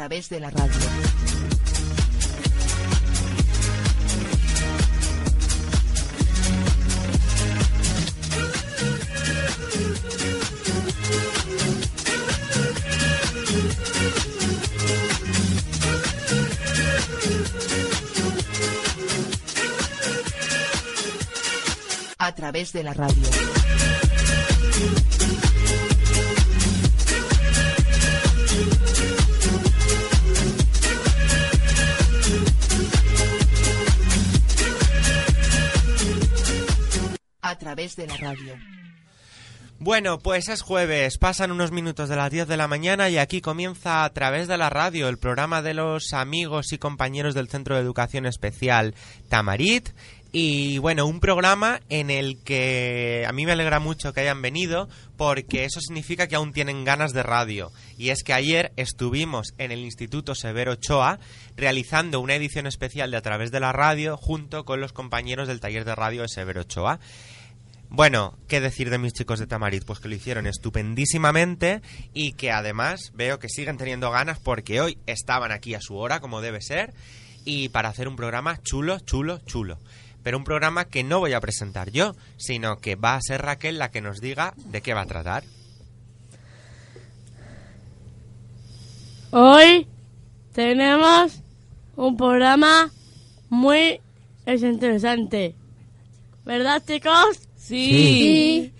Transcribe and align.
través 0.00 0.30
de 0.30 0.40
la 0.40 0.48
radio. 0.48 0.80
A 22.16 22.34
través 22.34 22.72
de 22.72 22.82
la 22.82 22.94
radio. 22.94 23.20
Través 37.70 37.94
de 37.94 38.08
la 38.08 38.16
radio. 38.16 38.56
Bueno, 39.78 40.18
pues 40.18 40.48
es 40.48 40.60
jueves, 40.60 41.18
pasan 41.18 41.52
unos 41.52 41.70
minutos 41.70 42.08
de 42.08 42.16
las 42.16 42.28
10 42.28 42.48
de 42.48 42.56
la 42.56 42.66
mañana 42.66 43.08
y 43.08 43.16
aquí 43.16 43.40
comienza 43.40 44.04
a 44.04 44.12
través 44.12 44.48
de 44.48 44.58
la 44.58 44.70
radio 44.70 45.08
el 45.08 45.18
programa 45.18 45.62
de 45.62 45.72
los 45.72 46.12
amigos 46.12 46.72
y 46.72 46.78
compañeros 46.78 47.32
del 47.34 47.48
Centro 47.48 47.76
de 47.76 47.82
Educación 47.82 48.26
Especial 48.26 48.96
Tamarit. 49.28 49.90
Y 50.32 50.78
bueno, 50.78 51.06
un 51.06 51.20
programa 51.20 51.80
en 51.88 52.10
el 52.10 52.42
que 52.42 53.24
a 53.26 53.32
mí 53.32 53.46
me 53.46 53.52
alegra 53.52 53.78
mucho 53.78 54.12
que 54.12 54.20
hayan 54.20 54.42
venido 54.42 54.88
porque 55.16 55.64
eso 55.64 55.80
significa 55.80 56.26
que 56.26 56.36
aún 56.36 56.52
tienen 56.52 56.84
ganas 56.84 57.12
de 57.12 57.22
radio. 57.22 57.70
Y 57.96 58.10
es 58.10 58.24
que 58.24 58.32
ayer 58.32 58.72
estuvimos 58.76 59.54
en 59.58 59.70
el 59.70 59.80
Instituto 59.80 60.34
Severo 60.34 60.72
Ochoa 60.72 61.20
realizando 61.56 62.20
una 62.20 62.34
edición 62.34 62.66
especial 62.66 63.12
de 63.12 63.16
A 63.16 63.22
través 63.22 63.50
de 63.52 63.60
la 63.60 63.72
radio 63.72 64.16
junto 64.16 64.64
con 64.64 64.80
los 64.80 64.92
compañeros 64.92 65.46
del 65.46 65.60
taller 65.60 65.84
de 65.84 65.94
radio 65.94 66.22
de 66.22 66.28
Severo 66.28 66.62
Ochoa. 66.62 67.00
Bueno, 67.92 68.38
¿qué 68.46 68.60
decir 68.60 68.88
de 68.88 68.98
mis 68.98 69.12
chicos 69.12 69.40
de 69.40 69.48
Tamarit? 69.48 69.84
Pues 69.84 69.98
que 69.98 70.08
lo 70.08 70.14
hicieron 70.14 70.46
estupendísimamente 70.46 71.82
y 72.14 72.34
que 72.34 72.52
además 72.52 73.10
veo 73.14 73.40
que 73.40 73.48
siguen 73.48 73.78
teniendo 73.78 74.12
ganas 74.12 74.38
porque 74.38 74.80
hoy 74.80 74.96
estaban 75.06 75.50
aquí 75.50 75.74
a 75.74 75.80
su 75.80 75.96
hora, 75.96 76.20
como 76.20 76.40
debe 76.40 76.62
ser, 76.62 76.94
y 77.44 77.68
para 77.70 77.88
hacer 77.88 78.06
un 78.06 78.14
programa 78.14 78.62
chulo, 78.62 79.00
chulo, 79.00 79.40
chulo. 79.40 79.80
Pero 80.22 80.38
un 80.38 80.44
programa 80.44 80.84
que 80.84 81.02
no 81.02 81.18
voy 81.18 81.32
a 81.32 81.40
presentar 81.40 81.90
yo, 81.90 82.14
sino 82.36 82.78
que 82.78 82.94
va 82.94 83.16
a 83.16 83.20
ser 83.20 83.42
Raquel 83.42 83.80
la 83.80 83.90
que 83.90 84.00
nos 84.00 84.20
diga 84.20 84.54
de 84.56 84.82
qué 84.82 84.94
va 84.94 85.00
a 85.00 85.06
tratar. 85.06 85.42
Hoy 89.32 89.88
tenemos 90.52 91.42
un 91.96 92.16
programa 92.16 92.92
muy 93.48 94.00
interesante. 94.46 95.56
¿Verdad, 96.44 96.84
chicos? 96.86 97.49
Sí. 97.70 98.72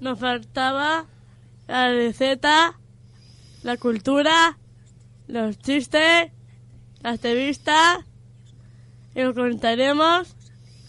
Nos 0.00 0.18
faltaba 0.18 1.06
la 1.68 1.88
receta, 1.88 2.78
la 3.62 3.76
cultura, 3.76 4.58
los 5.28 5.58
chistes, 5.58 6.30
las 7.02 7.14
entrevistas 7.14 8.00
y 9.14 9.22
os 9.22 9.34
contaremos 9.34 10.34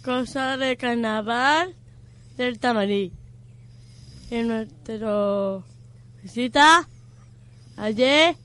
cosas 0.04 0.60
de 0.60 0.76
carnaval 0.78 1.76
del 2.38 2.58
Tamarí. 2.60 3.12
En 4.32 4.48
nuestra 4.48 5.60
visita 6.24 6.88
ayer 7.78 8.36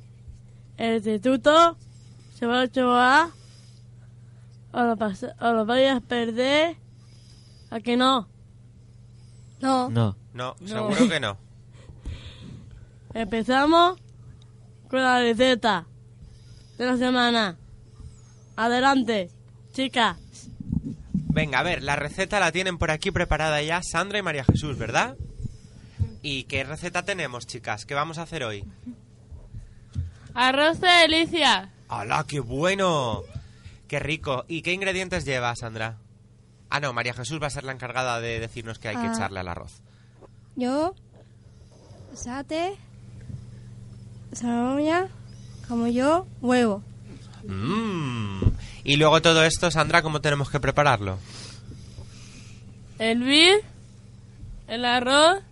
el 0.76 0.96
instituto 0.96 1.76
se 2.34 2.46
va 2.46 2.60
a 2.60 2.64
Ochoa 2.64 3.30
o 4.72 4.82
lo, 4.82 4.96
pas- 4.96 5.34
o 5.40 5.52
lo 5.52 5.64
vais 5.64 5.90
a 5.90 6.00
perder 6.00 6.76
¿a 7.70 7.80
que 7.80 7.96
no? 7.96 8.28
No. 9.60 9.90
No. 9.90 10.16
No, 10.32 10.56
seguro 10.64 11.08
que 11.08 11.20
no. 11.20 11.36
Empezamos 13.14 13.98
con 14.88 15.02
la 15.02 15.18
receta 15.20 15.86
de 16.78 16.86
la 16.86 16.96
semana. 16.96 17.56
Adelante, 18.56 19.30
chicas. 19.72 20.16
Venga, 21.12 21.60
a 21.60 21.62
ver, 21.62 21.82
la 21.82 21.96
receta 21.96 22.40
la 22.40 22.52
tienen 22.52 22.78
por 22.78 22.90
aquí 22.90 23.10
preparada 23.10 23.62
ya 23.62 23.82
Sandra 23.82 24.18
y 24.18 24.22
María 24.22 24.44
Jesús, 24.44 24.78
¿verdad? 24.78 25.16
¿Y 26.22 26.44
qué 26.44 26.64
receta 26.64 27.04
tenemos, 27.04 27.46
chicas? 27.46 27.84
¿Qué 27.84 27.94
vamos 27.94 28.18
a 28.18 28.22
hacer 28.22 28.44
hoy? 28.44 28.64
Arroz 30.34 30.80
de 30.80 30.88
delicia. 30.88 31.70
¡Hala, 31.88 32.24
qué 32.26 32.40
bueno! 32.40 33.22
¡Qué 33.86 33.98
rico! 33.98 34.44
¿Y 34.48 34.62
qué 34.62 34.72
ingredientes 34.72 35.24
lleva, 35.24 35.54
Sandra? 35.56 35.98
Ah, 36.70 36.80
no, 36.80 36.92
María 36.92 37.14
Jesús 37.14 37.40
va 37.42 37.46
a 37.46 37.50
ser 37.50 37.64
la 37.64 37.72
encargada 37.72 38.20
de 38.20 38.40
decirnos 38.40 38.78
qué 38.78 38.88
hay 38.88 38.96
que 38.96 39.06
Ah. 39.06 39.12
echarle 39.14 39.40
al 39.40 39.48
arroz. 39.48 39.80
Yo, 40.56 40.94
sate, 42.14 42.76
zanahoria, 44.34 45.08
como 45.66 45.86
yo, 45.86 46.26
huevo. 46.40 46.82
Mmm. 47.44 48.40
Y 48.84 48.96
luego 48.96 49.22
todo 49.22 49.44
esto, 49.44 49.70
Sandra, 49.70 50.02
¿cómo 50.02 50.20
tenemos 50.20 50.50
que 50.50 50.60
prepararlo? 50.60 51.18
Hervir 52.98 53.60
el 54.66 54.84
arroz, 54.84 55.42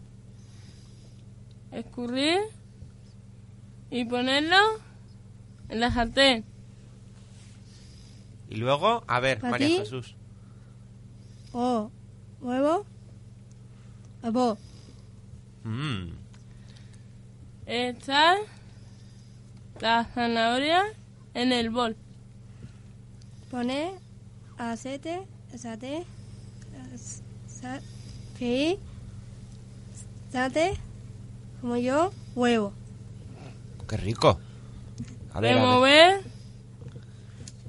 escurrir 1.72 2.40
y 3.90 4.04
ponerlo 4.04 4.56
en 5.68 5.80
la 5.80 5.92
sartén. 5.92 6.44
Y 8.50 8.56
luego, 8.56 9.04
a 9.06 9.20
ver, 9.20 9.38
¿Para 9.40 9.52
María 9.52 9.68
ti? 9.68 9.76
Jesús. 9.78 10.15
O, 11.58 11.90
huevo, 12.42 12.84
huevo. 14.22 14.58
Mmm. 15.64 16.10
Echar 17.64 18.36
la 19.80 20.04
zanahoria 20.04 20.82
en 21.32 21.52
el 21.52 21.70
bol. 21.70 21.96
Poner 23.50 23.94
aceite, 24.58 25.26
sate, 25.56 26.04
sa, 27.46 27.80
freír, 28.34 28.78
sate, 30.30 30.76
como 31.62 31.78
yo, 31.78 32.12
huevo. 32.34 32.74
¡Qué 33.88 33.96
rico! 33.96 34.38
Ver. 35.40 35.54
Remover 35.54 36.20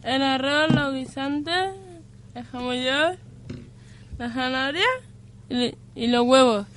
el 0.04 0.22
arroz, 0.22 0.75
los 0.75 0.94
guisantes, 0.94 1.74
el 2.36 2.44
jamollón, 2.44 3.26
la 4.18 4.31
zanahoria 4.31 4.86
y, 5.50 5.75
y 5.96 6.08
los 6.08 6.25
huevos. 6.25 6.68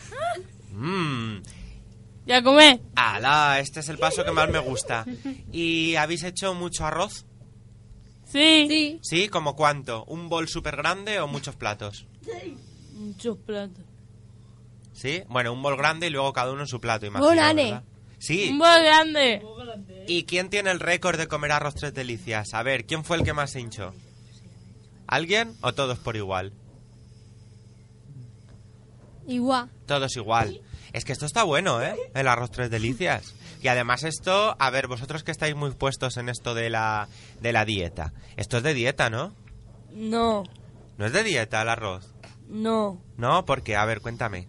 Mmm. 0.72 1.38
Ya 2.26 2.42
comer. 2.42 2.80
¡Hala! 2.94 3.58
Este 3.60 3.80
es 3.80 3.88
el 3.88 3.98
paso 3.98 4.24
que 4.24 4.30
más 4.30 4.48
me 4.48 4.58
gusta. 4.58 5.04
¿Y 5.52 5.96
habéis 5.96 6.22
hecho 6.22 6.54
mucho 6.54 6.86
arroz? 6.86 7.26
Sí. 8.24 8.66
Sí. 8.68 9.00
¿Sí? 9.02 9.28
¿Como 9.28 9.56
cuánto? 9.56 10.04
¿Un 10.04 10.28
bol 10.28 10.46
súper 10.46 10.76
grande 10.76 11.18
o 11.18 11.26
muchos 11.26 11.56
platos? 11.56 12.06
Muchos 12.94 13.36
platos. 13.38 13.82
¿Sí? 14.92 15.22
Bueno, 15.28 15.52
un 15.52 15.62
bol 15.62 15.76
grande 15.76 16.06
y 16.06 16.10
luego 16.10 16.32
cada 16.32 16.52
uno 16.52 16.60
en 16.60 16.68
su 16.68 16.80
plato, 16.80 17.06
imagino, 17.06 17.26
Bol 17.26 17.36
grande. 17.36 17.64
¿verdad? 17.64 17.84
Sí. 18.18 18.50
Un 18.50 18.58
bol 18.58 18.82
grande. 18.82 19.42
¿Y 20.06 20.24
quién 20.24 20.50
tiene 20.50 20.70
el 20.70 20.78
récord 20.78 21.18
de 21.18 21.26
comer 21.26 21.52
arroz 21.52 21.74
tres 21.74 21.94
delicias? 21.94 22.54
A 22.54 22.62
ver, 22.62 22.84
¿quién 22.84 23.02
fue 23.02 23.16
el 23.16 23.24
que 23.24 23.32
más 23.32 23.50
se 23.50 23.60
hinchó? 23.60 23.94
¿Alguien 25.06 25.54
o 25.62 25.72
todos 25.72 25.98
por 25.98 26.16
igual? 26.16 26.52
Igual. 29.30 29.70
Todos 29.86 30.16
igual. 30.16 30.60
Es 30.92 31.04
que 31.04 31.12
esto 31.12 31.24
está 31.24 31.44
bueno, 31.44 31.80
¿eh? 31.82 31.94
El 32.14 32.26
arroz 32.26 32.50
tres 32.50 32.70
delicias. 32.70 33.34
Y 33.62 33.68
además 33.68 34.02
esto, 34.02 34.56
a 34.58 34.70
ver, 34.70 34.88
vosotros 34.88 35.22
que 35.22 35.30
estáis 35.30 35.54
muy 35.54 35.70
puestos 35.70 36.16
en 36.16 36.28
esto 36.28 36.54
de 36.54 36.68
la, 36.70 37.08
de 37.40 37.52
la 37.52 37.64
dieta. 37.64 38.12
Esto 38.36 38.56
es 38.56 38.62
de 38.62 38.74
dieta, 38.74 39.08
¿no? 39.08 39.34
No, 39.92 40.44
¿No 40.98 41.06
es 41.06 41.12
de 41.12 41.22
dieta 41.24 41.62
el 41.62 41.68
arroz? 41.68 42.12
no. 42.48 43.00
No, 43.16 43.44
porque, 43.44 43.76
a 43.76 43.84
ver, 43.84 44.00
cuéntame. 44.00 44.48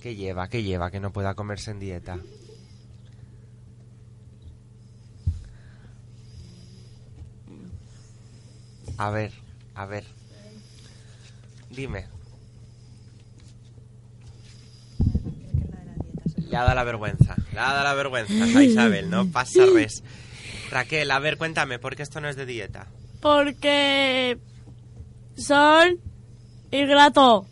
¿Qué 0.00 0.14
lleva? 0.16 0.48
¿Qué 0.48 0.62
lleva 0.62 0.90
que 0.90 1.00
no 1.00 1.12
pueda 1.12 1.34
comerse 1.34 1.70
en 1.70 1.78
dieta? 1.78 2.18
A 8.98 9.10
ver, 9.10 9.32
a 9.74 9.86
ver. 9.86 10.04
Dime. 11.70 12.06
Le 16.48 16.56
ha 16.56 16.62
dado 16.62 16.74
la 16.74 16.84
vergüenza. 16.84 17.36
Le 17.52 17.58
ha 17.60 17.72
dado 17.72 17.84
la 17.84 17.94
vergüenza 17.94 18.58
a 18.58 18.62
Isabel, 18.62 19.08
¿no? 19.08 19.30
Pasa 19.30 19.64
res. 19.72 20.02
Raquel, 20.70 21.10
a 21.10 21.18
ver, 21.18 21.36
cuéntame, 21.36 21.78
¿por 21.78 21.96
qué 21.96 22.02
esto 22.02 22.20
no 22.20 22.28
es 22.28 22.36
de 22.36 22.46
dieta? 22.46 22.86
Porque 23.20 24.38
son 25.36 25.98
hidratos 26.70 27.44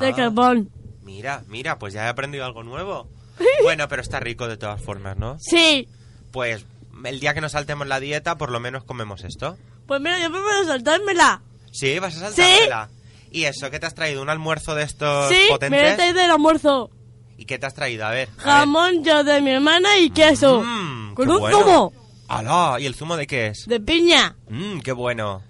de 0.00 0.08
Ah. 0.08 0.14
carbón. 0.16 0.70
Mira, 1.04 1.42
mira, 1.48 1.78
pues 1.78 1.92
ya 1.94 2.06
he 2.06 2.08
aprendido 2.08 2.44
algo 2.44 2.62
nuevo. 2.62 3.08
Bueno, 3.62 3.88
pero 3.88 4.02
está 4.02 4.20
rico 4.20 4.48
de 4.48 4.56
todas 4.56 4.80
formas, 4.82 5.16
¿no? 5.16 5.36
Sí. 5.40 5.88
Pues 6.30 6.66
el 7.04 7.20
día 7.20 7.34
que 7.34 7.40
nos 7.40 7.52
saltemos 7.52 7.86
la 7.86 7.98
dieta, 8.00 8.36
por 8.36 8.50
lo 8.50 8.60
menos 8.60 8.84
comemos 8.84 9.24
esto. 9.24 9.56
Pues 9.86 10.00
mira, 10.00 10.18
yo 10.20 10.30
prefiero 10.30 10.64
saltármela. 10.66 11.42
Sí, 11.72 11.98
vas 11.98 12.16
a 12.16 12.30
saltártela. 12.30 12.88
¿Y 13.30 13.44
eso? 13.44 13.70
¿Qué 13.70 13.78
te 13.78 13.86
has 13.86 13.94
traído? 13.94 14.22
¿Un 14.22 14.28
almuerzo 14.30 14.74
de 14.74 14.82
estos 14.84 15.28
sí, 15.28 15.34
me 15.34 15.46
he 15.46 15.48
potentes? 15.50 15.96
traído 15.96 16.20
el 16.20 16.30
almuerzo. 16.30 16.90
¿Y 17.36 17.44
qué 17.44 17.58
te 17.58 17.66
has 17.66 17.74
traído? 17.74 18.04
A 18.06 18.10
ver. 18.10 18.28
a 18.28 18.44
ver. 18.44 18.44
Jamón 18.44 19.04
yo 19.04 19.24
de 19.24 19.40
mi 19.40 19.50
hermana 19.50 19.98
y 19.98 20.10
queso. 20.10 20.62
Mm, 20.62 21.14
con 21.14 21.30
un 21.30 21.38
bueno. 21.40 21.58
zumo 21.60 21.92
¡Hala! 22.28 22.76
¿Y 22.80 22.86
el 22.86 22.94
zumo 22.94 23.16
de 23.16 23.26
qué 23.26 23.48
es? 23.48 23.64
de 23.66 23.80
piña. 23.80 24.36
Mmm, 24.48 24.80
qué 24.80 24.92
bueno. 24.92 25.42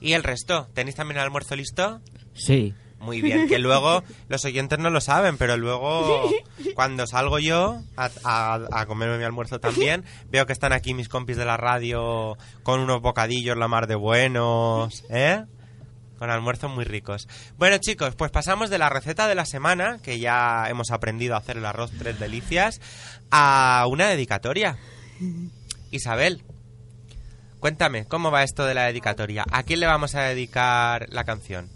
¿Y 0.00 0.12
el 0.14 0.22
resto? 0.22 0.66
¿Tenéis 0.74 0.96
también 0.96 1.18
el 1.18 1.24
almuerzo 1.24 1.54
listo? 1.56 2.00
Sí. 2.34 2.74
Muy 2.98 3.20
bien, 3.20 3.46
que 3.46 3.58
luego 3.58 4.02
los 4.28 4.44
oyentes 4.46 4.78
no 4.78 4.88
lo 4.90 5.00
saben, 5.00 5.36
pero 5.36 5.56
luego 5.56 6.30
cuando 6.74 7.06
salgo 7.06 7.38
yo 7.38 7.78
a, 7.96 8.10
a- 8.24 8.60
a 8.72 8.86
comerme 8.86 9.18
mi 9.18 9.24
almuerzo 9.24 9.60
también, 9.60 10.04
veo 10.30 10.46
que 10.46 10.52
están 10.54 10.72
aquí 10.72 10.94
mis 10.94 11.08
compis 11.08 11.36
de 11.36 11.44
la 11.44 11.56
radio 11.56 12.36
con 12.62 12.80
unos 12.80 13.02
bocadillos 13.02 13.56
la 13.56 13.68
mar 13.68 13.86
de 13.86 13.94
buenos, 13.96 15.04
¿eh? 15.10 15.44
Con 16.18 16.30
almuerzos 16.30 16.70
muy 16.70 16.84
ricos. 16.84 17.28
Bueno 17.58 17.78
chicos, 17.78 18.14
pues 18.14 18.30
pasamos 18.30 18.70
de 18.70 18.78
la 18.78 18.88
receta 18.88 19.28
de 19.28 19.34
la 19.34 19.44
semana, 19.44 19.98
que 20.02 20.18
ya 20.18 20.66
hemos 20.68 20.90
aprendido 20.90 21.34
a 21.34 21.38
hacer 21.38 21.58
el 21.58 21.66
arroz 21.66 21.90
tres 21.98 22.18
delicias, 22.18 22.80
a 23.30 23.86
una 23.90 24.08
dedicatoria. 24.08 24.78
Isabel, 25.90 26.42
cuéntame, 27.60 28.06
¿cómo 28.06 28.30
va 28.30 28.42
esto 28.42 28.64
de 28.64 28.74
la 28.74 28.86
dedicatoria? 28.86 29.44
¿A 29.50 29.62
quién 29.62 29.80
le 29.80 29.86
vamos 29.86 30.14
a 30.14 30.22
dedicar 30.22 31.06
la 31.10 31.24
canción? 31.24 31.68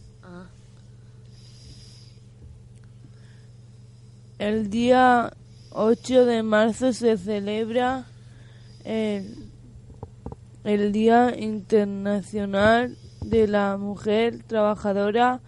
El 4.39 4.71
día 4.71 5.35
8 5.73 6.25
de 6.25 6.43
marzo 6.43 6.95
se 6.95 7.19
celebra 7.19 8.07
el, 8.85 9.51
el 10.65 10.93
Día 10.93 11.35
Internacional 11.37 12.97
de 13.25 13.47
la 13.47 13.77
Mujer 13.77 14.43
Trabajadora 14.47 15.41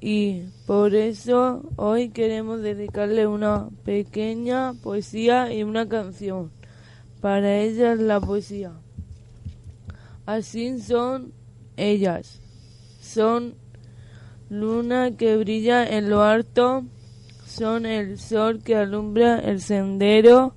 y 0.00 0.42
por 0.66 0.94
eso 0.94 1.62
hoy 1.76 2.10
queremos 2.10 2.60
dedicarle 2.60 3.26
una 3.26 3.68
pequeña 3.84 4.74
poesía 4.74 5.52
y 5.52 5.62
una 5.62 5.88
canción. 5.88 6.50
Para 7.20 7.58
ellas 7.60 7.98
la 7.98 8.20
poesía. 8.20 8.72
Así 10.26 10.78
son 10.80 11.32
ellas. 11.76 12.40
Son 13.00 13.54
luna 14.50 15.16
que 15.16 15.36
brilla 15.36 15.86
en 15.86 16.10
lo 16.10 16.22
alto 16.22 16.84
son 17.54 17.86
el 17.86 18.18
sol 18.18 18.62
que 18.64 18.74
alumbra 18.74 19.38
el 19.38 19.60
sendero. 19.60 20.54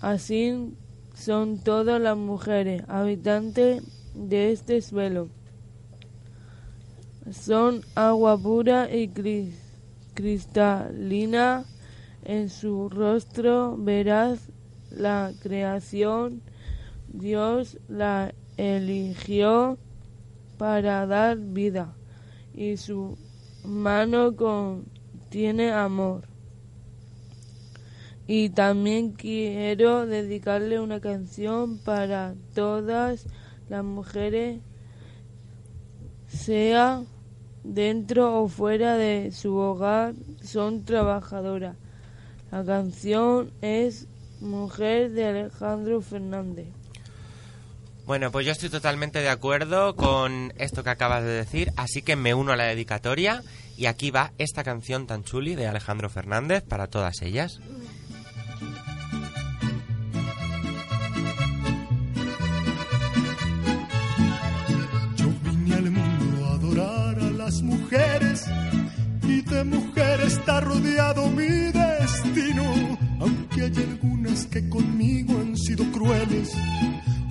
Así 0.00 0.74
son 1.14 1.58
todas 1.58 2.00
las 2.00 2.16
mujeres 2.16 2.84
habitantes 2.88 3.82
de 4.14 4.52
este 4.52 4.80
suelo. 4.80 5.28
Son 7.30 7.82
agua 7.94 8.36
pura 8.36 8.94
y 8.94 9.08
cris- 9.08 9.54
cristalina. 10.14 11.64
En 12.24 12.50
su 12.50 12.88
rostro 12.88 13.76
verás 13.76 14.48
la 14.90 15.32
creación. 15.40 16.42
Dios 17.08 17.78
la 17.88 18.32
eligió 18.56 19.78
para 20.56 21.06
dar 21.06 21.36
vida 21.38 21.94
y 22.54 22.76
su 22.76 23.18
mano 23.64 24.36
contiene 24.36 25.72
amor. 25.72 26.28
Y 28.26 28.50
también 28.50 29.12
quiero 29.12 30.06
dedicarle 30.06 30.78
una 30.80 31.00
canción 31.00 31.78
para 31.78 32.34
todas 32.54 33.26
las 33.72 33.84
mujeres, 33.84 34.60
sea 36.28 37.02
dentro 37.64 38.42
o 38.42 38.48
fuera 38.48 38.98
de 38.98 39.32
su 39.32 39.56
hogar, 39.56 40.12
son 40.42 40.84
trabajadoras. 40.84 41.76
La 42.50 42.64
canción 42.64 43.50
es 43.62 44.08
Mujer 44.40 45.12
de 45.12 45.24
Alejandro 45.24 46.02
Fernández. 46.02 46.66
Bueno, 48.04 48.30
pues 48.30 48.44
yo 48.44 48.52
estoy 48.52 48.68
totalmente 48.68 49.20
de 49.20 49.30
acuerdo 49.30 49.96
con 49.96 50.52
esto 50.58 50.84
que 50.84 50.90
acabas 50.90 51.22
de 51.22 51.30
decir, 51.30 51.72
así 51.76 52.02
que 52.02 52.14
me 52.14 52.34
uno 52.34 52.52
a 52.52 52.56
la 52.56 52.64
dedicatoria 52.64 53.42
y 53.78 53.86
aquí 53.86 54.10
va 54.10 54.32
esta 54.36 54.64
canción 54.64 55.06
tan 55.06 55.24
chuli 55.24 55.54
de 55.54 55.66
Alejandro 55.66 56.10
Fernández 56.10 56.62
para 56.62 56.88
todas 56.88 57.22
ellas. 57.22 57.60
Rodeado 70.64 71.28
mi 71.28 71.70
destino. 71.72 72.64
Aunque 73.20 73.62
hay 73.62 73.76
algunas 73.76 74.46
que 74.46 74.68
conmigo 74.68 75.38
han 75.38 75.56
sido 75.56 75.84
crueles, 75.92 76.52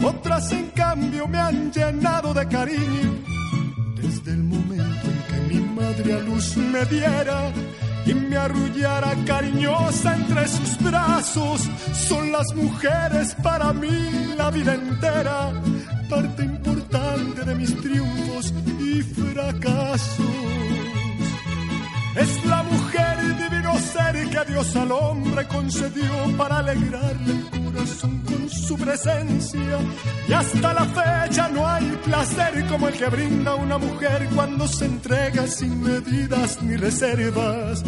otras 0.03 0.51
en 0.51 0.67
cambio 0.69 1.27
me 1.27 1.39
han 1.39 1.71
llenado 1.71 2.33
de 2.33 2.47
cariño. 2.47 3.11
Desde 4.01 4.31
el 4.31 4.43
momento 4.43 5.07
en 5.13 5.21
que 5.27 5.53
mi 5.53 5.61
madre 5.61 6.13
a 6.13 6.19
luz 6.19 6.57
me 6.57 6.85
diera 6.85 7.51
y 8.05 8.13
me 8.13 8.37
arrullara 8.37 9.13
cariñosa 9.25 10.15
entre 10.15 10.47
sus 10.47 10.77
brazos, 10.79 11.69
son 11.93 12.31
las 12.31 12.53
mujeres 12.55 13.35
para 13.43 13.73
mí 13.73 14.35
la 14.37 14.49
vida 14.49 14.73
entera, 14.73 15.51
parte 16.09 16.43
importante 16.43 17.43
de 17.45 17.55
mis 17.55 17.75
triunfos 17.81 18.53
y 18.79 19.01
fracasos. 19.01 20.25
Es 22.15 22.45
la 22.45 22.63
mujer 22.63 22.80
Dios 24.51 24.75
al 24.75 24.91
hombre 24.91 25.47
concedió 25.47 26.37
para 26.37 26.57
alegrarle 26.57 27.31
el 27.53 27.63
corazón 27.63 28.19
con 28.19 28.49
su 28.49 28.77
presencia. 28.77 29.79
Y 30.27 30.33
hasta 30.33 30.73
la 30.73 30.85
fecha 30.85 31.47
no 31.47 31.65
hay 31.65 31.85
placer 32.03 32.67
como 32.67 32.89
el 32.89 32.93
que 32.95 33.05
brinda 33.07 33.55
una 33.55 33.77
mujer 33.77 34.27
cuando 34.35 34.67
se 34.67 34.85
entrega 34.85 35.47
sin 35.47 35.81
medidas 35.81 36.61
ni 36.61 36.75
reservas. 36.75 37.81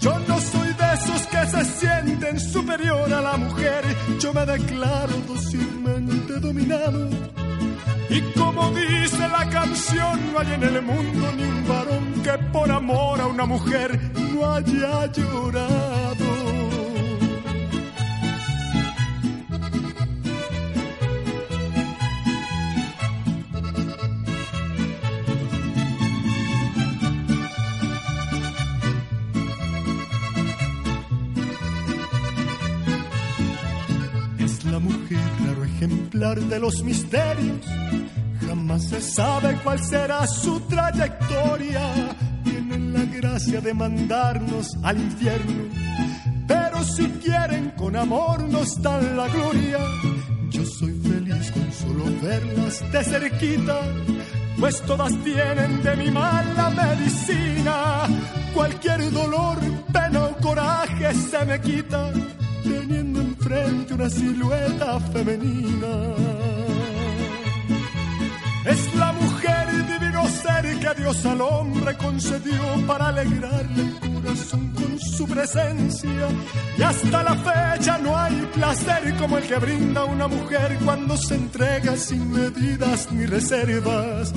Yo 0.00 0.18
no 0.26 0.40
soy 0.40 0.67
esos 0.98 1.26
que 1.26 1.46
se 1.46 1.64
sienten 1.64 2.40
superior 2.40 3.12
a 3.12 3.20
la 3.20 3.36
mujer, 3.36 3.84
yo 4.18 4.32
me 4.32 4.44
declaro 4.44 5.14
dócilmente 5.26 6.34
dominado. 6.40 7.08
Y 8.10 8.20
como 8.38 8.70
dice 8.70 9.28
la 9.28 9.48
canción, 9.50 10.32
no 10.32 10.38
hay 10.38 10.52
en 10.54 10.62
el 10.62 10.82
mundo 10.82 11.32
ni 11.36 11.42
un 11.42 11.68
varón 11.68 12.22
que 12.22 12.32
por 12.52 12.70
amor 12.70 13.20
a 13.20 13.26
una 13.26 13.44
mujer 13.44 14.00
no 14.32 14.52
haya 14.52 15.06
llorado. 15.12 16.27
De 36.18 36.58
los 36.58 36.82
misterios. 36.82 37.64
Jamás 38.44 38.88
se 38.88 39.00
sabe 39.00 39.56
cuál 39.62 39.78
será 39.78 40.26
su 40.26 40.58
trayectoria. 40.62 41.80
Tienen 42.42 42.92
la 42.92 43.04
gracia 43.04 43.60
de 43.60 43.72
mandarnos 43.72 44.76
al 44.82 44.98
infierno. 44.98 45.62
Pero 46.48 46.82
si 46.82 47.06
quieren 47.22 47.70
con 47.76 47.94
amor 47.94 48.48
nos 48.48 48.82
dan 48.82 49.16
la 49.16 49.28
gloria. 49.28 49.78
Yo 50.50 50.64
soy 50.64 50.92
feliz 51.02 51.52
con 51.52 51.72
solo 51.72 52.04
verlas 52.20 52.92
de 52.92 53.04
cerquita, 53.04 53.80
pues 54.58 54.82
todas 54.82 55.12
tienen 55.22 55.82
de 55.84 55.96
mi 55.96 56.10
mala 56.10 56.70
medicina. 56.70 58.08
Cualquier 58.54 59.08
dolor, 59.12 59.58
pena 59.92 60.24
o 60.24 60.36
coraje 60.38 61.14
se 61.14 61.44
me 61.44 61.60
quita, 61.60 62.12
teniendo 62.64 63.27
enfrente 63.48 63.94
una 63.94 64.10
silueta 64.10 65.00
femenina. 65.00 65.88
Es 68.64 68.94
la 68.94 69.12
mujer 69.12 69.86
divino 69.86 70.28
ser 70.28 70.78
que 70.78 71.00
Dios 71.00 71.24
al 71.24 71.40
hombre 71.40 71.96
concedió 71.96 72.86
para 72.86 73.08
alegrarle 73.08 73.82
el 73.82 74.14
corazón 74.14 74.72
con 74.74 74.98
su 74.98 75.26
presencia. 75.26 76.28
Y 76.76 76.82
hasta 76.82 77.22
la 77.22 77.34
fecha 77.36 77.98
no 77.98 78.16
hay 78.18 78.34
placer 78.52 79.16
como 79.16 79.38
el 79.38 79.44
que 79.44 79.56
brinda 79.56 80.04
una 80.04 80.28
mujer 80.28 80.78
cuando 80.84 81.16
se 81.16 81.34
entrega 81.34 81.96
sin 81.96 82.30
medidas 82.30 83.10
ni 83.12 83.24
reservas. 83.24 84.32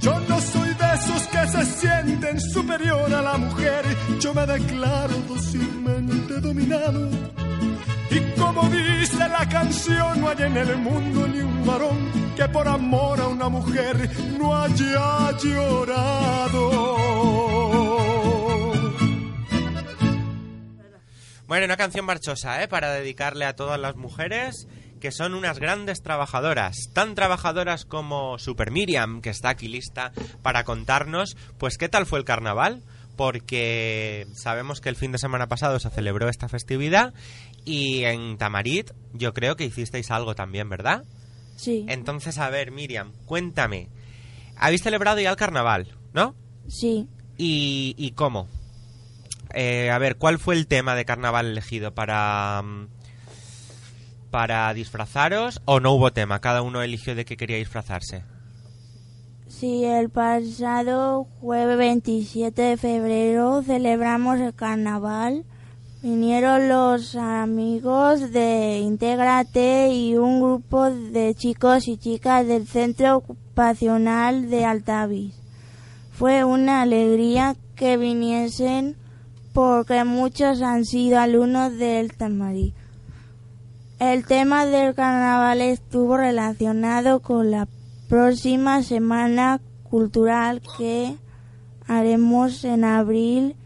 Yo 0.00 0.18
no 0.28 0.40
soy 0.40 0.68
de 0.68 0.94
esos 0.94 1.22
que 1.28 1.48
se 1.48 1.64
sienten 1.64 2.40
superior 2.40 3.12
a 3.14 3.22
la 3.22 3.38
mujer, 3.38 3.84
yo 4.20 4.34
me 4.34 4.46
declaro 4.46 5.14
dócilmente 5.28 6.40
dominado. 6.40 7.08
Como 8.56 8.70
dice 8.70 9.28
la 9.28 9.46
canción, 9.46 10.18
no 10.18 10.30
hay 10.30 10.42
en 10.42 10.56
el 10.56 10.78
mundo 10.78 11.28
ni 11.28 11.40
un 11.40 11.66
varón 11.66 12.32
que 12.34 12.48
por 12.48 12.66
amor 12.66 13.20
a 13.20 13.28
una 13.28 13.50
mujer 13.50 14.08
no 14.38 14.56
haya 14.56 15.36
llorado. 15.36 16.70
Bueno, 21.46 21.66
una 21.66 21.76
canción 21.76 22.06
marchosa, 22.06 22.62
¿eh? 22.62 22.66
Para 22.66 22.92
dedicarle 22.92 23.44
a 23.44 23.54
todas 23.54 23.78
las 23.78 23.94
mujeres 23.96 24.66
que 25.02 25.12
son 25.12 25.34
unas 25.34 25.58
grandes 25.58 26.00
trabajadoras, 26.00 26.88
tan 26.94 27.14
trabajadoras 27.14 27.84
como 27.84 28.38
Super 28.38 28.70
Miriam, 28.70 29.20
que 29.20 29.28
está 29.28 29.50
aquí 29.50 29.68
lista 29.68 30.12
para 30.40 30.64
contarnos, 30.64 31.36
pues 31.58 31.76
qué 31.76 31.90
tal 31.90 32.06
fue 32.06 32.18
el 32.18 32.24
carnaval, 32.24 32.82
porque 33.16 34.26
sabemos 34.34 34.80
que 34.80 34.88
el 34.88 34.96
fin 34.96 35.12
de 35.12 35.18
semana 35.18 35.46
pasado 35.46 35.78
se 35.78 35.90
celebró 35.90 36.28
esta 36.28 36.48
festividad 36.48 37.14
y 37.66 38.04
en 38.04 38.38
Tamarit 38.38 38.92
yo 39.12 39.34
creo 39.34 39.56
que 39.56 39.64
hicisteis 39.64 40.10
algo 40.10 40.34
también, 40.34 40.70
¿verdad? 40.70 41.04
Sí. 41.56 41.84
Entonces, 41.88 42.38
a 42.38 42.48
ver, 42.48 42.70
Miriam, 42.70 43.12
cuéntame, 43.26 43.88
habéis 44.56 44.82
celebrado 44.82 45.20
ya 45.20 45.30
el 45.30 45.36
carnaval, 45.36 45.88
¿no? 46.14 46.34
Sí. 46.68 47.08
¿Y, 47.36 47.94
y 47.98 48.12
cómo? 48.12 48.48
Eh, 49.52 49.90
a 49.90 49.98
ver, 49.98 50.16
¿cuál 50.16 50.38
fue 50.38 50.54
el 50.54 50.66
tema 50.66 50.94
de 50.94 51.04
carnaval 51.04 51.46
elegido 51.46 51.92
para, 51.92 52.62
mm, 52.62 52.88
para 54.30 54.72
disfrazaros 54.72 55.60
o 55.64 55.80
no 55.80 55.92
hubo 55.92 56.12
tema? 56.12 56.40
Cada 56.40 56.62
uno 56.62 56.82
eligió 56.82 57.14
de 57.14 57.24
qué 57.24 57.36
quería 57.36 57.56
disfrazarse. 57.56 58.22
Sí, 59.48 59.84
el 59.84 60.10
pasado 60.10 61.24
jueves 61.40 61.78
27 61.78 62.60
de 62.60 62.76
febrero 62.76 63.62
celebramos 63.62 64.38
el 64.38 64.54
carnaval. 64.54 65.44
Vinieron 66.08 66.68
los 66.68 67.16
amigos 67.16 68.30
de 68.30 68.78
Intégrate 68.78 69.92
y 69.92 70.14
un 70.16 70.40
grupo 70.40 70.84
de 70.84 71.34
chicos 71.34 71.88
y 71.88 71.96
chicas 71.96 72.46
del 72.46 72.68
Centro 72.68 73.16
Ocupacional 73.16 74.48
de 74.48 74.64
Altavis. 74.64 75.34
Fue 76.12 76.44
una 76.44 76.82
alegría 76.82 77.56
que 77.74 77.96
viniesen 77.96 78.94
porque 79.52 80.04
muchos 80.04 80.62
han 80.62 80.84
sido 80.84 81.18
alumnos 81.18 81.76
del 81.76 82.16
Tamarí. 82.16 82.72
El 83.98 84.24
tema 84.26 84.64
del 84.64 84.94
carnaval 84.94 85.60
estuvo 85.60 86.16
relacionado 86.16 87.18
con 87.18 87.50
la 87.50 87.66
próxima 88.08 88.84
semana 88.84 89.60
cultural 89.82 90.62
que 90.78 91.16
haremos 91.88 92.62
en 92.62 92.84
abril 92.84 93.56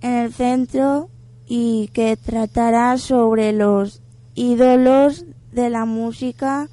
en 0.00 0.14
el 0.14 0.32
centro 0.32 1.08
y 1.48 1.88
que 1.94 2.16
tratará 2.16 2.98
sobre 2.98 3.52
los 3.52 4.02
ídolos 4.34 5.24
de 5.52 5.70
la 5.70 5.86
música, 5.86 6.68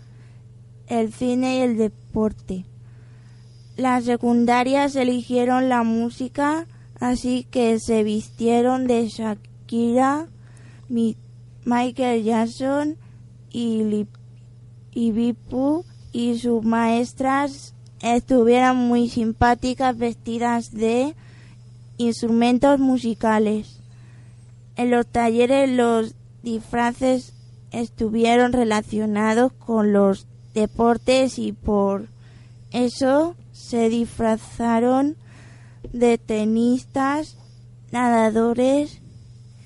el 0.88 1.14
cine 1.14 1.58
y 1.58 1.62
el 1.62 1.78
deporte. 1.78 2.66
Las 3.78 4.04
secundarias 4.04 4.96
eligieron 4.96 5.70
la 5.70 5.84
música, 5.84 6.68
así 7.00 7.48
que 7.50 7.80
se 7.80 8.04
vistieron 8.04 8.86
de 8.86 9.08
Shakira, 9.08 10.28
Mi- 10.90 11.18
Michael 11.64 12.24
Jackson 12.24 12.98
y, 13.52 14.06
y 14.94 15.12
Bipu 15.12 15.86
y 16.12 16.38
sus 16.38 16.64
maestras 16.64 17.74
estuvieron 18.02 18.78
muy 18.78 19.10
simpáticas 19.10 19.98
vestidas 19.98 20.72
de 20.72 21.16
instrumentos 21.98 22.80
musicales. 22.80 23.75
En 24.76 24.92
los 24.92 25.08
talleres 25.08 25.70
los 25.70 26.16
disfraces 26.44 27.34
estuvieron 27.72 28.54
relacionados 28.54 29.54
con 29.54 29.94
los 29.94 30.28
deportes 30.54 31.40
y 31.40 31.52
por 31.54 32.08
eso 32.72 33.36
se 33.52 33.90
disfrazaron 33.90 35.16
de 35.94 36.18
tenistas, 36.18 37.38
nadadores, 37.92 39.02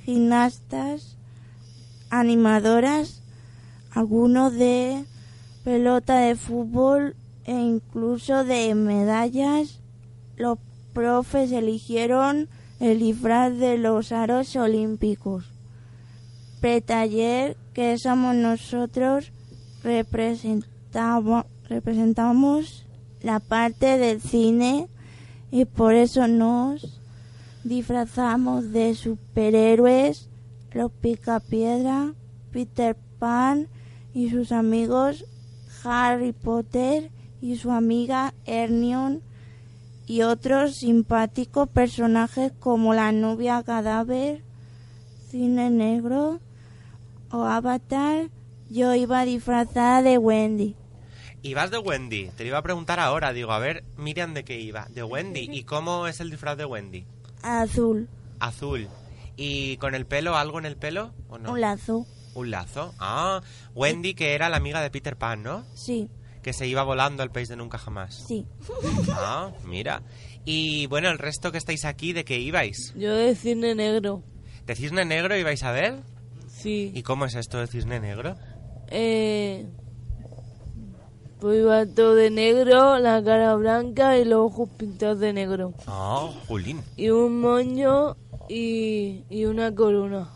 gimnastas, 0.06 1.18
animadoras, 2.10 3.22
algunos 3.92 4.54
de 4.54 5.06
pelota 5.63 6.20
de 6.20 6.36
fútbol 6.36 7.16
e 7.46 7.54
incluso 7.54 8.44
de 8.44 8.74
medallas. 8.75 9.80
Los 10.38 10.60
profes 10.94 11.51
eligieron 11.51 12.50
el 12.79 13.00
disfraz 13.00 13.57
de 13.57 13.77
los 13.77 14.12
aros 14.12 14.55
olímpicos. 14.55 15.51
Pretaller, 16.62 17.57
que 17.74 17.98
somos 17.98 18.36
nosotros, 18.36 19.31
representamos, 19.83 21.45
la 23.21 23.39
parte 23.39 23.98
del 23.98 24.21
cine 24.21 24.88
y 25.51 25.65
por 25.65 25.93
eso 25.93 26.27
nos 26.27 27.01
disfrazamos 27.63 28.71
de 28.71 28.95
superhéroes, 28.95 30.29
los 30.71 30.91
Picapiedra, 30.91 32.13
Peter 32.51 32.95
Pan 33.19 33.67
y 34.13 34.29
sus 34.29 34.51
amigos 34.51 35.25
Harry 35.83 36.33
Potter 36.33 37.12
y 37.41 37.57
su 37.57 37.71
amiga 37.71 38.33
Hermione 38.45 39.21
y 40.10 40.24
otros 40.24 40.78
simpáticos 40.78 41.70
personajes 41.70 42.51
como 42.60 42.96
la 42.96 43.12
novia 43.12 43.62
cadáver, 43.62 44.42
cine 45.30 45.70
negro 45.70 46.39
o 47.30 47.44
Avatar. 47.44 48.30
Yo 48.72 48.96
iba 48.96 49.24
disfrazada 49.24 50.01
de 50.01 50.18
Wendy. 50.18 50.75
Ibas 51.44 51.70
de 51.70 51.78
Wendy, 51.78 52.32
te 52.36 52.44
lo 52.44 52.50
iba 52.50 52.58
a 52.58 52.63
preguntar 52.63 53.00
ahora, 53.00 53.34
digo, 53.34 53.51
a 53.51 53.60
ver, 53.60 53.84
Miriam, 53.98 54.34
¿de 54.34 54.44
qué 54.44 54.60
iba? 54.60 54.88
De 54.89 55.04
Wendy, 55.04 55.48
¿y 55.51 55.63
cómo 55.63 56.08
es 56.08 56.20
el 56.20 56.32
disfraz 56.32 56.58
de 56.58 56.66
Wendy? 56.66 57.06
Azul, 57.44 58.10
Azul. 58.39 58.88
¿Y 59.38 59.78
con 59.78 59.94
el 59.94 60.08
pelo, 60.08 60.36
algo 60.36 60.58
en 60.58 60.66
el 60.66 60.75
pelo 60.75 61.13
o 61.30 61.38
no? 61.38 61.51
un 61.51 61.62
lazo. 61.62 62.08
Un 62.34 62.50
lazo. 62.50 62.96
Ah, 62.98 63.42
Wendy 63.75 64.16
que 64.16 64.34
era 64.34 64.50
la 64.50 64.58
amiga 64.58 64.82
de 64.82 64.89
Peter 64.89 65.16
Pan, 65.16 65.44
¿no? 65.44 65.66
Sí, 65.75 66.10
Que 66.43 66.53
se 66.53 66.67
iba 66.67 66.84
volando 66.84 67.22
al 67.24 67.31
país 67.31 67.50
de 67.50 67.55
nunca 67.55 67.77
jamás. 67.77 68.24
sí. 68.27 68.46
Ah, 69.12 69.51
mira. 69.65 70.01
Y 70.46 70.88
bueno, 70.88 71.10
el 71.10 71.17
resto 71.19 71.51
que 71.51 71.58
estáis 71.58 71.86
aquí, 71.86 72.13
¿de 72.13 72.24
qué 72.25 72.39
ibais? 72.39 72.93
Yo 72.96 73.13
de 73.15 73.36
cine 73.36 73.75
negro. 73.75 74.24
¿De 74.65 74.75
cisne 74.75 75.03
negro 75.05 75.38
ibais 75.38 75.63
a 75.63 75.72
ver? 75.72 76.01
Sí. 76.48 76.91
¿Y 76.96 77.03
cómo 77.03 77.25
es 77.25 77.36
esto 77.36 77.58
de 77.60 77.67
cisne 77.67 78.00
negro? 78.00 78.36
Eh, 78.91 79.65
pues 81.39 81.60
iba 81.60 81.86
todo 81.86 82.15
de 82.15 82.29
negro, 82.31 82.98
la 83.00 83.24
cara 83.24 83.55
blanca 83.55 84.17
y 84.17 84.25
los 84.25 84.51
ojos 84.51 84.69
pintados 84.77 85.19
de 85.19 85.34
negro. 85.34 85.74
Ah, 85.88 86.29
Julín. 86.48 86.81
Y 86.98 87.10
un 87.10 87.39
moño 87.41 88.15
y, 88.50 89.24
y 89.29 89.46
una 89.46 89.74
corona. 89.74 90.29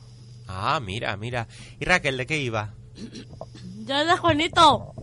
Ah, 0.47 0.79
mira, 0.79 1.15
mira. 1.17 1.47
¿Y 1.79 1.85
Raquel, 1.85 2.17
de 2.17 2.25
qué 2.25 2.37
iba? 2.41 2.73
Yo 3.85 4.05
de 4.05 4.17
Juanito. 4.17 4.93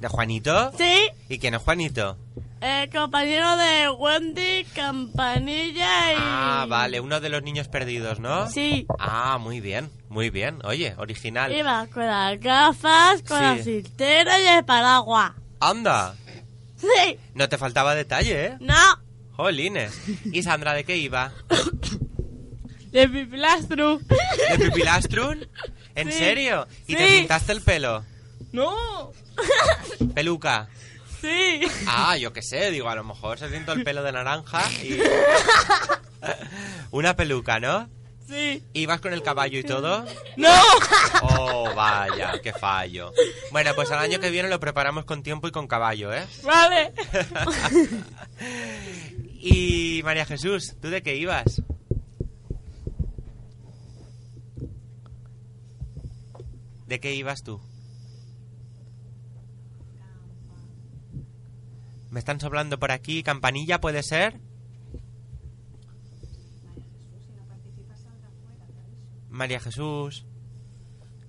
¿De 0.00 0.08
Juanito? 0.08 0.72
Sí, 0.78 1.08
¿Y 1.28 1.38
quién 1.38 1.54
es 1.54 1.62
Juanito? 1.62 2.16
el 2.62 2.90
compañero 2.90 3.56
de 3.56 3.88
Wendy, 3.90 4.64
Campanilla 4.74 6.12
y... 6.12 6.16
Ah, 6.18 6.66
vale, 6.68 7.00
uno 7.00 7.18
de 7.20 7.30
los 7.30 7.42
niños 7.42 7.68
perdidos, 7.68 8.20
¿no? 8.20 8.48
Sí, 8.50 8.86
Ah, 8.98 9.38
muy 9.38 9.60
bien, 9.60 9.90
muy 10.10 10.28
bien. 10.28 10.58
Oye, 10.64 10.94
original. 10.98 11.50
iba 11.54 11.86
con 11.86 12.04
las 12.06 12.38
gafas, 12.38 13.22
con 13.22 13.38
Sí. 13.38 13.44
la 13.44 13.58
cintera 13.62 14.38
y 14.40 14.46
el 14.58 14.64
paraguas. 14.66 15.32
Anda, 15.60 16.14
Sí, 16.76 17.18
no 17.34 17.48
te 17.48 17.56
faltaba 17.58 17.94
detalle, 17.94 18.46
¿eh? 18.46 18.56
no, 18.60 18.74
Jolines. 19.36 19.92
¿Y 20.32 20.42
Sandra 20.42 20.72
de 20.74 20.84
qué 20.84 20.96
iba? 20.98 21.32
de 22.90 23.08
Pipilastru. 23.08 24.00
¿De 24.50 24.58
Pipilastrun? 24.58 25.46
¿En 25.94 26.10
Sí. 26.12 26.18
serio? 26.18 26.66
¿Y 26.86 26.94
te 26.96 27.06
pintaste 27.06 27.52
el 27.52 27.60
pelo? 27.62 28.04
No. 28.52 29.12
Peluca. 30.14 30.68
Sí. 31.20 31.60
Ah, 31.86 32.16
yo 32.16 32.32
qué 32.32 32.42
sé, 32.42 32.70
digo, 32.70 32.88
a 32.88 32.94
lo 32.94 33.04
mejor 33.04 33.38
se 33.38 33.50
siento 33.50 33.72
el 33.72 33.84
pelo 33.84 34.02
de 34.02 34.12
naranja 34.12 34.62
y... 34.82 34.98
Una 36.90 37.14
peluca, 37.14 37.60
¿no? 37.60 37.88
Sí. 38.26 38.62
¿Y 38.72 38.86
vas 38.86 39.00
con 39.00 39.12
el 39.12 39.22
caballo 39.22 39.58
y 39.58 39.64
todo? 39.64 40.04
No. 40.36 40.54
Oh, 41.22 41.74
vaya, 41.74 42.40
qué 42.42 42.52
fallo. 42.52 43.12
Bueno, 43.50 43.72
pues 43.74 43.90
al 43.90 43.98
año 43.98 44.20
que 44.20 44.30
viene 44.30 44.48
lo 44.48 44.60
preparamos 44.60 45.04
con 45.04 45.22
tiempo 45.22 45.48
y 45.48 45.50
con 45.50 45.66
caballo, 45.66 46.12
¿eh? 46.14 46.26
Vale. 46.44 46.92
y 49.40 50.00
María 50.04 50.24
Jesús, 50.24 50.76
¿tú 50.80 50.88
de 50.90 51.02
qué 51.02 51.16
ibas? 51.16 51.60
¿De 56.86 57.00
qué 57.00 57.14
ibas 57.14 57.42
tú? 57.42 57.60
Me 62.10 62.18
están 62.18 62.40
soplando 62.40 62.78
por 62.78 62.90
aquí. 62.90 63.22
¿Campanilla 63.22 63.80
puede 63.80 64.02
ser? 64.02 64.40
María 69.28 69.60
Jesús. 69.60 70.26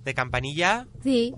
¿De 0.04 0.14
campanilla? 0.14 0.88
Sí. 1.04 1.36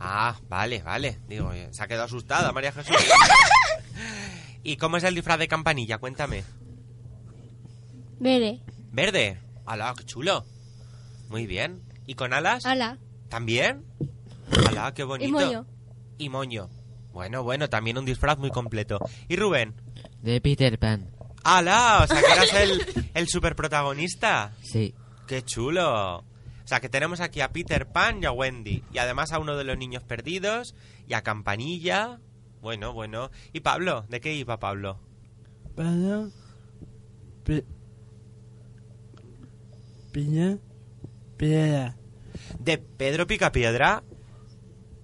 Ah, 0.00 0.38
vale, 0.48 0.82
vale. 0.82 1.20
Digo, 1.28 1.52
eh, 1.52 1.68
se 1.70 1.82
ha 1.82 1.86
quedado 1.86 2.06
asustada 2.06 2.52
María 2.52 2.72
Jesús. 2.72 2.96
¿Y 4.62 4.76
cómo 4.76 4.96
es 4.96 5.04
el 5.04 5.14
disfraz 5.14 5.38
de 5.38 5.48
campanilla? 5.48 5.98
Cuéntame. 5.98 6.44
Vere. 8.18 8.60
Verde. 8.90 9.38
¡Hala, 9.66 9.94
qué 9.96 10.04
chulo! 10.04 10.44
Muy 11.28 11.46
bien. 11.46 11.82
¿Y 12.06 12.14
con 12.14 12.32
alas? 12.32 12.64
Hola. 12.64 12.98
¿También? 13.28 13.84
¡Hala, 14.66 14.94
qué 14.94 15.04
bonito! 15.04 15.28
Y 15.28 15.32
moño. 15.32 15.66
Y 16.16 16.28
moño. 16.30 16.70
Bueno, 17.18 17.42
bueno, 17.42 17.68
también 17.68 17.98
un 17.98 18.04
disfraz 18.04 18.38
muy 18.38 18.50
completo. 18.50 19.00
¿Y 19.26 19.34
Rubén? 19.34 19.74
De 20.22 20.40
Peter 20.40 20.78
Pan. 20.78 21.10
¡Hala! 21.42 22.02
O 22.04 22.06
sea, 22.06 22.20
que 22.22 22.30
eras 22.32 22.54
el, 22.54 23.10
el 23.12 23.26
superprotagonista. 23.26 24.52
Sí. 24.62 24.94
¡Qué 25.26 25.42
chulo! 25.42 26.18
O 26.18 26.24
sea, 26.64 26.78
que 26.78 26.88
tenemos 26.88 27.18
aquí 27.20 27.40
a 27.40 27.48
Peter 27.50 27.88
Pan 27.88 28.22
y 28.22 28.26
a 28.26 28.30
Wendy. 28.30 28.84
Y 28.92 28.98
además 28.98 29.32
a 29.32 29.40
uno 29.40 29.56
de 29.56 29.64
los 29.64 29.76
niños 29.76 30.04
perdidos. 30.04 30.76
Y 31.08 31.14
a 31.14 31.22
Campanilla. 31.22 32.20
Bueno, 32.60 32.92
bueno. 32.92 33.32
¿Y 33.52 33.58
Pablo? 33.62 34.04
¿De 34.08 34.20
qué 34.20 34.32
iba 34.34 34.60
Pablo? 34.60 35.00
Pi- 37.42 37.64
Piña. 40.12 40.56
Piedra. 41.36 41.96
¿De 42.60 42.78
Pedro 42.78 43.26
Picapiedra? 43.26 44.04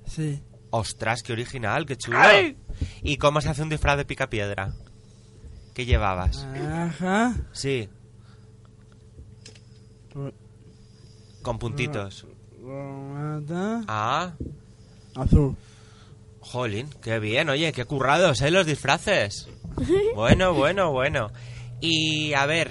Sí. 0.06 0.40
¡Ostras, 0.76 1.22
qué 1.22 1.32
original, 1.32 1.86
qué 1.86 1.96
chulo! 1.96 2.18
Ay. 2.18 2.56
¿Y 3.02 3.16
cómo 3.16 3.40
se 3.40 3.48
hace 3.48 3.62
un 3.62 3.68
disfraz 3.68 3.96
de 3.96 4.04
Picapiedra? 4.04 4.72
¿Qué 5.74 5.86
llevabas? 5.86 6.44
Ajá. 6.44 7.34
Sí, 7.52 7.88
con 11.42 11.58
puntitos. 11.58 12.26
Ah, 13.86 14.32
Azul. 15.14 15.56
jolín, 16.40 16.88
qué 17.02 17.18
bien, 17.18 17.48
oye, 17.50 17.72
qué 17.72 17.84
currados, 17.84 18.40
¿eh? 18.42 18.50
Los 18.50 18.66
disfraces. 18.66 19.48
Bueno, 20.14 20.54
bueno, 20.54 20.92
bueno. 20.92 21.30
Y 21.80 22.32
a 22.34 22.46
ver, 22.46 22.70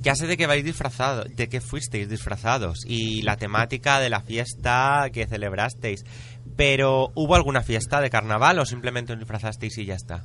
ya 0.00 0.14
sé 0.14 0.26
de 0.26 0.36
qué 0.36 0.46
vais 0.46 0.64
disfrazados, 0.64 1.26
de 1.36 1.48
qué 1.48 1.60
fuisteis 1.60 2.08
disfrazados 2.08 2.84
y 2.86 3.22
la 3.22 3.36
temática 3.36 4.00
de 4.00 4.10
la 4.10 4.22
fiesta 4.22 5.08
que 5.12 5.26
celebrasteis. 5.26 6.04
Pero, 6.56 7.12
¿hubo 7.14 7.34
alguna 7.34 7.62
fiesta 7.62 8.00
de 8.00 8.10
carnaval 8.10 8.58
o 8.58 8.64
simplemente 8.64 9.12
os 9.12 9.18
disfrazasteis 9.18 9.76
y 9.78 9.84
ya 9.84 9.94
está? 9.94 10.24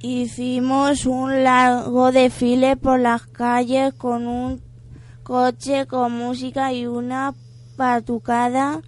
Hicimos 0.00 1.06
un 1.06 1.44
largo 1.44 2.10
desfile 2.10 2.76
por 2.76 2.98
las 2.98 3.26
calles 3.26 3.94
con 3.94 4.26
un 4.26 4.62
coche 5.22 5.86
con 5.86 6.12
música 6.12 6.72
y 6.72 6.86
una 6.86 7.34
batucada 7.76 8.80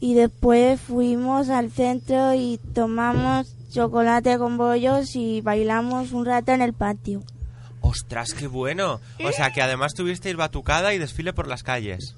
y 0.00 0.14
después 0.14 0.80
fuimos 0.80 1.48
al 1.48 1.70
centro 1.70 2.32
y 2.32 2.58
tomamos 2.72 3.54
chocolate 3.70 4.38
con 4.38 4.56
bollos 4.56 5.16
y 5.16 5.40
bailamos 5.42 6.12
un 6.12 6.24
rato 6.24 6.52
en 6.52 6.62
el 6.62 6.72
patio. 6.72 7.22
¡Ostras, 7.88 8.34
qué 8.34 8.46
bueno! 8.46 9.00
O 9.24 9.32
sea, 9.32 9.52
que 9.52 9.62
además 9.62 9.94
tuvisteis 9.94 10.36
batucada 10.36 10.92
y 10.94 10.98
desfile 10.98 11.32
por 11.32 11.46
las 11.46 11.62
calles. 11.62 12.16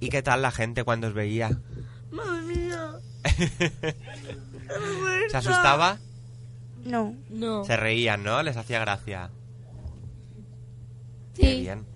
¿Y 0.00 0.10
qué 0.10 0.22
tal 0.22 0.42
la 0.42 0.50
gente 0.52 0.84
cuando 0.84 1.06
os 1.08 1.14
veía? 1.14 1.58
Madre 2.10 2.42
mía. 2.42 2.92
¿Se 5.30 5.36
asustaba? 5.36 5.98
No, 6.84 7.14
No. 7.30 7.64
Se 7.64 7.76
reían, 7.76 8.22
¿no? 8.22 8.42
Les 8.42 8.56
hacía 8.56 8.78
gracia. 8.80 9.30
Qué 11.34 11.54
Sí. 11.54 11.60
bien. 11.62 11.86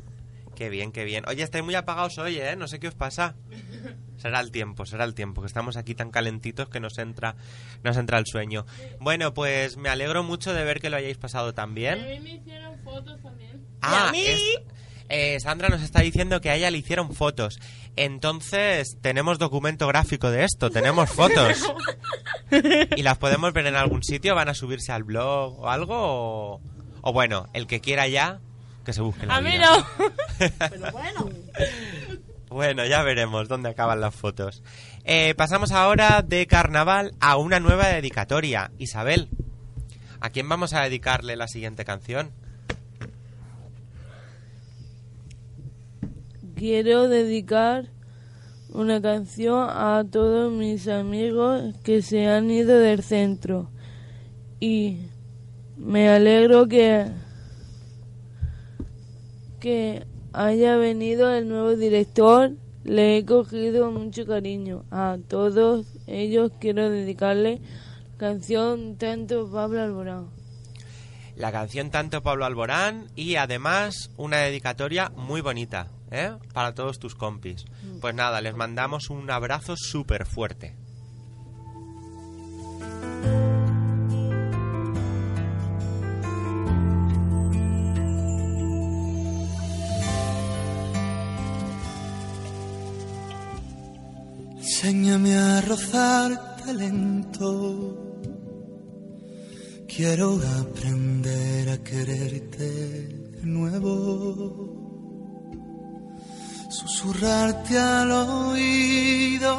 Qué 0.56 0.68
bien, 0.68 0.92
qué 0.92 1.04
bien. 1.04 1.24
Oye, 1.28 1.42
estáis 1.42 1.64
muy 1.64 1.74
apagados 1.74 2.18
hoy, 2.18 2.36
¿eh? 2.38 2.56
No 2.56 2.66
sé 2.66 2.80
qué 2.80 2.88
os 2.88 2.94
pasa. 2.94 3.34
Será 4.20 4.40
el 4.40 4.50
tiempo, 4.50 4.84
será 4.84 5.04
el 5.04 5.14
tiempo, 5.14 5.40
que 5.40 5.46
estamos 5.46 5.76
aquí 5.76 5.94
tan 5.94 6.10
calentitos 6.10 6.68
que 6.68 6.78
nos 6.78 6.98
entra, 6.98 7.36
nos 7.82 7.96
entra 7.96 8.18
el 8.18 8.26
sueño. 8.26 8.66
Bueno, 9.00 9.32
pues 9.32 9.76
me 9.78 9.88
alegro 9.88 10.22
mucho 10.22 10.52
de 10.52 10.62
ver 10.64 10.80
que 10.80 10.90
lo 10.90 10.96
hayáis 10.98 11.16
pasado 11.16 11.54
tan 11.54 11.70
A 11.70 11.74
bien. 11.74 12.06
mí 12.06 12.20
me 12.20 12.30
hicieron 12.34 12.78
fotos 12.80 13.20
también. 13.22 13.64
Ah, 13.80 14.10
mí? 14.12 14.20
es- 14.26 14.40
eh, 15.12 15.40
Sandra 15.40 15.68
nos 15.70 15.82
está 15.82 16.02
diciendo 16.02 16.40
que 16.40 16.50
a 16.50 16.54
ella 16.54 16.70
le 16.70 16.78
hicieron 16.78 17.12
fotos. 17.14 17.58
Entonces, 17.96 18.96
tenemos 19.00 19.38
documento 19.38 19.86
gráfico 19.88 20.30
de 20.30 20.44
esto, 20.44 20.70
tenemos 20.70 21.10
fotos. 21.14 21.58
¿Y 22.96 23.02
las 23.02 23.18
podemos 23.18 23.52
ver 23.52 23.66
en 23.66 23.74
algún 23.76 24.02
sitio? 24.04 24.34
¿Van 24.34 24.48
a 24.48 24.54
subirse 24.54 24.92
al 24.92 25.02
blog 25.04 25.58
o 25.60 25.68
algo? 25.68 25.96
O, 25.96 26.60
o 27.00 27.12
bueno, 27.12 27.48
el 27.54 27.66
que 27.66 27.80
quiera 27.80 28.06
ya, 28.06 28.38
que 28.84 28.92
se 28.92 29.00
busque 29.02 29.26
la 29.26 29.36
A 29.36 29.40
mí 29.40 29.52
no. 29.58 29.86
Bueno, 30.92 31.28
ya 32.88 33.02
veremos 33.02 33.48
dónde 33.48 33.70
acaban 33.70 34.00
las 34.00 34.14
fotos. 34.14 34.62
Eh, 35.04 35.34
pasamos 35.36 35.72
ahora 35.72 36.22
de 36.26 36.46
carnaval 36.46 37.14
a 37.20 37.36
una 37.36 37.60
nueva 37.60 37.88
dedicatoria. 37.88 38.70
Isabel, 38.78 39.28
¿a 40.20 40.30
quién 40.30 40.48
vamos 40.48 40.74
a 40.74 40.82
dedicarle 40.82 41.36
la 41.36 41.48
siguiente 41.48 41.84
canción? 41.84 42.30
Quiero 46.56 47.08
dedicar 47.08 47.86
una 48.72 49.00
canción 49.00 49.68
a 49.70 50.04
todos 50.10 50.52
mis 50.52 50.88
amigos 50.88 51.74
que 51.82 52.02
se 52.02 52.26
han 52.26 52.50
ido 52.50 52.78
del 52.78 53.02
centro. 53.02 53.70
Y 54.58 54.98
me 55.76 56.08
alegro 56.10 56.68
que 56.68 57.06
que 59.60 60.06
haya 60.32 60.76
venido 60.76 61.32
el 61.32 61.48
nuevo 61.48 61.76
director. 61.76 62.52
Le 62.84 63.18
he 63.18 63.24
cogido 63.24 63.90
mucho 63.90 64.26
cariño. 64.26 64.84
A 64.90 65.18
todos 65.28 65.86
ellos 66.06 66.52
quiero 66.60 66.88
dedicarle 66.88 67.60
canción 68.16 68.96
tanto 68.96 69.50
Pablo 69.50 69.82
Alborán. 69.82 70.28
La 71.36 71.52
canción 71.52 71.90
tanto 71.90 72.22
Pablo 72.22 72.44
Alborán 72.44 73.06
y 73.16 73.36
además 73.36 74.10
una 74.16 74.38
dedicatoria 74.38 75.10
muy 75.16 75.40
bonita, 75.40 75.88
¿eh? 76.10 76.32
Para 76.52 76.74
todos 76.74 76.98
tus 76.98 77.14
compis. 77.14 77.64
Pues 78.00 78.14
nada, 78.14 78.40
les 78.40 78.54
mandamos 78.54 79.08
un 79.08 79.30
abrazo 79.30 79.74
súper 79.76 80.26
fuerte. 80.26 80.74
Enséñame 94.82 95.36
a 95.36 95.60
rozarte 95.60 96.72
lento. 96.72 97.50
Quiero 99.86 100.40
aprender 100.62 101.68
a 101.68 101.78
quererte 101.84 102.70
de 103.36 103.42
nuevo. 103.42 103.92
Susurrarte 106.70 107.78
al 107.78 108.10
oído 108.10 109.52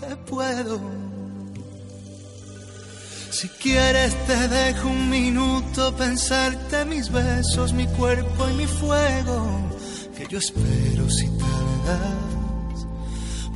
que 0.00 0.16
puedo. 0.30 0.80
Si 3.30 3.46
quieres 3.62 4.14
te 4.26 4.48
dejo 4.48 4.88
un 4.88 5.10
minuto 5.10 5.94
pensarte 5.96 6.86
mis 6.86 7.12
besos, 7.12 7.74
mi 7.74 7.86
cuerpo 7.88 8.48
y 8.48 8.54
mi 8.54 8.66
fuego. 8.66 9.68
Que 10.16 10.26
yo 10.30 10.38
espero 10.38 11.10
si 11.10 11.26
tardas 11.26 12.29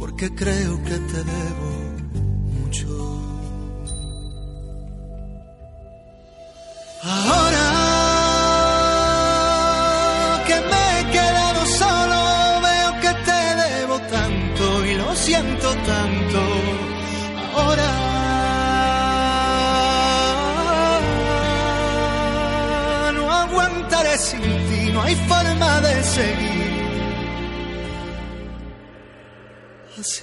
porque 0.04 0.28
creo 0.34 0.74
que 0.84 0.96
te 1.10 1.20
debo 1.32 1.70
mucho. 2.56 2.88
Ahora 7.02 7.66
que 10.46 10.56
me 10.70 10.82
he 10.94 11.02
quedado 11.16 11.60
solo, 11.80 12.20
veo 12.68 12.90
que 13.02 13.12
te 13.28 13.40
debo 13.64 13.96
tanto 14.16 14.64
y 14.84 14.94
lo 14.94 15.08
siento 15.16 15.68
tanto. 15.92 16.40
Ahora. 17.56 17.90
No 23.16 23.24
aguantaré 23.32 24.18
sin 24.18 24.42
ti, 24.68 24.80
no 24.92 25.00
hay 25.00 25.16
forma 25.30 25.80
de 25.80 25.94
seguir 26.04 26.63
Vamos 30.06 30.20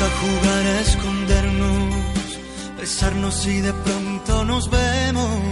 a 0.00 0.08
jugar 0.20 0.66
a 0.66 0.80
escondernos, 0.80 1.94
besarnos 2.78 3.46
y 3.46 3.60
de 3.62 3.72
pronto 3.72 4.44
nos 4.44 4.70
vemos. 4.70 5.51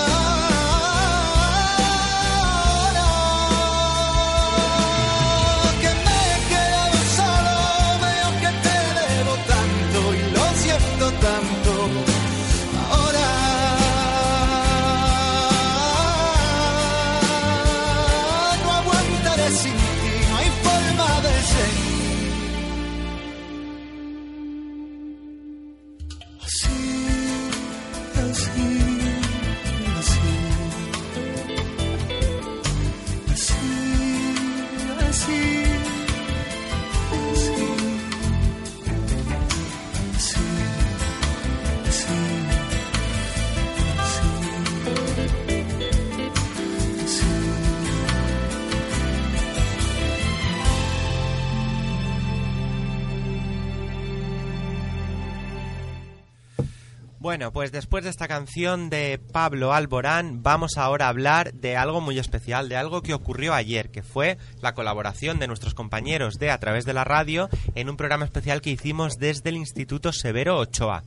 Bueno, 57.41 57.53
pues 57.53 57.71
después 57.71 58.03
de 58.03 58.11
esta 58.11 58.27
canción 58.27 58.91
de 58.91 59.17
Pablo 59.17 59.73
Alborán, 59.73 60.43
vamos 60.43 60.77
ahora 60.77 61.07
a 61.07 61.09
hablar 61.09 61.55
de 61.55 61.75
algo 61.75 61.99
muy 61.99 62.19
especial, 62.19 62.69
de 62.69 62.75
algo 62.75 63.01
que 63.01 63.15
ocurrió 63.15 63.55
ayer, 63.55 63.89
que 63.89 64.03
fue 64.03 64.37
la 64.61 64.75
colaboración 64.75 65.39
de 65.39 65.47
nuestros 65.47 65.73
compañeros 65.73 66.35
de 66.35 66.51
A 66.51 66.59
través 66.59 66.85
de 66.85 66.93
la 66.93 67.03
radio 67.03 67.49
en 67.73 67.89
un 67.89 67.97
programa 67.97 68.25
especial 68.25 68.61
que 68.61 68.69
hicimos 68.69 69.17
desde 69.17 69.49
el 69.49 69.55
Instituto 69.55 70.13
Severo 70.13 70.59
Ochoa. 70.59 71.03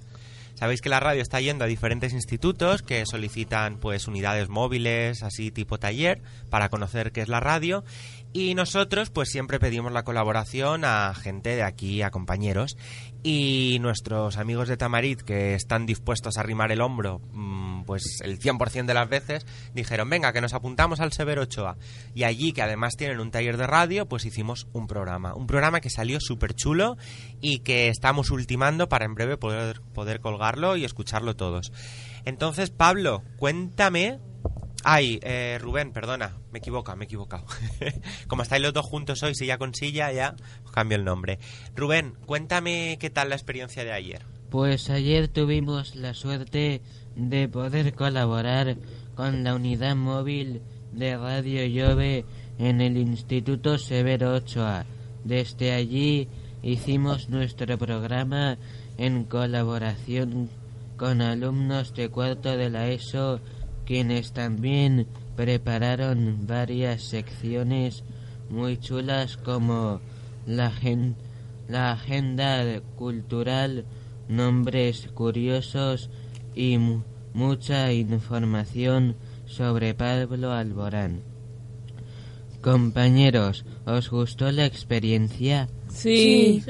Sabéis 0.57 0.81
que 0.81 0.89
la 0.89 0.99
radio 0.99 1.23
está 1.23 1.41
yendo 1.41 1.65
a 1.65 1.69
diferentes 1.69 2.13
institutos 2.13 2.83
que 2.83 3.07
solicitan 3.07 3.79
pues 3.79 4.09
unidades 4.09 4.49
móviles, 4.49 5.23
así 5.23 5.53
tipo 5.53 5.79
taller, 5.79 6.21
para 6.51 6.69
conocer 6.69 7.13
qué 7.13 7.21
es 7.21 7.29
la 7.29 7.39
radio. 7.39 7.85
Y 8.37 8.57
nosotros 8.57 9.11
pues 9.11 9.29
siempre 9.29 9.61
pedimos 9.61 9.93
la 9.93 10.03
colaboración 10.03 10.85
a 10.85 11.15
gente 11.15 11.55
de 11.55 11.63
aquí, 11.63 12.03
a 12.03 12.11
compañeros. 12.11 12.77
Y 13.23 13.79
nuestros 13.81 14.39
amigos 14.39 14.67
de 14.67 14.77
Tamarit, 14.77 15.23
que 15.23 15.55
están 15.55 15.87
dispuestos 15.87 16.37
a 16.37 16.41
arrimar 16.41 16.73
el 16.73 16.81
hombro, 16.81 17.21
mm, 17.33 17.85
pues 17.85 18.19
el 18.25 18.41
100% 18.41 18.87
de 18.87 18.95
las 18.95 19.09
veces, 19.09 19.47
dijeron, 19.73 20.11
venga, 20.11 20.33
que 20.33 20.41
nos 20.41 20.53
apuntamos 20.53 20.99
al 20.99 21.13
Severo 21.13 21.43
Ochoa. 21.43 21.77
Y 22.13 22.25
allí, 22.25 22.53
que 22.53 22.63
además 22.63 22.97
tienen 22.97 23.21
un 23.21 23.31
taller 23.31 23.57
de 23.57 23.69
radio, 23.69 24.07
pues 24.07 24.25
hicimos 24.25 24.67
un 24.73 24.89
programa. 24.89 25.33
Un 25.37 25.47
programa 25.47 25.81
que 25.81 25.89
salió 25.89 26.19
súper 26.19 26.55
chulo 26.55 26.97
y 27.41 27.61
que 27.61 27.87
estamos 27.87 28.33
ultimando 28.33 28.89
para 28.89 29.05
en 29.05 29.15
breve 29.15 29.37
poder, 29.37 29.81
poder 29.95 30.19
colgarlo 30.19 30.77
y 30.77 30.85
escucharlo 30.85 31.37
todos. 31.37 31.71
Entonces, 32.25 32.71
Pablo, 32.71 33.23
cuéntame... 33.37 34.19
Ay, 34.85 35.19
eh, 35.23 35.59
Rubén, 35.61 35.93
perdona, 35.93 36.37
me 36.53 36.59
equivoco, 36.59 36.95
me 36.95 37.05
he 37.05 37.07
equivocado. 37.07 37.47
Como 38.29 38.43
estáis 38.43 38.63
los 38.63 38.75
dos 38.75 38.85
juntos 38.85 39.23
hoy, 39.23 39.35
silla 39.35 39.57
con 39.57 39.75
silla, 39.75 40.13
ya 40.13 40.37
os 40.65 40.73
cambio 40.73 40.99
el 40.99 41.05
nombre. 41.05 41.39
Rubén, 41.75 42.15
cuéntame 42.27 42.99
qué 43.01 43.09
tal 43.09 43.31
la 43.31 43.35
experiencia 43.35 43.83
de 43.83 43.93
ayer. 43.93 44.23
Pues 44.51 44.91
ayer 44.91 45.29
tuvimos 45.29 45.97
la 45.97 46.13
suerte 46.13 46.83
de 47.17 47.49
poder 47.49 47.95
colaborar 47.95 48.77
con 49.15 49.43
la 49.43 49.55
unidad 49.55 49.97
móvil 49.97 50.61
de 50.93 51.17
Radio 51.17 51.65
Llove 51.65 52.25
en 52.59 52.81
el 52.81 52.99
Instituto 52.99 53.79
Severo 53.79 54.35
Ochoa. 54.35 54.85
Desde 55.25 55.73
allí 55.73 56.29
hicimos 56.63 57.31
nuestro 57.31 57.79
programa 57.79 58.59
en 58.99 59.25
colaboración 59.25 60.51
con 60.97 61.23
alumnos 61.23 61.95
de 61.95 62.09
cuarto 62.09 62.57
de 62.57 62.71
la 62.71 62.89
ESO, 62.89 63.41
quienes 63.85 64.33
también 64.33 65.07
prepararon 65.37 66.47
varias 66.47 67.03
secciones 67.03 68.03
muy 68.51 68.77
chulas 68.79 69.37
como 69.37 70.01
la, 70.47 70.71
gen- 70.71 71.17
la 71.69 71.93
agenda 71.93 72.81
cultural, 72.97 73.85
nombres 74.29 75.09
curiosos 75.15 76.11
y 76.55 76.79
mu- 76.79 77.03
mucha 77.33 77.93
información 77.93 79.17
sobre 79.47 79.95
Pablo 79.95 80.53
Alborán. 80.53 81.21
Compañeros, 82.61 83.65
¿os 83.85 84.09
gustó 84.11 84.51
la 84.51 84.65
experiencia? 84.65 85.69
Sí. 85.89 86.63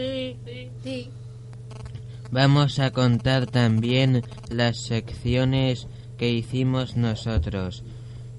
Vamos 2.31 2.81
a 2.81 2.91
contar 2.91 3.47
también 3.47 4.23
las 4.51 4.79
secciones 4.79 5.87
que 6.19 6.31
hicimos 6.31 6.97
nosotros. 6.97 7.83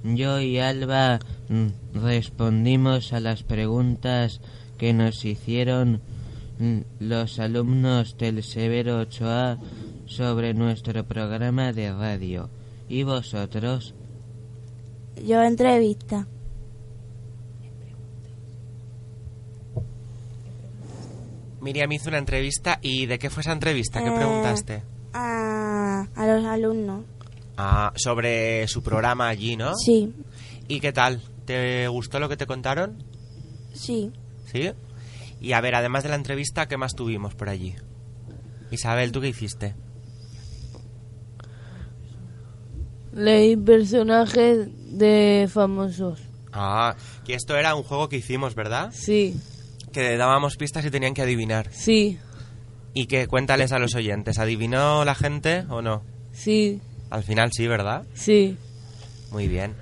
Yo 0.04 0.40
y 0.40 0.60
Alba 0.60 1.20
mm, 1.50 1.68
respondimos 1.96 3.12
a 3.14 3.20
las 3.20 3.44
preguntas 3.44 4.40
que 4.78 4.94
nos 4.94 5.26
hicieron 5.26 6.02
mm, 6.60 6.80
los 7.00 7.40
alumnos 7.40 8.18
del 8.18 8.44
Severo 8.44 9.02
8A 9.02 9.58
sobre 10.06 10.54
nuestro 10.54 11.04
programa 11.06 11.74
de 11.74 11.92
radio. 11.92 12.50
¿Y 12.88 13.04
vosotros? 13.04 13.96
Yo 15.26 15.42
entrevista. 15.42 16.28
Miriam 21.62 21.92
hizo 21.92 22.10
una 22.10 22.20
entrevista 22.20 22.78
y 22.80 23.08
¿de 23.08 23.18
qué 23.18 23.32
fue 23.32 23.42
esa 23.42 23.54
entrevista? 23.54 24.04
¿Qué 24.04 24.10
Eh, 24.10 24.16
preguntaste? 24.16 24.84
A, 25.14 26.06
a 26.16 26.28
los 26.28 26.46
alumnos. 26.46 27.06
Ah, 27.58 27.94
sobre 27.96 28.68
su 28.68 28.84
programa 28.84 29.28
allí, 29.30 29.56
¿no? 29.56 29.74
Sí, 29.76 30.14
¿Y 30.68 30.80
qué 30.80 30.92
tal? 30.92 31.22
¿Te 31.46 31.88
gustó 31.88 32.20
lo 32.20 32.28
que 32.30 32.38
te 32.38 32.46
contaron? 32.48 33.04
sí. 33.74 34.12
¿Sí? 34.52 34.72
Y 35.42 35.52
a 35.54 35.62
ver, 35.62 35.76
además 35.76 36.04
de 36.04 36.10
la 36.10 36.16
entrevista, 36.16 36.68
¿qué 36.68 36.78
más 36.78 36.94
tuvimos 36.96 37.36
por 37.36 37.50
allí? 37.50 37.76
Isabel, 38.72 39.12
¿tú 39.12 39.22
qué 39.22 39.28
hiciste? 39.30 39.76
Leí 43.14 43.56
personajes 43.56 44.68
de 44.98 45.48
famosos. 45.52 46.20
Ah, 46.52 46.96
que 47.26 47.34
esto 47.34 47.56
era 47.58 47.76
un 47.76 47.84
juego 47.84 48.10
que 48.10 48.18
hicimos, 48.18 48.56
¿verdad? 48.56 48.92
Sí, 48.94 49.40
Que 49.94 50.18
dábamos 50.18 50.58
pistas 50.58 50.86
y 50.86 50.92
tenían 50.92 51.14
que 51.14 51.22
adivinar. 51.22 51.70
sí, 51.72 52.18
Y 52.94 53.08
que 53.08 53.28
cuéntales 53.28 53.72
a 53.72 53.80
los 53.80 53.94
oyentes, 53.96 54.40
¿adivinó 54.40 55.04
la 55.06 55.16
gente 55.16 55.66
o 55.70 55.82
no? 55.82 56.04
sí, 56.32 56.82
Al 57.10 57.24
final 57.24 57.52
sí, 57.54 57.68
¿verdad? 57.68 58.06
sí. 58.14 58.58
Muy 59.32 59.48
bien. 59.48 59.76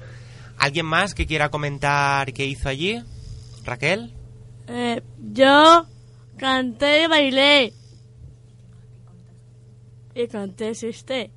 ¿Alguien 0.58 0.86
más 0.86 1.14
que 1.14 1.28
quiera 1.28 1.50
comentar 1.50 2.32
qué 2.34 2.46
hizo 2.46 2.70
allí? 2.70 3.04
¿Raquel? 3.66 4.14
Eh, 4.68 5.02
yo 5.32 5.86
canté 6.38 7.04
y 7.04 7.08
bailé. 7.08 7.74
Y 10.16 10.28
canté 10.28 10.70
este. 10.70 11.32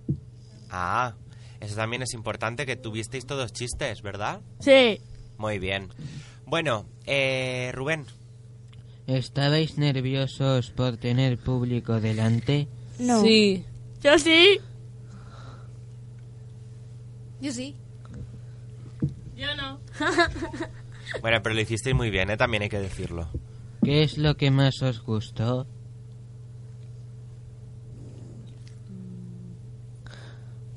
Ah, 0.71 1.15
eso 1.61 1.77
también 1.77 2.03
es 2.03 2.15
importante 2.15 2.67
que 2.67 2.77
tuvisteis 2.77 3.27
todos 3.27 3.53
chistes, 3.53 4.03
¿verdad? 4.03 4.41
Sí. 4.61 5.01
Muy 5.39 5.59
bien. 5.59 5.89
Bueno, 6.47 6.87
eh, 7.05 7.71
Rubén, 7.75 8.07
¿Estabais 9.07 9.79
nerviosos 9.79 10.71
por 10.71 10.97
tener 10.97 11.39
público 11.39 12.01
delante? 12.01 12.67
No. 12.99 13.23
Sí, 13.23 13.65
Yo 14.03 14.19
sí. 14.19 14.59
Yo 17.41 17.53
sí. 17.53 17.77
Yo 19.37 19.55
no. 19.57 19.81
bueno, 21.21 21.43
pero 21.43 21.55
lo 21.55 21.61
hicisteis 21.61 21.95
muy 21.95 22.11
bien, 22.11 22.31
¿eh? 22.31 22.37
También 22.37 22.63
hay 22.63 22.69
que 22.69 22.79
decirlo. 22.79 23.29
¿Qué 23.83 24.03
es 24.03 24.19
lo 24.19 24.37
que 24.37 24.51
más 24.51 24.83
os 24.83 25.03
gustó? 25.03 25.67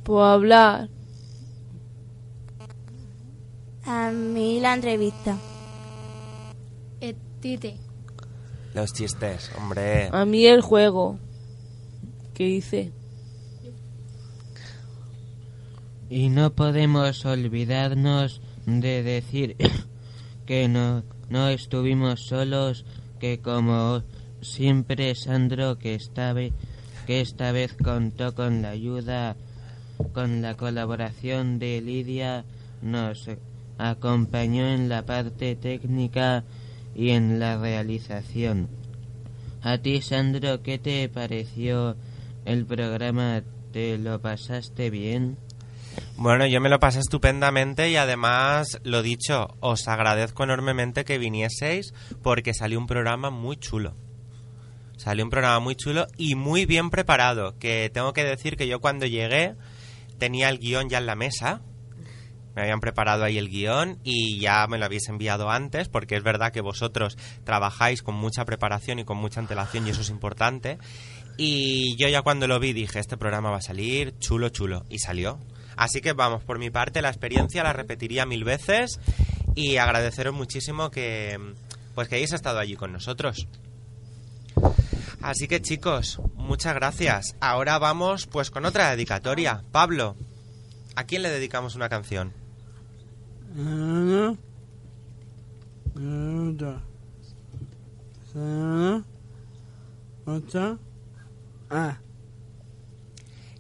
puedo 0.10 0.26
hablar. 0.26 0.90
A 3.86 4.10
mí 4.10 4.60
la 4.60 4.74
entrevista. 4.74 5.38
Eh, 7.00 7.16
Tite. 7.40 7.78
Los 8.74 8.92
chistes, 8.92 9.52
hombre. 9.56 10.10
A 10.12 10.26
mí 10.26 10.48
el 10.48 10.62
juego 10.62 11.20
que 12.34 12.48
hice. 12.48 12.92
Y 16.10 16.30
no 16.30 16.54
podemos 16.54 17.24
olvidarnos 17.26 18.42
de 18.66 19.04
decir 19.04 19.56
que 20.46 20.68
no, 20.68 21.04
no 21.30 21.50
estuvimos 21.50 22.22
solos, 22.22 22.86
que 23.20 23.40
como 23.40 24.02
siempre 24.42 25.14
Sandro 25.14 25.78
que 25.78 25.94
esta 25.94 26.34
vez, 26.34 26.54
que 27.06 27.22
esta 27.22 27.52
vez 27.52 27.74
contó 27.74 28.34
con 28.34 28.62
la 28.62 28.70
ayuda, 28.70 29.36
con 30.14 30.42
la 30.42 30.56
colaboración 30.56 31.60
de 31.60 31.82
Lidia, 31.82 32.44
nos 32.82 33.30
acompañó 33.78 34.68
en 34.68 34.90
la 34.90 35.06
parte 35.06 35.56
técnica 35.56 36.44
y 36.96 37.10
en 37.10 37.40
la 37.40 37.58
realización. 37.60 38.68
A 39.62 39.78
ti, 39.78 40.02
Sandro, 40.02 40.64
¿qué 40.64 40.80
te 40.80 41.08
pareció 41.10 41.96
el 42.46 42.66
programa? 42.66 43.44
¿Te 43.72 43.98
lo 43.98 44.20
pasaste 44.20 44.90
bien? 44.90 45.38
Bueno, 46.16 46.46
yo 46.46 46.60
me 46.62 46.70
lo 46.70 46.80
pasé 46.80 47.00
estupendamente 47.00 47.90
y 47.90 47.96
además, 47.96 48.80
lo 48.84 49.02
dicho, 49.02 49.56
os 49.62 49.88
agradezco 49.88 50.44
enormemente 50.44 51.06
que 51.06 51.18
vinieseis 51.18 51.94
porque 52.22 52.54
salió 52.54 52.78
un 52.78 52.88
programa 52.88 53.30
muy 53.30 53.58
chulo. 53.58 53.96
Salió 54.98 55.24
un 55.24 55.30
programa 55.30 55.60
muy 55.60 55.76
chulo 55.76 56.08
y 56.18 56.36
muy 56.36 56.66
bien 56.66 56.90
preparado, 56.90 57.58
que 57.58 57.90
tengo 57.94 58.12
que 58.12 58.26
decir 58.26 58.58
que 58.58 58.68
yo 58.68 58.82
cuando 58.82 59.06
llegué 59.06 59.56
tenía 60.18 60.50
el 60.50 60.60
guion 60.60 60.90
ya 60.90 60.98
en 60.98 61.06
la 61.06 61.16
mesa. 61.16 61.62
Me 62.54 62.64
habían 62.64 62.82
preparado 62.82 63.24
ahí 63.24 63.38
el 63.38 63.50
guion 63.50 64.00
y 64.04 64.40
ya 64.42 64.68
me 64.68 64.78
lo 64.78 64.84
habéis 64.84 65.08
enviado 65.08 65.50
antes, 65.50 65.88
porque 65.88 66.18
es 66.18 66.24
verdad 66.24 66.52
que 66.52 66.60
vosotros 66.60 67.18
trabajáis 67.46 68.04
con 68.04 68.16
mucha 68.16 68.44
preparación 68.44 69.00
y 69.00 69.06
con 69.06 69.18
mucha 69.18 69.40
antelación 69.40 69.88
y 69.88 69.92
eso 69.92 70.02
es 70.02 70.10
importante. 70.10 70.78
Y 71.38 71.96
yo 71.96 72.10
ya 72.10 72.22
cuando 72.22 72.48
lo 72.48 72.60
vi 72.60 72.74
dije, 72.74 73.00
este 73.00 73.16
programa 73.16 73.52
va 73.52 73.58
a 73.60 73.62
salir 73.62 74.14
chulo, 74.20 74.50
chulo. 74.50 74.86
Y 74.90 75.00
salió. 75.00 75.40
Así 75.80 76.02
que 76.02 76.12
vamos, 76.12 76.44
por 76.44 76.60
mi 76.60 76.70
parte 76.70 77.02
la 77.02 77.08
experiencia 77.08 77.64
la 77.64 77.72
repetiría 77.72 78.26
mil 78.26 78.44
veces 78.44 79.00
y 79.56 79.78
agradeceros 79.78 80.34
muchísimo 80.34 80.92
que 80.92 81.40
pues 81.96 82.10
que 82.10 82.16
hayáis 82.16 82.34
estado 82.34 82.60
allí 82.60 82.76
con 82.76 82.92
nosotros. 82.92 83.48
Así 85.22 85.48
que 85.48 85.62
chicos, 85.62 86.20
muchas 86.36 86.76
gracias. 86.76 87.38
Ahora 87.40 87.80
vamos 87.80 88.28
pues 88.28 88.52
con 88.52 88.66
otra 88.66 88.92
dedicatoria. 88.92 89.64
Pablo, 89.72 90.18
¿a 90.98 91.06
quién 91.06 91.22
le 91.22 91.30
dedicamos 91.30 91.76
una 91.76 91.88
canción? 91.88 92.34
Ah, 101.70 102.00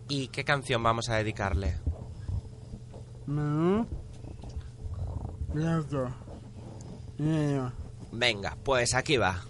¿Y 0.10 0.27
qué 0.27 0.43
canción 0.43 0.84
vamos 0.84 1.08
a 1.08 1.15
dedicarle? 1.15 1.77
Menú. 3.30 3.86
Venga, 8.12 8.58
pues 8.63 8.94
aquí 8.94 9.18
va. 9.18 9.42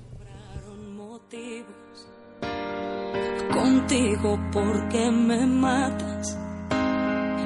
contigo 3.89 4.39
porque 4.51 5.11
me 5.11 5.45
matas 5.45 6.37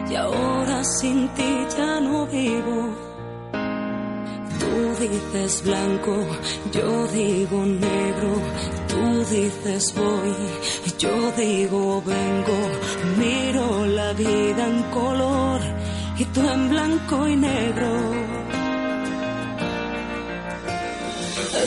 y 0.10 0.16
ahora 0.16 0.84
sin 0.84 1.28
ti 1.30 1.52
ya 1.78 2.00
no 2.02 2.28
vivo. 2.28 2.80
Tú 4.60 4.74
dices 5.04 5.64
blanco, 5.64 6.16
yo 6.72 7.08
digo 7.08 7.66
negro, 7.66 8.32
tú 8.88 9.04
dices 9.36 9.94
voy, 9.96 10.36
yo 10.98 11.32
digo 11.32 12.02
vengo, 12.06 12.60
miro 13.18 13.86
la 13.86 14.14
vida 14.14 14.68
en 14.68 14.84
color 14.92 15.33
y 16.18 16.26
tú 16.26 16.42
en 16.48 16.70
blanco 16.70 17.28
y 17.28 17.36
negro. 17.36 17.90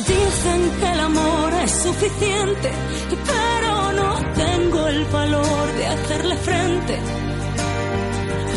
Dicen 0.06 0.61
que 0.78 0.92
el 0.92 1.00
amor 1.00 1.52
es 1.64 1.70
suficiente, 1.70 2.70
pero 3.26 3.92
no 3.92 4.11
tengo 4.35 4.87
el 4.88 5.04
valor 5.06 5.72
de 5.78 5.87
hacerle 5.87 6.37
frente. 6.37 6.98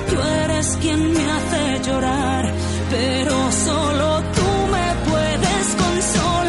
Tú 0.10 0.16
eres 0.44 0.78
quien 0.82 1.14
me 1.14 1.32
hace 1.32 1.90
llorar, 1.90 2.54
pero 2.90 3.52
solo 3.52 4.22
tú 4.36 4.50
me 4.72 5.10
puedes 5.10 5.76
consolar. 5.76 6.49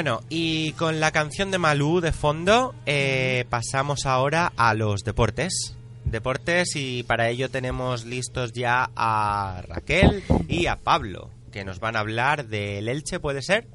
Bueno, 0.00 0.22
y 0.30 0.72
con 0.72 0.98
la 0.98 1.12
canción 1.12 1.50
de 1.50 1.58
Malú 1.58 2.00
de 2.00 2.12
fondo, 2.12 2.74
eh, 2.86 3.44
pasamos 3.50 4.06
ahora 4.06 4.50
a 4.56 4.72
los 4.72 5.04
deportes. 5.04 5.76
Deportes 6.06 6.74
y 6.74 7.02
para 7.02 7.28
ello 7.28 7.50
tenemos 7.50 8.06
listos 8.06 8.54
ya 8.54 8.90
a 8.96 9.60
Raquel 9.68 10.24
y 10.48 10.68
a 10.68 10.76
Pablo, 10.76 11.28
que 11.52 11.66
nos 11.66 11.80
van 11.80 11.96
a 11.96 11.98
hablar 11.98 12.46
del 12.46 12.88
Elche, 12.88 13.20
¿puede 13.20 13.42
ser? 13.42 13.66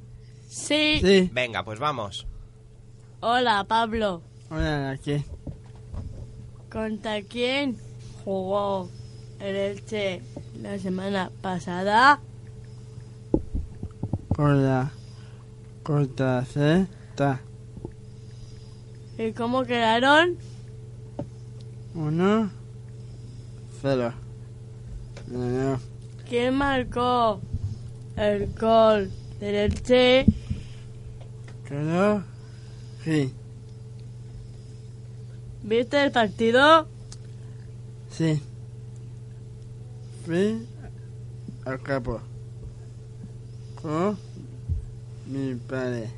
Sí. 0.49 0.97
Sí. 0.99 1.29
Venga, 1.31 1.63
pues 1.63 1.77
vamos. 1.77 2.25
Hola, 3.19 3.63
Pablo. 3.65 4.23
Hola, 4.49 4.89
aquí. 4.89 5.23
¿Contra 6.71 7.21
quién 7.21 7.77
jugó 8.23 8.89
el 9.39 9.55
Elche 9.55 10.23
la 10.59 10.79
semana 10.79 11.29
pasada? 11.43 12.19
Con 14.35 14.65
la 14.65 14.91
corta 15.85 16.43
Z. 16.43 17.39
¿Y 19.19 19.31
cómo 19.33 19.63
quedaron? 19.65 20.35
Uno. 21.93 22.49
Cero. 23.81 24.11
No, 25.27 25.79
¿Quién 26.27 26.55
marcó 26.55 27.39
el 28.15 28.51
gol 28.53 29.11
del 29.39 29.55
Elche? 29.55 30.25
Creo. 31.65 32.23
Sí. 33.03 33.31
¿Viste 35.61 36.03
el 36.03 36.11
partido? 36.11 36.87
Sí. 38.09 38.41
Fui 40.25 40.67
al 41.63 41.79
campo. 41.83 42.21
Con 43.79 44.24
mi 45.27 45.55
padre. 45.55 46.09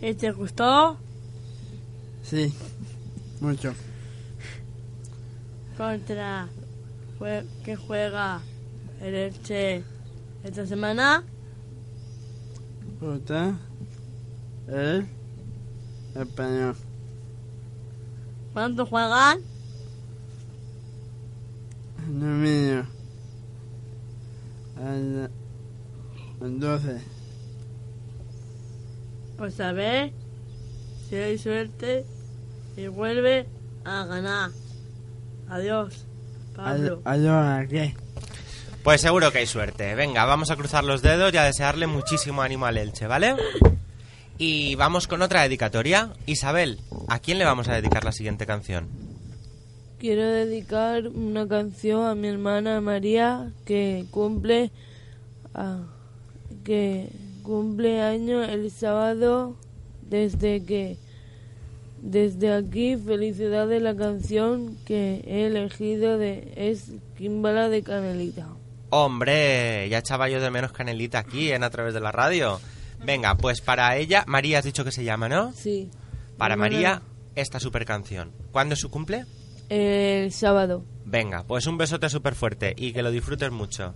¿Y 0.00 0.14
te 0.14 0.30
gustó? 0.32 0.96
Sí. 2.22 2.52
Mucho. 3.40 3.72
¿Contra 5.76 6.48
jue- 7.18 7.44
qué 7.64 7.76
juega 7.76 8.40
el 9.00 9.14
Elche 9.14 9.82
esta 10.44 10.66
semana? 10.66 11.24
Puta. 13.00 13.58
El 14.68 15.06
español. 16.14 16.76
¿Cuánto 18.52 18.86
juegan? 18.86 19.40
Dominio. 22.06 22.86
Al, 24.76 25.30
al 26.40 26.60
12. 26.60 27.00
Pues 29.36 29.60
a 29.60 29.72
ver 29.72 30.12
si 31.08 31.16
hay 31.16 31.38
suerte 31.38 32.04
y 32.76 32.86
vuelve 32.86 33.46
a 33.84 34.04
ganar. 34.04 34.50
Adiós, 35.48 36.06
Pablo. 36.54 37.02
¿Ayuda 37.04 37.66
qué? 37.68 37.94
Pues 38.82 39.00
seguro 39.00 39.32
que 39.32 39.38
hay 39.38 39.46
suerte. 39.46 39.94
Venga, 39.94 40.24
vamos 40.24 40.50
a 40.50 40.56
cruzar 40.56 40.84
los 40.84 41.02
dedos 41.02 41.32
y 41.32 41.36
a 41.36 41.44
desearle 41.44 41.86
muchísimo 41.86 42.42
ánimo 42.42 42.66
al 42.66 42.76
Elche, 42.76 43.06
¿vale? 43.06 43.34
Y 44.36 44.74
vamos 44.74 45.06
con 45.06 45.22
otra 45.22 45.42
dedicatoria. 45.42 46.12
Isabel, 46.26 46.80
¿a 47.08 47.18
quién 47.18 47.38
le 47.38 47.44
vamos 47.44 47.68
a 47.68 47.74
dedicar 47.74 48.04
la 48.04 48.12
siguiente 48.12 48.46
canción? 48.46 48.88
Quiero 49.98 50.26
dedicar 50.26 51.08
una 51.08 51.48
canción 51.48 52.04
a 52.04 52.14
mi 52.14 52.28
hermana 52.28 52.80
María 52.82 53.52
que 53.64 54.04
cumple 54.10 54.70
ah, 55.54 55.78
que 56.62 57.08
cumple 57.44 58.00
año 58.00 58.42
el 58.42 58.70
sábado 58.72 59.54
desde 60.02 60.64
que 60.64 60.96
desde 62.02 62.52
aquí 62.52 62.96
felicidades 62.96 63.80
la 63.80 63.94
canción 63.94 64.76
que 64.84 65.22
he 65.26 65.46
elegido 65.46 66.18
de 66.18 66.52
es 66.56 66.92
Kimbala 67.16 67.68
de 67.68 67.82
Canelita. 67.82 68.48
Hombre, 68.90 69.88
ya 69.88 69.98
echaba 69.98 70.28
yo 70.28 70.40
de 70.40 70.50
menos 70.50 70.72
canelita 70.72 71.18
aquí 71.18 71.52
en 71.52 71.64
A 71.64 71.70
través 71.70 71.94
de 71.94 72.00
la 72.00 72.12
radio. 72.12 72.60
Venga, 73.04 73.34
pues 73.36 73.60
para 73.60 73.96
ella, 73.96 74.24
María 74.26 74.58
has 74.58 74.64
dicho 74.64 74.84
que 74.84 74.92
se 74.92 75.04
llama, 75.04 75.28
¿no? 75.28 75.52
Sí. 75.52 75.90
Para 76.38 76.56
María, 76.56 77.02
esta 77.34 77.60
super 77.60 77.84
canción. 77.84 78.32
¿Cuándo 78.52 78.74
es 78.74 78.80
su 78.80 78.90
cumple? 78.90 79.24
El 79.68 80.32
sábado. 80.32 80.84
Venga, 81.04 81.44
pues 81.46 81.66
un 81.66 81.76
besote 81.76 82.08
súper 82.08 82.34
fuerte 82.34 82.74
y 82.76 82.92
que 82.92 83.02
lo 83.02 83.10
disfrutes 83.10 83.50
mucho. 83.50 83.94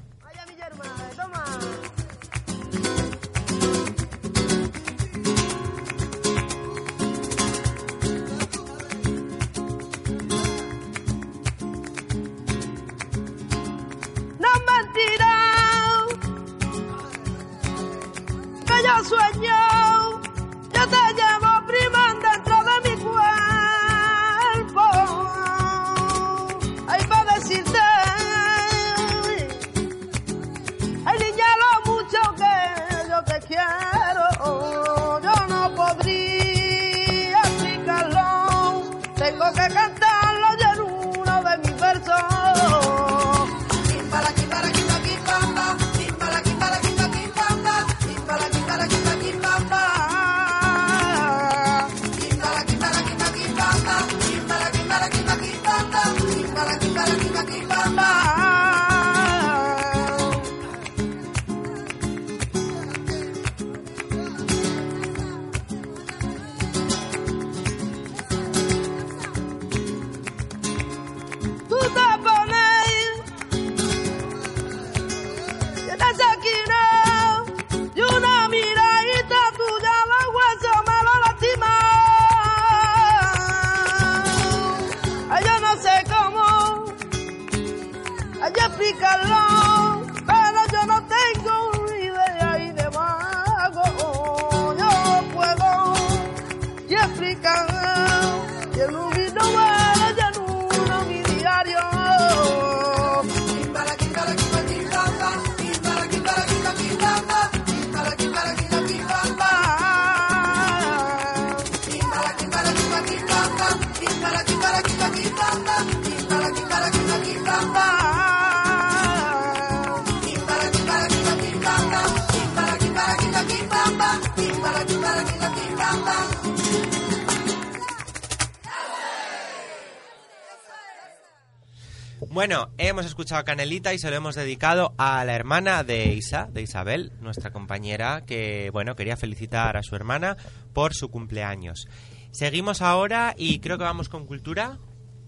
Bueno, 132.39 132.69
hemos 132.79 133.05
escuchado 133.05 133.41
a 133.41 133.45
Canelita 133.45 133.93
y 133.95 133.99
se 133.99 134.11
lo 134.11 134.15
hemos 134.17 134.37
dedicado 134.37 134.95
a 134.97 135.25
la 135.25 135.35
hermana 135.35 135.83
de 135.83 136.15
Isa, 136.15 136.49
de 136.53 136.63
Isabel, 136.63 137.11
nuestra 137.21 137.51
compañera, 137.51 138.23
que, 138.25 138.71
bueno, 138.73 138.95
quería 138.95 139.17
felicitar 139.17 139.77
a 139.77 139.83
su 139.83 139.97
hermana 139.97 140.37
por 140.73 140.95
su 140.95 141.09
cumpleaños. 141.09 141.89
Seguimos 142.31 142.81
ahora 142.81 143.35
y 143.37 143.59
creo 143.59 143.77
que 143.77 143.83
vamos 143.83 144.09
con 144.09 144.25
cultura. 144.25 144.79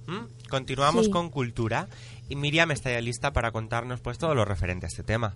¿Mm? 0.07 0.49
Continuamos 0.49 1.07
Sí. 1.07 1.11
con 1.11 1.31
cultura. 1.31 1.89
Y 2.29 2.37
Miriam 2.37 2.71
está 2.71 2.93
ya 2.93 3.01
lista 3.01 3.33
para 3.33 3.51
contarnos 3.51 4.01
pues 4.01 4.17
todo 4.17 4.37
lo 4.37 4.45
referente 4.45 4.87
a 4.87 4.91
este 4.91 5.03
tema. 5.03 5.35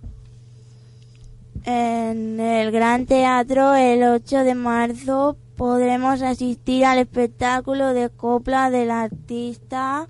En 1.65 2.39
el 2.39 2.71
Gran 2.71 3.05
Teatro 3.05 3.75
el 3.75 4.01
8 4.01 4.45
de 4.45 4.55
marzo 4.55 5.35
podremos 5.57 6.21
asistir 6.21 6.85
al 6.85 6.99
espectáculo 6.99 7.93
de 7.93 8.09
copla 8.09 8.69
del 8.69 8.91
artista 8.91 10.07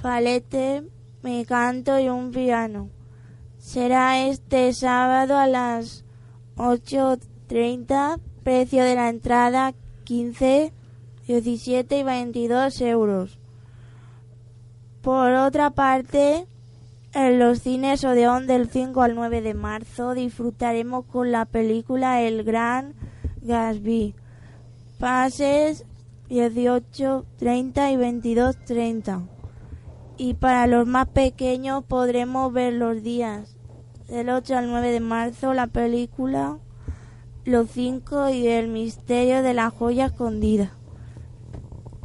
Falete, 0.00 0.82
mi 1.22 1.44
canto 1.44 1.98
y 1.98 2.08
un 2.08 2.30
piano. 2.30 2.88
Será 3.58 4.26
este 4.26 4.72
sábado 4.72 5.36
a 5.36 5.46
las 5.46 6.06
8.30, 6.56 8.18
precio 8.42 8.82
de 8.82 8.94
la 8.94 9.10
entrada 9.10 9.74
15, 10.04 10.72
17 11.26 11.98
y 11.98 12.02
22 12.02 12.80
euros. 12.80 13.38
Por 15.02 15.32
otra 15.32 15.68
parte, 15.68 16.46
en 17.12 17.38
los 17.38 17.60
cines 17.60 18.02
Odeón 18.02 18.46
del 18.46 18.70
5 18.70 19.02
al 19.02 19.14
9 19.14 19.42
de 19.42 19.52
marzo 19.52 20.14
disfrutaremos 20.14 21.04
con 21.04 21.30
la 21.30 21.44
película 21.44 22.22
El 22.22 22.42
Gran 22.44 22.94
Gatsby. 23.42 24.14
Pases 24.98 25.84
18, 26.30 27.26
30 27.36 27.92
y 27.92 27.96
22, 27.98 28.64
30. 28.64 29.39
Y 30.22 30.34
para 30.34 30.66
los 30.66 30.86
más 30.86 31.08
pequeños 31.08 31.82
podremos 31.82 32.52
ver 32.52 32.74
los 32.74 33.02
días 33.02 33.56
del 34.06 34.28
8 34.28 34.58
al 34.58 34.68
9 34.68 34.90
de 34.90 35.00
marzo 35.00 35.54
la 35.54 35.66
película 35.66 36.58
Los 37.46 37.70
5 37.70 38.28
y 38.28 38.46
el 38.46 38.68
misterio 38.68 39.42
de 39.42 39.54
la 39.54 39.70
joya 39.70 40.04
escondida. 40.04 40.72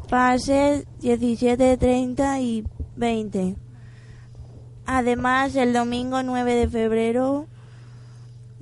Pases 0.09 0.87
17, 1.01 1.75
30 1.75 2.39
y 2.39 2.63
20. 2.95 3.57
Además, 4.85 5.53
el 5.57 5.73
domingo 5.73 6.23
9 6.23 6.55
de 6.55 6.69
febrero, 6.69 7.47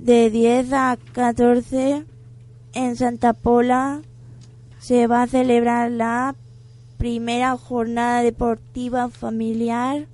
de 0.00 0.30
10 0.30 0.72
a 0.72 0.98
14, 1.12 2.04
en 2.72 2.96
Santa 2.96 3.32
Pola, 3.32 4.02
se 4.80 5.06
va 5.06 5.22
a 5.22 5.28
celebrar 5.28 5.92
la 5.92 6.34
primera 7.04 7.54
jornada 7.58 8.22
deportiva 8.22 9.10
familiar 9.10 10.06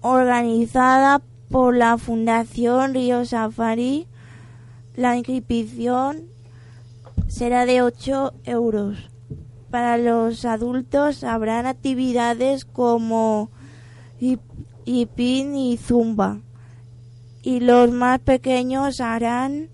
organizada 0.00 1.22
por 1.52 1.76
la 1.76 1.98
Fundación 1.98 2.94
Río 2.94 3.24
Safari. 3.24 4.08
La 4.96 5.16
inscripción 5.16 6.22
será 7.28 7.64
de 7.64 7.80
8 7.80 8.34
euros. 8.42 9.08
Para 9.70 9.98
los 9.98 10.44
adultos 10.44 11.22
habrán 11.22 11.66
actividades 11.66 12.64
como 12.64 13.48
hip- 14.20 14.40
hipín 14.84 15.54
y 15.54 15.76
zumba. 15.76 16.40
Y 17.44 17.60
los 17.60 17.92
más 17.92 18.18
pequeños 18.18 19.00
harán 19.00 19.68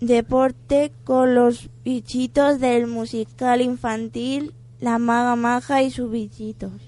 deporte 0.00 0.90
con 1.04 1.34
los 1.34 1.68
bichitos 1.84 2.60
del 2.60 2.86
musical 2.86 3.60
infantil 3.60 4.54
La 4.86 5.00
Maga 5.00 5.34
Maja 5.34 5.82
y 5.82 5.90
sus 5.90 6.08
bichitos. 6.08 6.80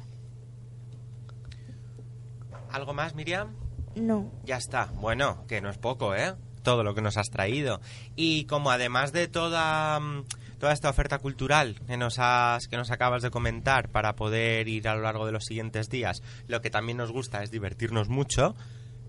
¿Algo 2.71 2.95
más, 2.95 3.17
Miriam? 3.17 3.57
No. 3.97 4.31
Ya 4.45 4.57
está. 4.57 4.85
Bueno, 4.95 5.45
que 5.49 5.61
no 5.61 5.69
es 5.69 5.79
poco, 5.79 6.15
¿eh? 6.15 6.37
Todo 6.63 6.85
lo 6.85 6.95
que 6.95 7.03
nos 7.03 7.17
has 7.17 7.29
traído. 7.29 7.81
Y 8.15 8.45
como 8.45 8.71
además 8.71 9.11
de 9.11 9.27
toda, 9.27 9.99
mm, 9.99 10.27
toda 10.61 10.75
esta 10.75 10.91
oferta 10.91 11.19
cultural 11.19 11.81
que 11.89 11.97
nos, 11.97 12.21
has, 12.21 12.69
que 12.69 12.77
nos 12.77 12.93
acabas 12.93 13.21
de 13.21 13.33
comentar 13.33 13.89
para 13.89 14.15
poder 14.15 14.69
ir 14.69 14.87
a 14.87 14.95
lo 14.95 15.03
largo 15.03 15.27
de 15.27 15.33
los 15.33 15.47
siguientes 15.47 15.89
días, 15.89 16.23
lo 16.47 16.61
que 16.61 16.71
también 16.71 16.99
nos 16.99 17.11
gusta 17.11 17.43
es 17.43 17.51
divertirnos 17.51 18.09
mucho, 18.09 18.55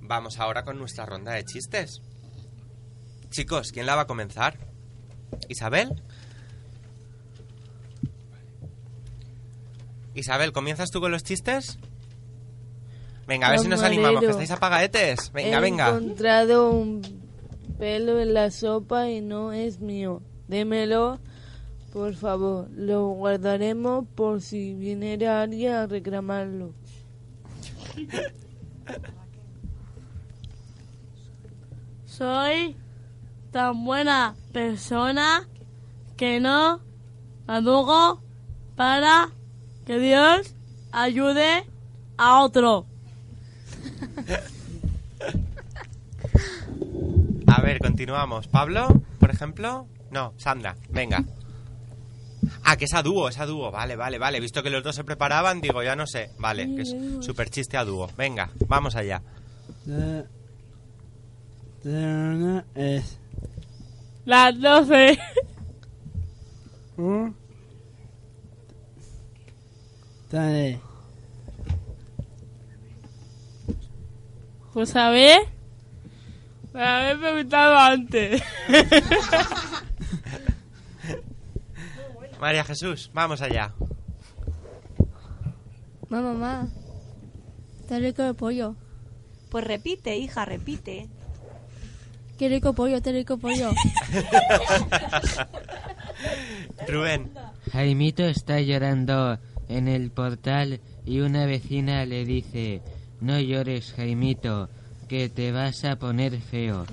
vamos 0.02 0.40
ahora 0.40 0.64
con 0.64 0.80
nuestra 0.80 1.06
ronda 1.06 1.34
de 1.34 1.46
chistes. 1.46 2.02
Chicos, 3.30 3.72
¿quién 3.72 3.86
la 3.86 3.94
va 3.94 4.02
a 4.02 4.08
comenzar? 4.08 4.58
¿Isabel? 5.48 6.02
Isabel, 10.14 10.52
¿comienzas 10.52 10.90
tú 10.92 11.00
con 11.00 11.12
los 11.12 11.24
chistes? 11.24 11.78
Venga, 13.28 13.48
a 13.48 13.52
ver 13.52 13.60
si 13.60 13.68
nos 13.68 13.84
animamos, 13.84 14.22
que 14.22 14.30
estáis 14.32 14.52
apagadetes. 14.52 15.32
Venga, 15.32 15.58
He 15.60 15.62
venga. 15.62 15.90
encontrado 15.90 16.72
un 16.72 17.02
pelo 17.78 18.20
en 18.20 18.34
la 18.34 18.50
sopa 18.50 19.10
y 19.10 19.22
no 19.22 19.54
es 19.54 19.80
mío. 19.80 20.22
Démelo, 20.48 21.20
por 21.94 22.16
favor. 22.16 22.68
Lo 22.72 23.10
guardaremos 23.10 24.06
por 24.16 24.42
si 24.42 24.74
viniera 24.74 25.44
alguien 25.44 25.74
a 25.74 25.86
reclamarlo. 25.86 26.74
Soy 32.06 32.76
tan 33.52 33.86
buena 33.86 34.36
persona 34.52 35.48
que 36.18 36.40
no 36.40 36.82
madrugo 37.48 38.22
para 38.76 39.30
que 39.90 39.98
Dios 39.98 40.54
ayude 40.92 41.66
a 42.16 42.44
otro. 42.44 42.86
A 47.48 47.62
ver, 47.64 47.80
continuamos. 47.80 48.48
¿Pablo, 48.48 49.02
por 49.20 49.32
ejemplo? 49.32 49.88
No, 50.12 50.36
Sandra, 50.38 50.76
venga. 50.92 51.26
Ah, 52.64 52.78
que 52.78 52.86
es 52.86 52.94
a 52.94 53.02
dúo, 53.02 53.30
es 53.30 53.40
a 53.40 53.48
dúo. 53.48 53.72
Vale, 53.72 53.96
vale, 53.96 54.20
vale. 54.20 54.40
Visto 54.40 54.62
que 54.62 54.70
los 54.70 54.84
dos 54.84 54.96
se 54.96 55.04
preparaban, 55.04 55.60
digo, 55.60 55.82
ya 55.82 55.96
no 55.96 56.06
sé. 56.06 56.30
Vale, 56.38 56.76
que 56.76 56.84
es 56.84 56.96
super 57.22 57.50
chiste 57.50 57.76
a 57.76 57.84
dúo. 57.84 58.12
Venga, 58.16 58.52
vamos 58.68 58.96
allá. 58.96 59.24
Las 64.24 64.62
doce. 64.62 65.18
¿Mm? 70.30 70.36
Dale. 70.36 70.80
Pues 74.74 74.96
a 74.96 75.10
ver. 75.10 75.40
Me 76.74 76.84
habéis 76.84 77.20
preguntado 77.20 77.78
antes. 77.78 78.44
María 82.40 82.64
Jesús, 82.64 83.12
vamos 83.14 83.42
allá. 83.42 83.74
Mamá, 86.08 86.34
mamá. 86.34 86.68
Está 87.82 88.00
rico 88.00 88.24
el 88.24 88.36
pollo. 88.36 88.76
Pues 89.50 89.66
repite, 89.66 90.18
hija, 90.18 90.46
repite. 90.46 91.10
Qué 92.38 92.48
rico 92.48 92.74
pollo, 92.74 93.02
qué 93.02 93.12
rico 93.12 93.38
pollo. 93.38 93.72
Rubén. 96.88 97.34
Jaimito 97.72 98.24
está 98.24 98.62
llorando 98.62 99.38
en 99.70 99.88
el 99.88 100.12
portal 100.12 100.82
y 101.06 101.22
una 101.22 101.46
vecina 101.46 102.06
le 102.06 102.26
dice, 102.26 102.82
no 103.22 103.40
llores 103.40 103.94
Jaimito, 103.94 104.70
que 105.08 105.30
te 105.30 105.52
vas 105.52 105.86
a 105.86 105.96
poner 105.98 106.42
feo. 106.42 106.86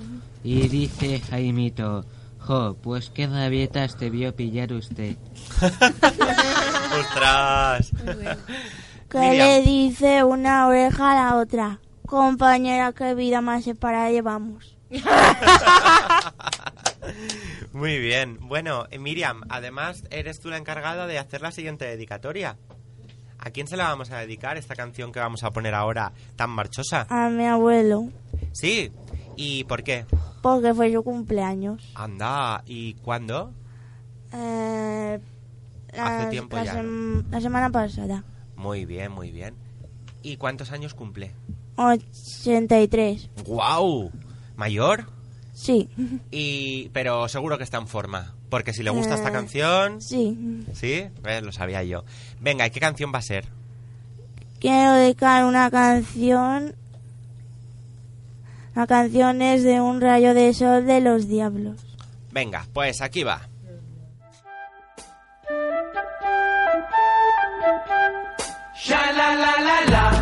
Y 0.43 0.67
dice 0.69 1.19
Jaimito, 1.19 2.05
jo, 2.39 2.77
pues 2.81 3.09
qué 3.09 3.27
rabietas 3.27 3.97
te 3.97 4.09
vio 4.09 4.35
pillar 4.35 4.71
usted. 4.73 5.17
¡Ostras! 6.99 7.91
¿Qué 9.09 9.19
Miriam. 9.19 9.47
le 9.47 9.61
dice 9.61 10.23
una 10.23 10.67
oreja 10.67 11.11
a 11.11 11.15
la 11.15 11.35
otra? 11.37 11.79
Compañera, 12.05 12.93
qué 12.93 13.13
vida 13.15 13.41
más 13.41 13.63
separada 13.63 14.09
llevamos. 14.11 14.77
Muy 17.73 17.99
bien. 17.99 18.37
Bueno, 18.41 18.85
eh, 18.91 18.99
Miriam, 18.99 19.41
además 19.49 20.03
eres 20.09 20.39
tú 20.39 20.49
la 20.49 20.57
encargada 20.57 21.07
de 21.07 21.17
hacer 21.19 21.41
la 21.41 21.51
siguiente 21.51 21.85
dedicatoria. 21.85 22.57
¿A 23.39 23.49
quién 23.51 23.67
se 23.67 23.77
la 23.77 23.85
vamos 23.89 24.09
a 24.11 24.17
dedicar 24.19 24.57
esta 24.57 24.75
canción 24.75 25.11
que 25.11 25.19
vamos 25.19 25.43
a 25.43 25.51
poner 25.51 25.73
ahora 25.75 26.11
tan 26.35 26.49
marchosa? 26.49 27.05
A 27.09 27.29
mi 27.29 27.45
abuelo, 27.45 28.09
Sí. 28.51 28.91
¿Y 29.35 29.63
por 29.65 29.83
qué? 29.83 30.05
porque 30.41 30.73
fue 30.73 30.91
su 30.93 31.03
cumpleaños. 31.03 31.91
Anda, 31.95 32.63
¿y 32.65 32.93
cuándo? 32.95 33.51
Eh, 34.33 35.19
Hace 35.97 36.29
tiempo 36.29 36.55
la, 36.57 36.63
ya, 36.65 36.73
sem- 36.81 37.25
la 37.29 37.41
semana 37.41 37.69
pasada. 37.69 38.23
Muy 38.55 38.85
bien, 38.85 39.11
muy 39.11 39.31
bien. 39.31 39.55
¿Y 40.23 40.37
cuántos 40.37 40.71
años 40.71 40.93
cumple? 40.93 41.33
83. 41.75 43.29
¡Guau! 43.45 44.11
¿Mayor? 44.55 45.05
Sí. 45.57 45.89
Y 46.29 46.89
pero 46.89 47.27
seguro 47.27 47.57
que 47.57 47.63
está 47.63 47.77
en 47.79 47.87
forma, 47.87 48.35
porque 48.49 48.73
si 48.73 48.83
le 48.83 48.91
gusta 48.91 49.15
esta 49.15 49.29
Eh, 49.29 49.31
canción, 49.31 50.01
Sí. 50.03 50.63
¿sí? 50.73 51.05
Eh, 51.25 51.41
lo 51.41 51.51
sabía 51.51 51.81
yo. 51.83 52.03
Venga, 52.39 52.67
¿y 52.67 52.69
qué 52.69 52.79
canción 52.79 53.11
va 53.11 53.17
a 53.17 53.23
ser? 53.23 53.45
Quiero 54.59 54.93
dedicar 54.93 55.45
una 55.45 55.71
canción. 55.71 56.75
La 58.75 58.85
canción 58.85 59.41
es 59.41 59.63
de 59.63 59.81
un 59.81 59.99
rayo 59.99 60.35
de 60.35 60.53
sol 60.53 60.85
de 60.85 61.01
los 61.01 61.27
diablos. 61.27 61.83
Venga, 62.31 62.67
pues 62.71 63.01
aquí 63.01 63.23
va. 63.23 63.49
Sha 68.75 69.11
la 69.11 69.29
la 69.35 69.53
la 69.67 69.77
la, 69.93 70.16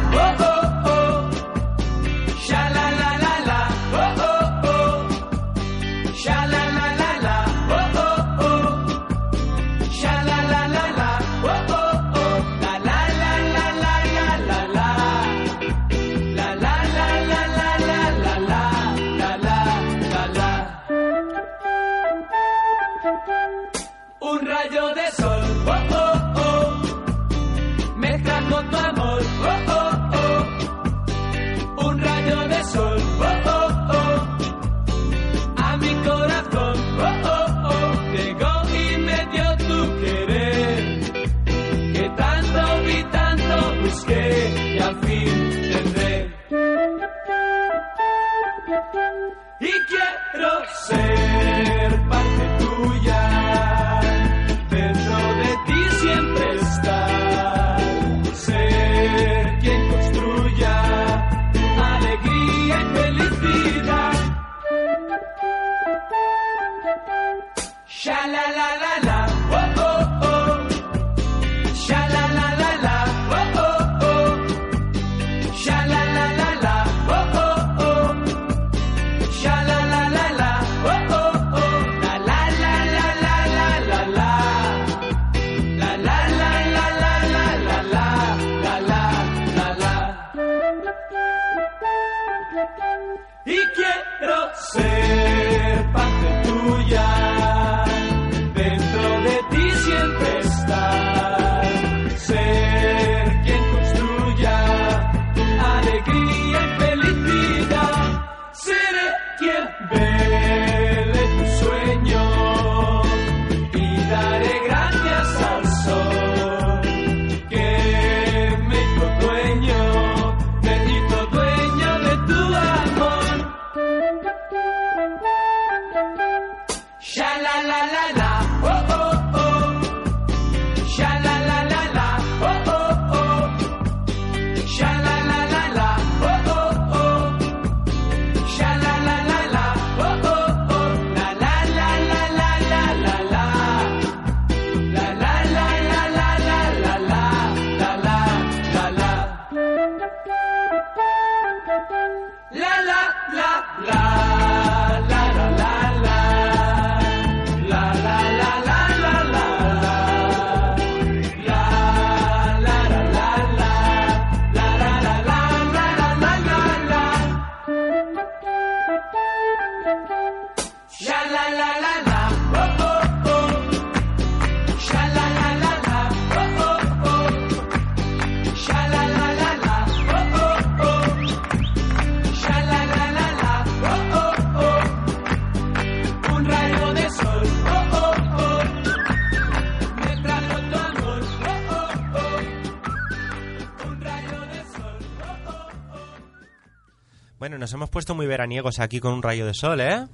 puesto 198.05 198.13
muy 198.13 198.27
veraniegos 198.27 198.79
aquí 198.79 198.99
con 198.99 199.13
un 199.13 199.23
rayo 199.23 199.47
de 199.47 199.55
sol, 199.55 199.81
¿eh? 199.81 200.05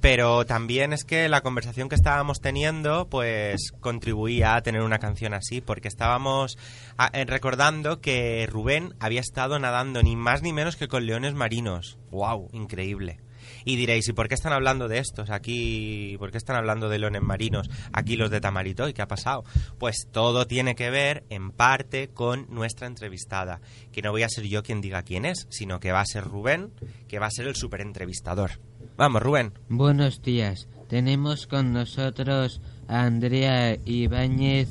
Pero 0.00 0.46
también 0.46 0.92
es 0.92 1.02
que 1.04 1.28
la 1.28 1.40
conversación 1.40 1.88
que 1.88 1.96
estábamos 1.96 2.40
teniendo, 2.40 3.08
pues 3.08 3.72
contribuía 3.80 4.54
a 4.54 4.62
tener 4.62 4.82
una 4.82 5.00
canción 5.00 5.34
así, 5.34 5.60
porque 5.60 5.88
estábamos 5.88 6.56
ah, 6.98 7.10
eh, 7.12 7.24
recordando 7.24 8.00
que 8.00 8.46
Rubén 8.48 8.94
había 9.00 9.20
estado 9.20 9.58
nadando 9.58 10.04
ni 10.04 10.14
más 10.14 10.42
ni 10.42 10.52
menos 10.52 10.76
que 10.76 10.86
con 10.86 11.04
leones 11.04 11.34
marinos. 11.34 11.98
¡Wow! 12.12 12.48
Increíble. 12.52 13.18
Y 13.64 13.76
diréis, 13.76 14.08
¿y 14.08 14.12
por 14.12 14.28
qué 14.28 14.34
están 14.34 14.52
hablando 14.52 14.88
de 14.88 14.98
estos 14.98 15.30
aquí? 15.30 16.16
¿Por 16.18 16.30
qué 16.30 16.38
están 16.38 16.56
hablando 16.56 16.88
de 16.88 16.98
leones 16.98 17.22
marinos 17.22 17.70
aquí 17.92 18.16
los 18.16 18.30
de 18.30 18.40
Tamarito? 18.40 18.88
¿Y 18.88 18.92
qué 18.92 19.02
ha 19.02 19.08
pasado? 19.08 19.44
Pues 19.78 20.08
todo 20.10 20.46
tiene 20.46 20.74
que 20.74 20.90
ver, 20.90 21.24
en 21.30 21.50
parte, 21.50 22.08
con 22.08 22.46
nuestra 22.50 22.86
entrevistada. 22.86 23.60
Que 23.92 24.02
no 24.02 24.10
voy 24.10 24.22
a 24.22 24.28
ser 24.28 24.44
yo 24.44 24.62
quien 24.62 24.80
diga 24.80 25.02
quién 25.02 25.24
es, 25.24 25.46
sino 25.50 25.80
que 25.80 25.92
va 25.92 26.00
a 26.00 26.06
ser 26.06 26.24
Rubén, 26.24 26.72
que 27.08 27.18
va 27.18 27.26
a 27.26 27.30
ser 27.30 27.46
el 27.46 27.56
superentrevistador. 27.56 28.60
Vamos, 28.96 29.22
Rubén. 29.22 29.52
Buenos 29.68 30.22
días. 30.22 30.68
Tenemos 30.88 31.46
con 31.46 31.72
nosotros 31.72 32.60
a 32.86 33.04
Andrea 33.04 33.78
Ibáñez, 33.86 34.68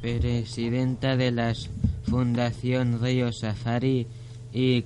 presidenta 0.00 1.16
de 1.16 1.30
la 1.30 1.52
Fundación 2.04 3.00
Río 3.02 3.32
Safari 3.32 4.06
y 4.52 4.82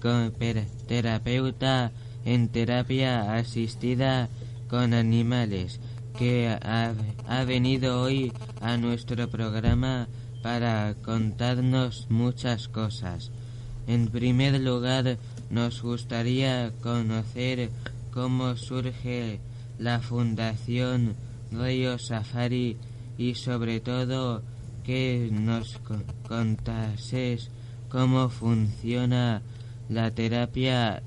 terapeuta 0.86 1.92
en 2.26 2.48
terapia 2.48 3.34
asistida 3.36 4.28
con 4.68 4.92
animales, 4.92 5.80
que 6.18 6.48
ha, 6.48 6.92
ha 7.26 7.44
venido 7.44 8.02
hoy 8.02 8.32
a 8.60 8.76
nuestro 8.76 9.28
programa 9.28 10.08
para 10.42 10.94
contarnos 11.02 12.06
muchas 12.10 12.68
cosas. 12.68 13.30
En 13.86 14.08
primer 14.08 14.60
lugar, 14.60 15.16
nos 15.50 15.80
gustaría 15.82 16.72
conocer 16.82 17.70
cómo 18.12 18.56
surge 18.56 19.38
la 19.78 20.00
Fundación 20.00 21.14
Río 21.52 21.98
Safari 21.98 22.76
y 23.18 23.34
sobre 23.34 23.78
todo 23.80 24.42
que 24.84 25.28
nos 25.32 25.78
co- 25.78 26.02
contases 26.26 27.50
cómo 27.88 28.28
funciona 28.28 29.42
la 29.88 30.10
terapia 30.10 31.02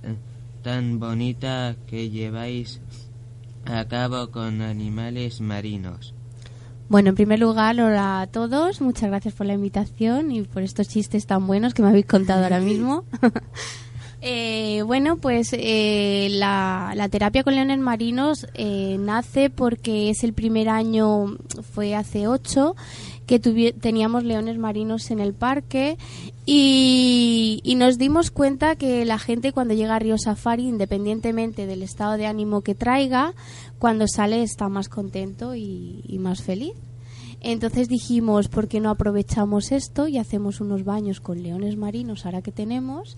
tan 0.61 0.99
bonita 0.99 1.75
que 1.87 2.09
lleváis 2.09 2.81
a 3.65 3.85
cabo 3.85 4.31
con 4.31 4.61
animales 4.61 5.41
marinos. 5.41 6.13
Bueno, 6.89 7.09
en 7.09 7.15
primer 7.15 7.39
lugar, 7.39 7.79
hola 7.79 8.21
a 8.21 8.27
todos. 8.27 8.81
Muchas 8.81 9.09
gracias 9.09 9.33
por 9.35 9.45
la 9.45 9.53
invitación 9.53 10.31
y 10.31 10.41
por 10.41 10.63
estos 10.63 10.87
chistes 10.87 11.27
tan 11.27 11.45
buenos 11.45 11.73
que 11.73 11.83
me 11.83 11.89
habéis 11.89 12.07
contado 12.07 12.43
ahora 12.43 12.59
mismo. 12.59 13.05
Eh, 14.21 14.81
bueno, 14.85 15.15
pues 15.15 15.51
eh, 15.53 16.27
la, 16.31 16.91
la 16.93 17.07
terapia 17.07 17.43
con 17.43 17.55
leones 17.55 17.79
marinos 17.79 18.47
eh, 18.53 18.97
nace 18.99 19.49
porque 19.49 20.09
es 20.09 20.25
el 20.25 20.33
primer 20.33 20.67
año, 20.67 21.37
fue 21.73 21.95
hace 21.95 22.27
ocho, 22.27 22.75
que 23.29 23.73
teníamos 23.79 24.23
leones 24.23 24.57
marinos 24.57 25.11
en 25.11 25.19
el 25.19 25.35
parque 25.35 25.99
y, 26.47 27.61
y 27.63 27.75
nos 27.75 27.99
dimos 27.99 28.31
cuenta 28.31 28.75
que 28.75 29.05
la 29.05 29.19
gente 29.19 29.53
cuando 29.53 29.75
llega 29.75 29.95
a 29.95 29.99
Río 29.99 30.17
Safari, 30.17 30.67
independientemente 30.67 31.67
del 31.67 31.83
estado 31.83 32.17
de 32.17 32.25
ánimo 32.25 32.61
que 32.61 32.73
traiga, 32.73 33.35
cuando 33.77 34.07
sale 34.07 34.41
está 34.41 34.67
más 34.67 34.89
contento 34.89 35.53
y 35.53 36.17
más 36.19 36.41
feliz. 36.41 36.73
Entonces 37.41 37.87
dijimos, 37.87 38.47
¿por 38.49 38.67
qué 38.67 38.79
no 38.79 38.89
aprovechamos 38.89 39.71
esto 39.71 40.07
y 40.07 40.17
hacemos 40.17 40.59
unos 40.59 40.83
baños 40.83 41.21
con 41.21 41.41
leones 41.41 41.77
marinos 41.77 42.25
ahora 42.25 42.41
que 42.41 42.51
tenemos? 42.51 43.17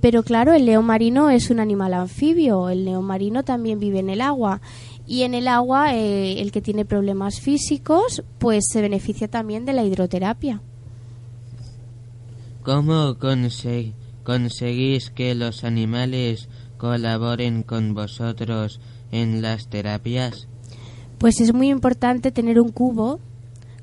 Pero 0.00 0.22
claro, 0.24 0.52
el 0.52 0.66
león 0.66 0.84
marino 0.84 1.30
es 1.30 1.48
un 1.48 1.58
animal 1.58 1.94
anfibio, 1.94 2.68
el 2.68 2.84
león 2.84 3.04
marino 3.06 3.44
también 3.44 3.78
vive 3.80 4.00
en 4.00 4.10
el 4.10 4.20
agua 4.20 4.60
y 5.06 5.22
en 5.22 5.34
el 5.34 5.48
agua 5.48 5.94
eh, 5.94 6.40
el 6.40 6.50
que 6.52 6.60
tiene 6.62 6.84
problemas 6.84 7.40
físicos 7.40 8.22
pues 8.38 8.64
se 8.70 8.80
beneficia 8.82 9.28
también 9.28 9.64
de 9.66 9.72
la 9.74 9.84
hidroterapia. 9.84 10.60
¿Cómo 12.62 13.14
conse- 13.18 13.92
conseguís 14.24 15.10
que 15.10 15.34
los 15.34 15.64
animales 15.64 16.48
colaboren 16.78 17.62
con 17.62 17.94
vosotros 17.94 18.80
en 19.12 19.42
las 19.42 19.68
terapias? 19.68 20.48
Pues 21.18 21.40
es 21.40 21.52
muy 21.52 21.68
importante 21.70 22.32
tener 22.32 22.58
un 22.60 22.70
cubo 22.70 23.20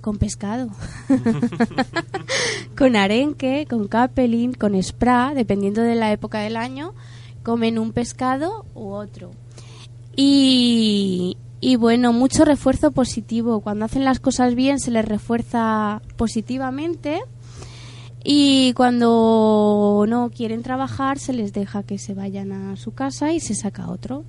con 0.02 0.18
pescado, 0.18 0.70
con 2.78 2.96
arenque, 2.96 3.68
con 3.70 3.88
capelin, 3.88 4.54
con 4.54 4.74
spra, 4.82 5.34
dependiendo 5.36 5.82
de 5.84 5.94
la 5.96 6.12
época 6.12 6.40
del 6.40 6.58
año, 6.58 6.94
comen 7.44 7.78
un 7.78 7.92
pescado 7.92 8.66
u 8.74 8.90
otro. 8.94 9.30
Y, 10.16 11.38
y 11.62 11.76
bueno, 11.76 12.12
mucho 12.12 12.44
refuerzo 12.44 12.92
positivo. 12.92 13.62
Cuando 13.62 13.86
hacen 13.86 14.04
las 14.04 14.20
cosas 14.20 14.56
bien 14.56 14.80
se 14.80 14.92
les 14.92 15.06
refuerza 15.06 16.02
positivamente 16.18 17.22
y 18.24 18.74
cuando 18.74 20.06
no 20.08 20.30
quieren 20.30 20.62
trabajar 20.64 21.18
se 21.18 21.34
les 21.34 21.54
deja 21.54 21.84
que 21.84 21.98
se 21.98 22.14
vayan 22.14 22.52
a 22.52 22.76
su 22.78 22.94
casa 22.94 23.32
y 23.32 23.40
se 23.40 23.56
saca 23.56 23.90
otro. 23.90 24.24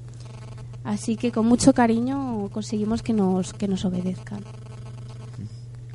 Así 0.84 1.16
que 1.16 1.30
con 1.30 1.46
mucho 1.46 1.74
cariño 1.74 2.48
conseguimos 2.52 3.02
que 3.02 3.12
nos, 3.12 3.52
que 3.52 3.68
nos 3.68 3.84
obedezcan. 3.84 4.40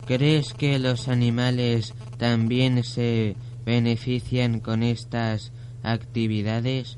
¿Crees 0.05 0.53
que 0.53 0.79
los 0.79 1.07
animales 1.07 1.93
también 2.17 2.83
se 2.83 3.35
benefician 3.65 4.59
con 4.59 4.81
estas 4.81 5.51
actividades? 5.83 6.97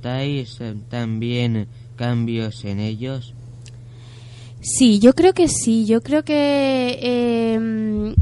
¿Notáis 0.00 0.56
eh, 0.62 0.74
también 0.88 1.68
cambios 1.94 2.64
en 2.64 2.80
ellos? 2.80 3.34
Sí, 4.62 4.98
yo 4.98 5.12
creo 5.12 5.34
que 5.34 5.46
sí. 5.46 5.84
Yo 5.84 6.00
creo 6.00 6.24
que 6.24 6.98
eh, 7.02 8.14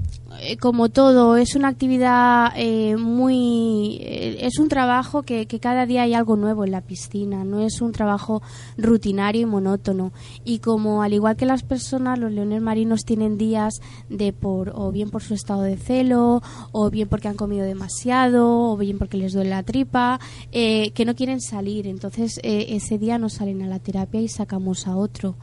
como 0.60 0.88
todo, 0.88 1.36
es 1.36 1.54
una 1.54 1.68
actividad 1.68 2.52
eh, 2.56 2.96
muy... 2.96 3.98
eh, 4.00 4.38
es 4.40 4.58
un 4.58 4.68
trabajo 4.68 5.22
que, 5.22 5.46
que 5.46 5.60
cada 5.60 5.86
día 5.86 6.02
hay 6.02 6.14
algo 6.14 6.36
nuevo 6.36 6.64
en 6.64 6.72
la 6.72 6.80
piscina, 6.80 7.44
no 7.44 7.60
es 7.60 7.80
un 7.80 7.92
trabajo 7.92 8.42
rutinario 8.76 9.42
y 9.42 9.46
monótono. 9.46 10.12
Y 10.44 10.58
como 10.60 11.02
al 11.02 11.12
igual 11.12 11.36
que 11.36 11.46
las 11.46 11.62
personas, 11.62 12.18
los 12.18 12.32
leones 12.32 12.62
marinos 12.62 13.04
tienen 13.04 13.38
días 13.38 13.80
de 14.08 14.32
por 14.32 14.72
o 14.74 14.92
bien 14.92 15.10
por 15.10 15.22
su 15.22 15.34
estado 15.34 15.62
de 15.62 15.76
celo, 15.76 16.42
o 16.72 16.90
bien 16.90 17.08
porque 17.08 17.28
han 17.28 17.36
comido 17.36 17.64
demasiado, 17.64 18.72
o 18.72 18.76
bien 18.76 18.98
porque 18.98 19.16
les 19.16 19.32
duele 19.32 19.50
la 19.50 19.62
tripa, 19.62 20.20
eh, 20.52 20.90
que 20.92 21.04
no 21.04 21.14
quieren 21.14 21.40
salir. 21.40 21.86
Entonces 21.86 22.40
eh, 22.42 22.66
ese 22.70 22.98
día 22.98 23.18
no 23.18 23.28
salen 23.28 23.62
a 23.62 23.66
la 23.66 23.78
terapia 23.78 24.20
y 24.20 24.28
sacamos 24.28 24.86
a 24.86 24.96
otro. 24.96 25.36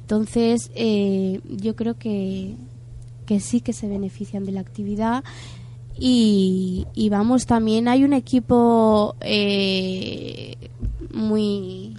Entonces 0.00 0.70
eh, 0.74 1.40
yo 1.48 1.74
creo 1.74 1.98
que, 1.98 2.54
que 3.26 3.40
sí 3.40 3.60
que 3.60 3.72
se 3.72 3.88
benefician 3.88 4.44
de 4.44 4.52
la 4.52 4.60
actividad. 4.60 5.24
Y, 5.98 6.86
y 6.94 7.08
vamos, 7.08 7.46
también 7.46 7.88
hay 7.88 8.04
un 8.04 8.12
equipo 8.12 9.16
eh, 9.20 10.56
muy 11.12 11.96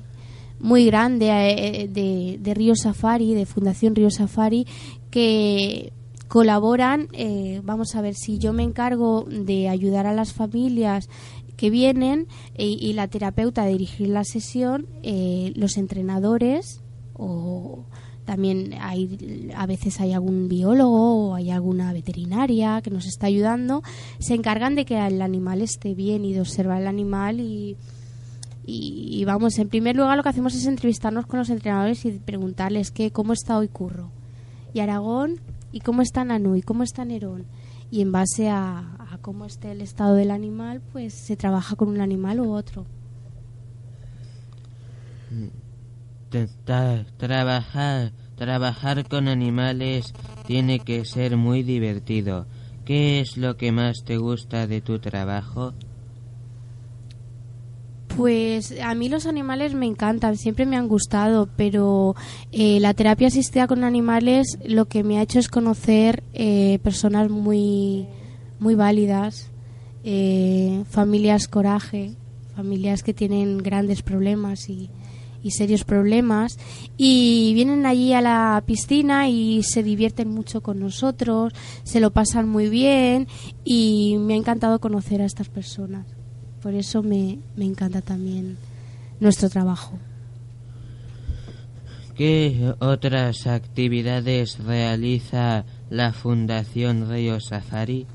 muy 0.59 0.86
grande 0.86 1.28
eh, 1.30 1.88
de, 1.88 2.39
de 2.41 2.53
Río 2.53 2.75
Safari, 2.75 3.34
de 3.36 3.45
Fundación 3.45 3.93
Río 3.95 4.09
Safari, 4.09 4.65
que 5.11 5.93
colaboran. 6.28 7.07
eh, 7.13 7.61
vamos 7.63 7.95
a 7.95 8.01
ver 8.01 8.15
si 8.15 8.38
yo 8.38 8.53
me 8.53 8.63
encargo 8.63 9.25
de 9.30 9.69
ayudar 9.69 10.05
a 10.07 10.13
las 10.13 10.34
familias 10.34 11.09
que 11.55 11.69
vienen 11.69 12.28
eh, 12.55 12.67
y 12.67 12.93
la 12.93 13.07
terapeuta 13.07 13.65
de 13.65 13.71
dirigir 13.71 14.09
la 14.09 14.23
sesión, 14.23 14.88
eh, 15.03 15.53
los 15.55 15.78
entrenadores 15.78 16.82
o 17.13 17.84
también 18.28 18.73
hay 18.82 19.49
a 19.55 19.65
veces 19.65 20.01
hay 20.01 20.11
algún 20.11 20.49
biólogo 20.49 21.30
o 21.30 21.36
hay 21.36 21.49
alguna 21.49 21.93
veterinaria 21.93 22.82
que 22.82 22.89
nos 22.89 23.05
está 23.05 23.28
ayudando. 23.28 23.84
Se 24.19 24.34
encargan 24.34 24.75
de 24.75 24.84
que 24.84 24.99
el 24.99 25.21
animal 25.21 25.61
esté 25.61 25.95
bien 25.95 26.25
y 26.25 26.34
de 26.34 26.41
observar 26.41 26.82
el 26.82 26.88
animal 26.88 27.39
y, 27.39 27.78
y, 28.65 29.23
vamos 29.23 29.57
en 29.59 29.69
primer 29.69 29.95
lugar 29.95 30.17
lo 30.17 30.23
que 30.23 30.30
hacemos 30.30 30.53
es 30.55 30.65
entrevistarnos 30.65 31.25
con 31.25 31.39
los 31.39 31.49
entrenadores 31.49 32.03
y 32.03 32.11
preguntarles 32.19 32.91
que 32.91 33.11
cómo 33.11 33.32
está 33.32 33.57
hoy 33.57 33.69
Curro 33.69 34.11
y 34.73 34.82
Aragón 34.82 35.39
y 35.71 35.80
cómo 35.80 36.01
está 36.01 36.25
Nanu 36.25 36.57
y 36.57 36.61
cómo 36.61 36.84
está 36.84 37.05
Nerón. 37.05 37.45
Y 37.89 38.01
en 38.01 38.11
base 38.11 38.49
a, 38.49 39.19
cómo 39.21 39.45
esté 39.45 39.71
el 39.71 39.80
estado 39.80 40.15
del 40.15 40.32
animal 40.32 40.82
pues 40.91 41.13
se 41.13 41.38
trabaja 41.38 41.78
con 41.78 41.88
un 41.88 42.01
animal 42.01 42.41
u 42.41 42.51
otro. 42.51 42.86
Ta- 45.30 45.66
trabajar, 47.17 48.11
trabajar 48.36 49.07
con 49.07 49.28
animales 49.28 50.13
tiene 50.45 50.80
que 50.80 51.05
ser 51.05 51.38
muy 51.38 51.63
divertido. 51.63 52.45
¿Qué 52.86 53.19
es 53.19 53.38
lo 53.38 53.57
que 53.57 53.71
más 53.71 54.03
te 54.05 54.17
gusta 54.17 54.67
de 54.67 54.82
tu 54.82 54.99
trabajo? 54.99 55.73
Pues 58.15 58.73
a 58.82 58.95
mí 58.95 59.09
los 59.09 59.28
animales 59.28 59.75
me 59.75 59.86
encantan, 59.86 60.38
siempre 60.38 60.65
me 60.65 60.75
han 60.75 60.88
gustado, 60.88 61.49
pero 61.55 62.15
eh, 62.51 62.80
la 62.80 62.93
terapia 62.93 63.28
asistida 63.28 63.67
con 63.67 63.84
animales 63.84 64.57
lo 64.65 64.86
que 64.86 65.03
me 65.03 65.19
ha 65.19 65.21
hecho 65.21 65.38
es 65.38 65.49
conocer 65.49 66.23
eh, 66.34 66.80
personas 66.82 67.30
muy, 67.30 68.07
muy 68.59 68.73
válidas, 68.73 69.51
eh, 70.03 70.84
familias 70.89 71.47
coraje, 71.47 72.15
familias 72.55 73.03
que 73.03 73.13
tienen 73.13 73.59
grandes 73.59 74.01
problemas 74.01 74.67
y, 74.67 74.89
y 75.48 75.52
serios 75.52 75.84
problemas 75.84 76.58
y 76.98 77.54
vienen 77.54 77.86
allí 77.86 78.14
a 78.14 78.22
la 78.22 78.64
piscina 78.66 79.30
y 79.30 79.64
se 79.64 79.84
divierten 79.84 80.30
mucho 80.30 80.62
con 80.62 80.80
nosotros, 80.80 81.54
se 81.84 82.00
lo 82.00 82.12
pasan 82.12 82.48
muy 82.48 82.70
bien 82.70 83.28
y 83.64 84.18
me 84.20 84.34
ha 84.34 84.38
encantado 84.38 84.80
conocer 84.80 85.22
a 85.22 85.26
estas 85.26 85.50
personas. 85.50 86.06
Por 86.62 86.74
eso 86.76 87.02
me, 87.02 87.39
me 87.56 87.66
encanta 87.66 88.02
también 88.02 88.58
nuestro 89.20 89.50
trabajo. 89.50 89.98
¿Qué 92.16 92.74
otras 92.80 93.45
actividades 93.45 94.58
realiza 94.58 95.66
la 95.89 96.14
Fundación 96.14 97.10
Río 97.10 97.39
Safari? 97.39 98.08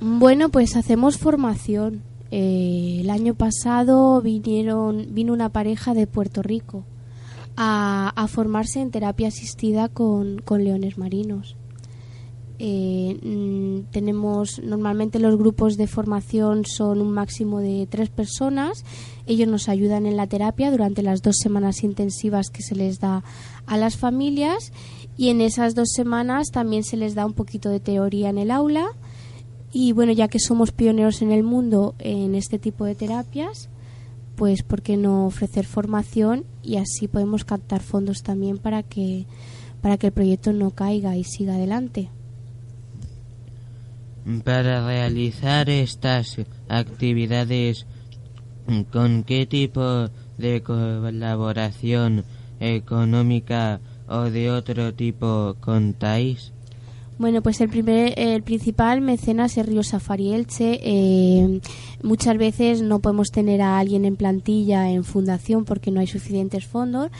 Bueno, 0.00 0.50
pues 0.50 0.76
hacemos 0.76 1.16
formación. 1.16 2.02
Eh, 2.36 2.98
el 2.98 3.10
año 3.10 3.36
pasado 3.36 4.20
vinieron, 4.20 5.14
vino 5.14 5.32
una 5.32 5.50
pareja 5.50 5.94
de 5.94 6.08
Puerto 6.08 6.42
Rico 6.42 6.84
a, 7.56 8.26
formarse 8.28 8.80
en 8.80 8.90
terapia 8.90 9.28
asistida 9.28 9.88
con, 9.88 10.38
con 10.38 10.64
leones 10.64 10.98
marinos. 10.98 11.54
Eh, 12.58 13.20
mm, 13.22 13.92
tenemos 13.92 14.60
normalmente 14.64 15.20
los 15.20 15.38
grupos 15.38 15.76
de 15.76 15.86
formación 15.86 16.64
son 16.66 17.00
un 17.00 17.12
máximo 17.12 17.60
de 17.60 17.86
tres 17.88 18.10
personas. 18.10 18.84
Ellos 19.26 19.46
nos 19.46 19.68
ayudan 19.68 20.04
en 20.04 20.16
la 20.16 20.26
terapia 20.26 20.72
durante 20.72 21.02
las 21.02 21.22
dos 21.22 21.36
semanas 21.40 21.84
intensivas 21.84 22.50
que 22.50 22.62
se 22.62 22.74
les 22.74 22.98
da 22.98 23.22
a 23.66 23.76
las 23.76 23.96
familias 23.96 24.72
y 25.16 25.28
en 25.28 25.40
esas 25.40 25.76
dos 25.76 25.90
semanas 25.94 26.48
también 26.50 26.82
se 26.82 26.96
les 26.96 27.14
da 27.14 27.26
un 27.26 27.34
poquito 27.34 27.68
de 27.68 27.78
teoría 27.78 28.28
en 28.28 28.38
el 28.38 28.50
aula. 28.50 28.88
Y 29.76 29.90
bueno, 29.90 30.12
ya 30.12 30.28
que 30.28 30.38
somos 30.38 30.70
pioneros 30.70 31.20
en 31.20 31.32
el 31.32 31.42
mundo 31.42 31.96
en 31.98 32.36
este 32.36 32.60
tipo 32.60 32.84
de 32.84 32.94
terapias, 32.94 33.68
pues 34.36 34.62
¿por 34.62 34.82
qué 34.82 34.96
no 34.96 35.26
ofrecer 35.26 35.66
formación 35.66 36.44
y 36.62 36.76
así 36.76 37.08
podemos 37.08 37.44
captar 37.44 37.82
fondos 37.82 38.22
también 38.22 38.58
para 38.58 38.84
que 38.84 39.26
para 39.82 39.98
que 39.98 40.06
el 40.06 40.12
proyecto 40.12 40.52
no 40.52 40.70
caiga 40.70 41.16
y 41.16 41.24
siga 41.24 41.56
adelante? 41.56 42.08
Para 44.44 44.86
realizar 44.86 45.68
estas 45.68 46.38
actividades, 46.68 47.84
¿con 48.92 49.24
qué 49.24 49.44
tipo 49.44 50.08
de 50.38 50.62
colaboración 50.62 52.24
económica 52.60 53.80
o 54.06 54.30
de 54.30 54.52
otro 54.52 54.94
tipo 54.94 55.56
contáis? 55.58 56.53
Bueno, 57.16 57.42
pues 57.42 57.60
el 57.60 57.68
primer, 57.68 58.18
el 58.18 58.42
principal 58.42 59.00
mecenas 59.00 59.56
es 59.56 59.64
Río 59.66 59.84
Safari 59.84 60.32
Elche. 60.32 60.80
Eh, 60.82 61.60
muchas 62.02 62.36
veces 62.36 62.82
no 62.82 62.98
podemos 62.98 63.30
tener 63.30 63.62
a 63.62 63.78
alguien 63.78 64.04
en 64.04 64.16
plantilla 64.16 64.90
en 64.90 65.04
fundación 65.04 65.64
porque 65.64 65.92
no 65.92 66.00
hay 66.00 66.08
suficientes 66.08 66.66
fondos, 66.66 67.10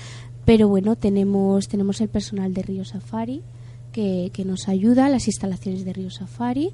pero 0.45 0.69
bueno, 0.69 0.97
tenemos 0.97 1.69
tenemos 1.69 2.01
el 2.01 2.09
personal 2.09 2.53
de 2.55 2.63
Río 2.63 2.85
Safari 2.85 3.43
que, 3.93 4.31
que 4.33 4.45
nos 4.45 4.69
ayuda, 4.69 5.09
las 5.09 5.29
instalaciones 5.29 5.85
de 5.85 5.93
Río 5.93 6.11
Safari. 6.11 6.73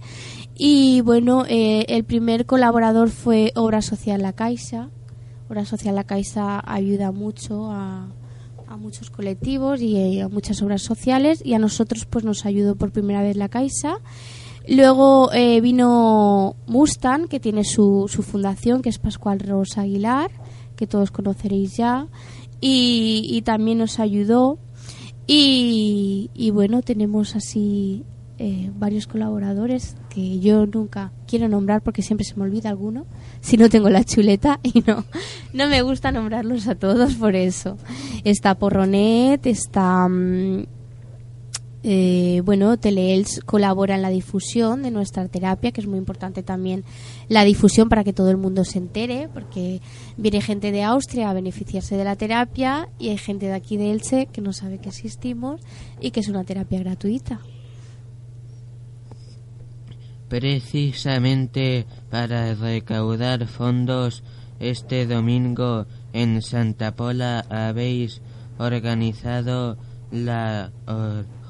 Y 0.57 1.03
bueno, 1.03 1.45
eh, 1.47 1.85
el 1.89 2.05
primer 2.05 2.47
colaborador 2.47 3.11
fue 3.11 3.53
Obra 3.55 3.83
Social 3.83 4.23
La 4.23 4.33
Caixa. 4.33 4.89
Obra 5.49 5.67
Social 5.67 5.95
La 5.95 6.05
Caixa 6.05 6.63
ayuda 6.65 7.13
mucho 7.13 7.71
a, 7.71 8.09
a 8.71 8.77
muchos 8.77 9.11
colectivos 9.11 9.81
y 9.83 10.21
a 10.21 10.29
muchas 10.29 10.63
obras 10.63 10.83
sociales 10.83 11.43
y 11.45 11.55
a 11.55 11.59
nosotros 11.59 12.07
pues 12.07 12.25
nos 12.25 12.47
ayudó 12.47 12.77
por 12.77 12.93
primera 12.93 13.21
vez 13.21 13.37
la 13.37 13.49
Caixa. 13.49 13.99
Luego 14.69 15.33
eh, 15.33 15.61
vino 15.61 16.55
Mustang, 16.69 17.27
que 17.27 17.41
tiene 17.41 17.65
su, 17.65 18.07
su 18.09 18.23
fundación, 18.23 18.81
que 18.81 18.89
es 18.89 19.01
Pascual 19.01 19.41
Rosa 19.41 19.81
Aguilar, 19.81 20.31
que 20.77 20.87
todos 20.87 21.11
conoceréis 21.11 21.77
ya, 21.77 22.07
y, 22.61 23.27
y 23.29 23.43
también 23.43 23.79
nos 23.79 23.99
ayudó. 23.99 24.59
Y, 25.27 26.31
y 26.33 26.51
bueno, 26.51 26.83
tenemos 26.83 27.35
así 27.35 28.05
eh, 28.39 28.71
varios 28.79 29.09
colaboradores 29.09 29.97
que 30.11 30.39
yo 30.39 30.67
nunca 30.67 31.13
quiero 31.27 31.49
nombrar 31.49 31.83
porque 31.83 32.03
siempre 32.03 32.25
se 32.25 32.37
me 32.37 32.45
olvida 32.45 32.71
alguno 32.71 33.07
si 33.41 33.57
no 33.57 33.69
tengo 33.69 33.89
la 33.91 34.05
chuleta 34.05 34.61
y 34.63 34.81
no 34.87 35.05
no 35.53 35.69
me 35.69 35.83
gusta 35.83 36.13
nombrarlos 36.13 36.69
a 36.69 36.75
todos 36.75 37.15
por 37.15 37.35
eso. 37.35 37.77
Está 38.25 38.55
Porronet 38.55 39.45
está 39.47 40.09
mm, 40.09 40.67
eh, 41.83 42.43
bueno 42.45 42.77
Teleels 42.77 43.41
colabora 43.47 43.95
en 43.95 44.03
la 44.03 44.11
difusión 44.11 44.83
de 44.83 44.91
nuestra 44.91 45.27
terapia 45.29 45.73
que 45.73 45.81
es 45.81 45.87
muy 45.87 45.99
importante 45.99 46.43
también 46.43 46.85
la 47.29 47.45
difusión 47.45 47.89
para 47.89 48.05
que 48.05 48.13
todo 48.13 48.31
el 48.31 48.37
mundo 48.37 48.65
se 48.65 48.79
entere 48.79 49.29
porque 49.33 49.81
viene 50.19 50.43
gente 50.43 50.73
de 50.73 50.83
Austria 50.83 51.31
a 51.31 51.35
beneficiarse 51.35 51.97
de 51.97 52.05
la 52.05 52.17
terapia 52.17 52.89
y 52.99 53.09
hay 53.09 53.19
gente 53.19 53.47
de 53.47 53.55
aquí 53.55 53.79
de 53.79 53.93
Elche 53.93 54.27
que 54.27 54.43
no 54.43 54.53
sabe 54.53 54.79
que 54.79 54.91
existimos 54.91 55.61
y 56.01 56.11
que 56.11 56.21
es 56.21 56.29
una 56.29 56.45
terapia 56.45 56.81
gratuita 56.81 57.41
Precisamente 60.31 61.87
para 62.09 62.55
recaudar 62.55 63.49
fondos, 63.49 64.23
este 64.61 65.05
domingo 65.05 65.87
en 66.13 66.41
Santa 66.41 66.95
Pola 66.95 67.45
habéis 67.51 68.23
organizado 68.57 69.77
la 70.13 70.71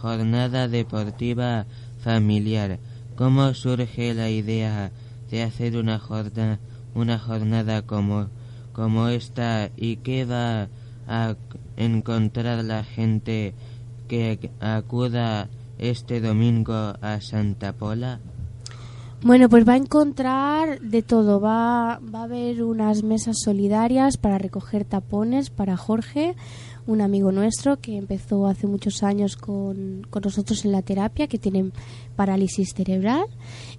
jornada 0.01 0.67
deportiva 0.67 1.67
familiar. 1.99 2.79
¿Cómo 3.17 3.53
surge 3.53 4.15
la 4.15 4.31
idea 4.31 4.93
de 5.31 5.43
hacer 5.43 5.77
una 5.77 5.99
jornada, 5.99 6.59
una 6.95 7.19
jornada 7.19 7.83
como, 7.83 8.29
como 8.73 9.09
esta 9.09 9.69
y 9.77 9.97
qué 9.97 10.25
va 10.25 10.69
a 11.07 11.37
encontrar 11.77 12.65
la 12.65 12.83
gente 12.83 13.53
que 14.09 14.51
acuda 14.59 15.51
este 15.77 16.23
domingo 16.23 16.95
a 17.03 17.21
Santa 17.21 17.75
Pola? 17.75 18.21
Bueno, 19.23 19.51
pues 19.51 19.69
va 19.69 19.75
a 19.75 19.77
encontrar 19.77 20.81
de 20.81 21.03
todo. 21.03 21.41
Va, 21.41 22.01
va 22.03 22.21
a 22.21 22.25
haber 22.25 22.63
unas 22.63 23.03
mesas 23.03 23.37
solidarias 23.45 24.17
para 24.17 24.39
recoger 24.39 24.87
tapones 24.87 25.51
para 25.51 25.77
Jorge, 25.77 26.35
un 26.87 27.03
amigo 27.03 27.31
nuestro 27.31 27.79
que 27.79 27.99
empezó 27.99 28.47
hace 28.47 28.67
muchos 28.67 29.03
años 29.03 29.37
con, 29.37 30.07
con 30.09 30.23
nosotros 30.23 30.65
en 30.65 30.73
la 30.73 30.81
terapia, 30.81 31.27
que 31.27 31.39
tiene 31.39 31.71
parálisis 32.17 32.73
cerebral. 32.75 33.27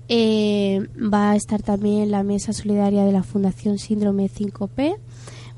Eh, 0.08 0.88
va 0.96 1.32
a 1.32 1.36
estar 1.36 1.64
también 1.64 2.12
la 2.12 2.22
mesa 2.22 2.54
solidaria 2.54 3.04
de 3.04 3.12
la 3.12 3.24
Fundación 3.24 3.80
Síndrome 3.80 4.30
5P. 4.30 4.98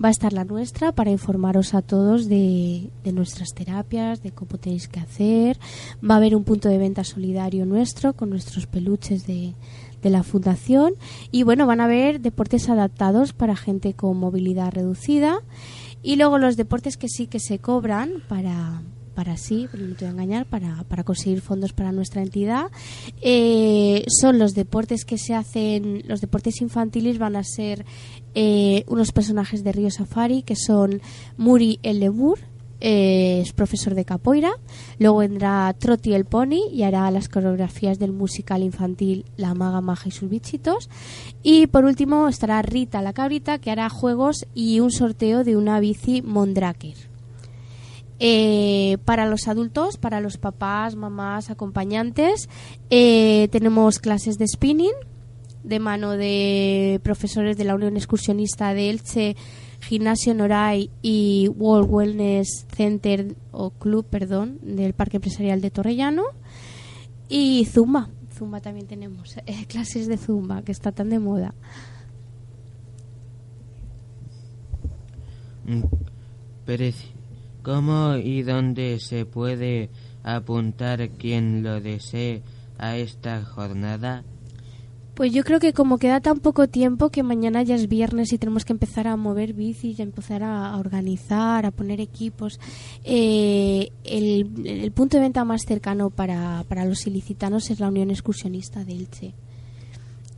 Va 0.04 0.08
a 0.08 0.12
estar 0.12 0.34
la 0.34 0.44
nuestra 0.44 0.92
para 0.92 1.12
informaros 1.12 1.74
a 1.74 1.82
todos 1.82 2.28
de, 2.28 2.90
de 3.04 3.12
nuestras 3.12 3.54
terapias, 3.54 4.24
de 4.24 4.32
cómo 4.32 4.58
tenéis 4.58 4.88
que 4.88 5.00
hacer. 5.00 5.60
Va 6.08 6.16
a 6.16 6.18
haber 6.18 6.36
un 6.36 6.44
punto 6.44 6.70
de 6.70 6.78
venta 6.78 7.04
solidario 7.04 7.66
nuestro 7.66 8.14
con 8.14 8.30
nuestros 8.30 8.68
peluches 8.68 9.26
de, 9.28 9.54
de 10.02 10.10
la 10.10 10.24
fundación. 10.24 10.94
Y 11.32 11.44
bueno, 11.44 11.66
van 11.66 11.82
a 11.82 11.86
haber 11.86 12.22
deportes 12.22 12.70
adaptados 12.70 13.34
para 13.34 13.56
gente 13.56 13.94
con 13.94 14.18
movilidad 14.18 14.72
reducida. 14.72 15.40
Y 16.04 16.18
luego 16.18 16.38
los 16.38 16.58
deportes 16.58 16.98
que 16.98 17.08
sí 17.08 17.28
que 17.28 17.40
se 17.40 17.60
cobran 17.60 18.22
para, 18.28 18.82
para 19.16 19.38
sí, 19.38 19.68
no 19.74 19.96
te 19.96 20.06
voy 20.06 20.08
a 20.08 20.12
engañar, 20.12 20.46
para, 20.46 20.84
para 20.84 21.04
conseguir 21.04 21.42
fondos 21.42 21.72
para 21.72 21.94
nuestra 21.94 22.22
entidad, 22.22 22.66
eh, 23.22 24.04
son 24.08 24.38
los 24.38 24.54
deportes 24.54 25.06
que 25.06 25.18
se 25.18 25.34
hacen, 25.34 26.04
los 26.06 26.20
deportes 26.20 26.62
infantiles 26.62 27.20
van 27.20 27.38
a 27.38 27.44
ser 27.44 27.86
eh, 28.36 28.84
unos 28.88 29.12
personajes 29.12 29.64
de 29.64 29.72
Río 29.72 29.92
Safari 29.92 30.42
que 30.42 30.56
son 30.56 31.02
Muri 31.38 31.80
el 31.84 32.00
Lemur, 32.00 32.40
eh, 32.80 33.40
es 33.42 33.54
profesor 33.54 33.96
de 33.96 34.06
capoeira, 34.06 34.52
luego 34.98 35.18
vendrá 35.18 35.74
Troti 35.78 36.14
el 36.14 36.26
Pony 36.26 36.68
y 36.72 36.84
hará 36.84 37.10
las 37.12 37.30
coreografías 37.30 38.00
del 38.00 38.12
musical 38.12 38.64
infantil 38.64 39.26
La 39.38 39.54
Maga 39.54 39.82
Maja 39.82 40.10
y 40.10 40.12
sus 40.12 40.30
bichitos, 40.30 40.90
y 41.44 41.68
por 41.68 41.86
último 41.86 42.28
estará 42.28 42.62
Rita 42.62 43.02
la 43.02 43.14
cabrita 43.14 43.60
que 43.60 43.72
hará 43.72 43.88
juegos 43.90 44.48
y 44.54 44.80
un 44.80 44.92
sorteo 44.92 45.44
de 45.44 45.56
una 45.56 45.80
bici 45.80 46.22
Mondraker. 46.22 46.98
Eh, 48.20 48.98
para 49.06 49.26
los 49.28 49.48
adultos, 49.48 49.98
para 49.98 50.22
los 50.22 50.38
papás, 50.38 50.96
mamás, 50.96 51.50
acompañantes, 51.50 52.50
tenemos 52.90 54.00
clases 54.00 54.38
de 54.38 54.48
spinning 54.48 54.94
de 55.64 55.80
mano 55.80 56.12
de 56.12 57.00
profesores 57.04 57.58
de 57.58 57.64
la 57.64 57.76
Unión 57.76 57.96
Excursionista 57.98 58.74
de 58.74 58.90
Elche, 58.90 59.36
Gimnasio 59.82 60.34
Noray 60.34 60.90
y 61.02 61.50
World 61.58 61.90
Wellness 61.90 62.66
Center 62.76 63.36
o 63.52 63.72
Club, 63.72 64.06
perdón, 64.06 64.60
del 64.62 64.94
Parque 64.94 65.18
Empresarial 65.18 65.62
de 65.62 65.72
Torrellano. 65.72 66.24
Y 67.30 67.66
Zumba, 67.66 68.10
Zumba 68.38 68.60
también 68.62 68.88
tenemos, 68.88 69.36
eh, 69.46 69.66
clases 69.68 70.08
de 70.08 70.18
Zumba, 70.18 70.62
que 70.64 70.72
está 70.72 70.92
tan 70.92 71.10
de 71.10 71.20
moda. 71.20 71.54
Mm, 75.66 75.84
Preci- 76.66 77.12
¿Cómo 77.62 78.16
y 78.18 78.42
dónde 78.44 79.00
se 79.00 79.26
puede 79.26 79.90
apuntar 80.24 81.10
quien 81.12 81.64
lo 81.64 81.80
desee 81.80 82.42
a 82.78 82.98
esta 82.98 83.44
jornada? 83.46 84.24
Pues 85.14 85.32
yo 85.32 85.44
creo 85.44 85.60
que 85.60 85.74
como 85.74 86.00
queda 86.00 86.22
tan 86.22 86.40
poco 86.40 86.68
tiempo 86.68 87.10
que 87.10 87.22
mañana 87.22 87.62
ya 87.62 87.76
es 87.76 87.88
viernes 87.88 88.34
y 88.34 88.40
tenemos 88.40 88.66
que 88.66 88.74
empezar 88.74 89.08
a 89.08 89.16
mover 89.16 89.54
bicis, 89.54 90.00
a 90.00 90.04
empezar 90.04 90.42
a, 90.42 90.76
organizar, 90.78 91.68
a 91.68 91.72
poner 91.72 92.02
equipos. 92.02 92.60
eh, 93.04 93.92
el, 94.04 94.66
el 94.66 94.92
punto 94.92 95.18
de 95.18 95.24
venta 95.24 95.46
más 95.46 95.66
cercano 95.68 96.10
para, 96.10 96.66
para 96.68 96.86
los 96.86 97.06
ilicitanos 97.06 97.70
es 97.70 97.80
la 97.80 97.90
Unión 97.90 98.10
Excursionista 98.10 98.84
de 98.84 98.94
Elche. 98.94 99.36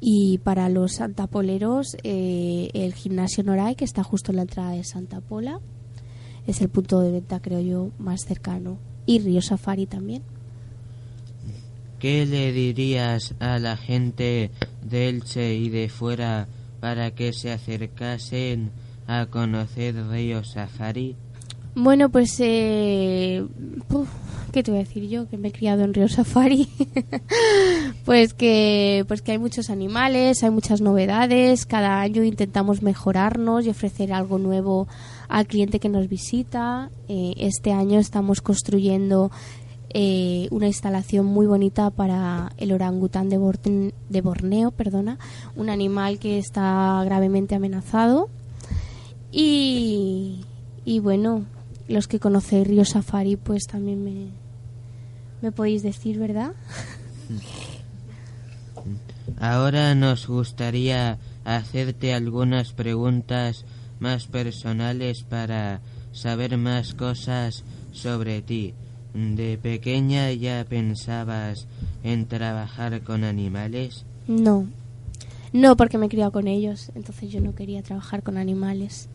Y 0.01 0.39
para 0.39 0.67
los 0.67 0.95
santapoleros, 0.95 1.95
eh, 2.03 2.69
el 2.73 2.93
gimnasio 2.93 3.43
Noray, 3.43 3.75
que 3.75 3.85
está 3.85 4.03
justo 4.03 4.31
en 4.31 4.35
la 4.35 4.41
entrada 4.41 4.71
de 4.71 4.83
Santa 4.83 5.21
Pola, 5.21 5.61
es 6.47 6.61
el 6.61 6.69
punto 6.69 6.99
de 6.99 7.11
venta, 7.11 7.39
creo 7.39 7.61
yo, 7.61 7.91
más 7.97 8.25
cercano. 8.25 8.77
Y 9.05 9.19
Río 9.19 9.41
Safari 9.41 9.85
también. 9.85 10.21
¿Qué 12.05 12.27
le 12.27 12.51
dirías 12.51 13.33
a 13.39 13.57
la 13.57 13.77
gente 13.77 14.51
de 14.83 15.09
Elche 15.09 15.55
y 15.55 15.69
de 15.69 15.89
fuera 15.89 16.47
para 16.79 17.09
que 17.15 17.33
se 17.33 17.51
acercasen 17.51 18.69
a 19.07 19.25
conocer 19.25 19.95
Río 20.07 20.43
Safari? 20.43 21.15
Bueno, 21.73 22.09
pues, 22.09 22.39
eh, 22.41 23.43
puf, 23.87 24.07
¿qué 24.51 24.61
te 24.61 24.69
voy 24.69 24.81
a 24.81 24.83
decir 24.83 25.09
yo? 25.09 25.27
Que 25.27 25.39
me 25.39 25.47
he 25.47 25.51
criado 25.51 25.83
en 25.83 25.95
Río 25.95 26.07
Safari. 26.07 26.69
pues 28.05 28.35
que, 28.35 29.03
pues 29.07 29.23
que 29.23 29.31
hay 29.31 29.39
muchos 29.39 29.71
animales, 29.71 30.43
hay 30.43 30.51
muchas 30.51 30.81
novedades. 30.81 31.65
Cada 31.65 32.01
año 32.01 32.23
intentamos 32.23 32.83
mejorarnos 32.83 33.65
y 33.65 33.69
ofrecer 33.69 34.13
algo 34.13 34.37
nuevo 34.37 34.87
al 35.27 35.47
cliente 35.47 35.79
que 35.79 35.89
nos 35.89 36.07
visita. 36.07 36.91
Eh, 37.07 37.33
este 37.37 37.73
año 37.73 37.97
estamos 37.97 38.41
construyendo 38.41 39.31
eh, 39.97 40.49
una 40.51 40.67
instalación 40.67 41.25
muy 41.25 41.47
bonita 41.47 41.89
para 41.89 42.51
el 42.57 42.73
orangután 42.73 43.29
de, 43.29 43.93
de 44.09 44.21
Borneo, 44.21 44.71
perdona, 44.71 45.17
un 45.55 45.69
animal 45.69 46.19
que 46.19 46.37
está 46.37 47.01
gravemente 47.05 47.55
amenazado. 47.55 48.27
Y, 49.31 50.43
y 50.83 50.99
bueno, 50.99 51.45
los 51.87 52.09
que 52.09 52.19
conocéis 52.19 52.67
Río 52.67 52.83
Safari, 52.83 53.37
pues 53.37 53.67
también 53.67 54.03
me, 54.03 54.27
me 55.41 55.53
podéis 55.53 55.81
decir, 55.81 56.19
¿verdad? 56.19 56.51
Ahora 59.39 59.95
nos 59.95 60.27
gustaría 60.27 61.19
hacerte 61.45 62.13
algunas 62.13 62.73
preguntas 62.73 63.63
más 64.01 64.27
personales 64.27 65.23
para 65.23 65.79
saber 66.11 66.57
más 66.57 66.93
cosas 66.93 67.63
sobre 67.93 68.41
ti. 68.41 68.73
¿De 69.15 69.57
pequeña 69.57 70.29
ya 70.33 70.65
pensabas 70.67 71.67
en 72.03 72.25
trabajar 72.25 73.01
con 73.01 73.23
animales? 73.23 74.03
No, 74.27 74.67
no 75.53 75.77
porque 75.77 75.97
me 75.97 76.07
he 76.07 76.09
criado 76.09 76.33
con 76.33 76.49
ellos, 76.49 76.91
entonces 76.95 77.31
yo 77.31 77.39
no 77.39 77.55
quería 77.55 77.81
trabajar 77.81 78.23
con 78.23 78.37
animales. 78.37 79.07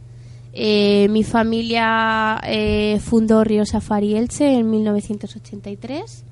Eh, 0.54 1.06
mi 1.10 1.22
familia 1.22 2.40
eh, 2.44 2.98
fundó 3.00 3.44
Río 3.44 3.66
Safari 3.66 4.16
Elche 4.16 4.58
en 4.58 4.70
1983, 4.70 6.24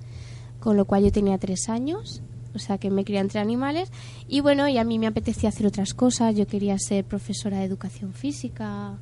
con 0.60 0.78
lo 0.78 0.86
cual 0.86 1.04
yo 1.04 1.12
tenía 1.12 1.36
tres 1.36 1.68
años, 1.68 2.22
o 2.54 2.58
sea 2.58 2.78
que 2.78 2.88
me 2.88 3.04
crié 3.04 3.20
entre 3.20 3.38
animales. 3.38 3.92
Y 4.28 4.40
bueno, 4.40 4.66
y 4.66 4.78
a 4.78 4.84
mí 4.84 4.98
me 4.98 5.08
apetecía 5.08 5.50
hacer 5.50 5.66
otras 5.66 5.92
cosas, 5.92 6.34
yo 6.34 6.46
quería 6.46 6.78
ser 6.78 7.04
profesora 7.04 7.58
de 7.58 7.64
educación 7.64 8.14
física, 8.14 8.96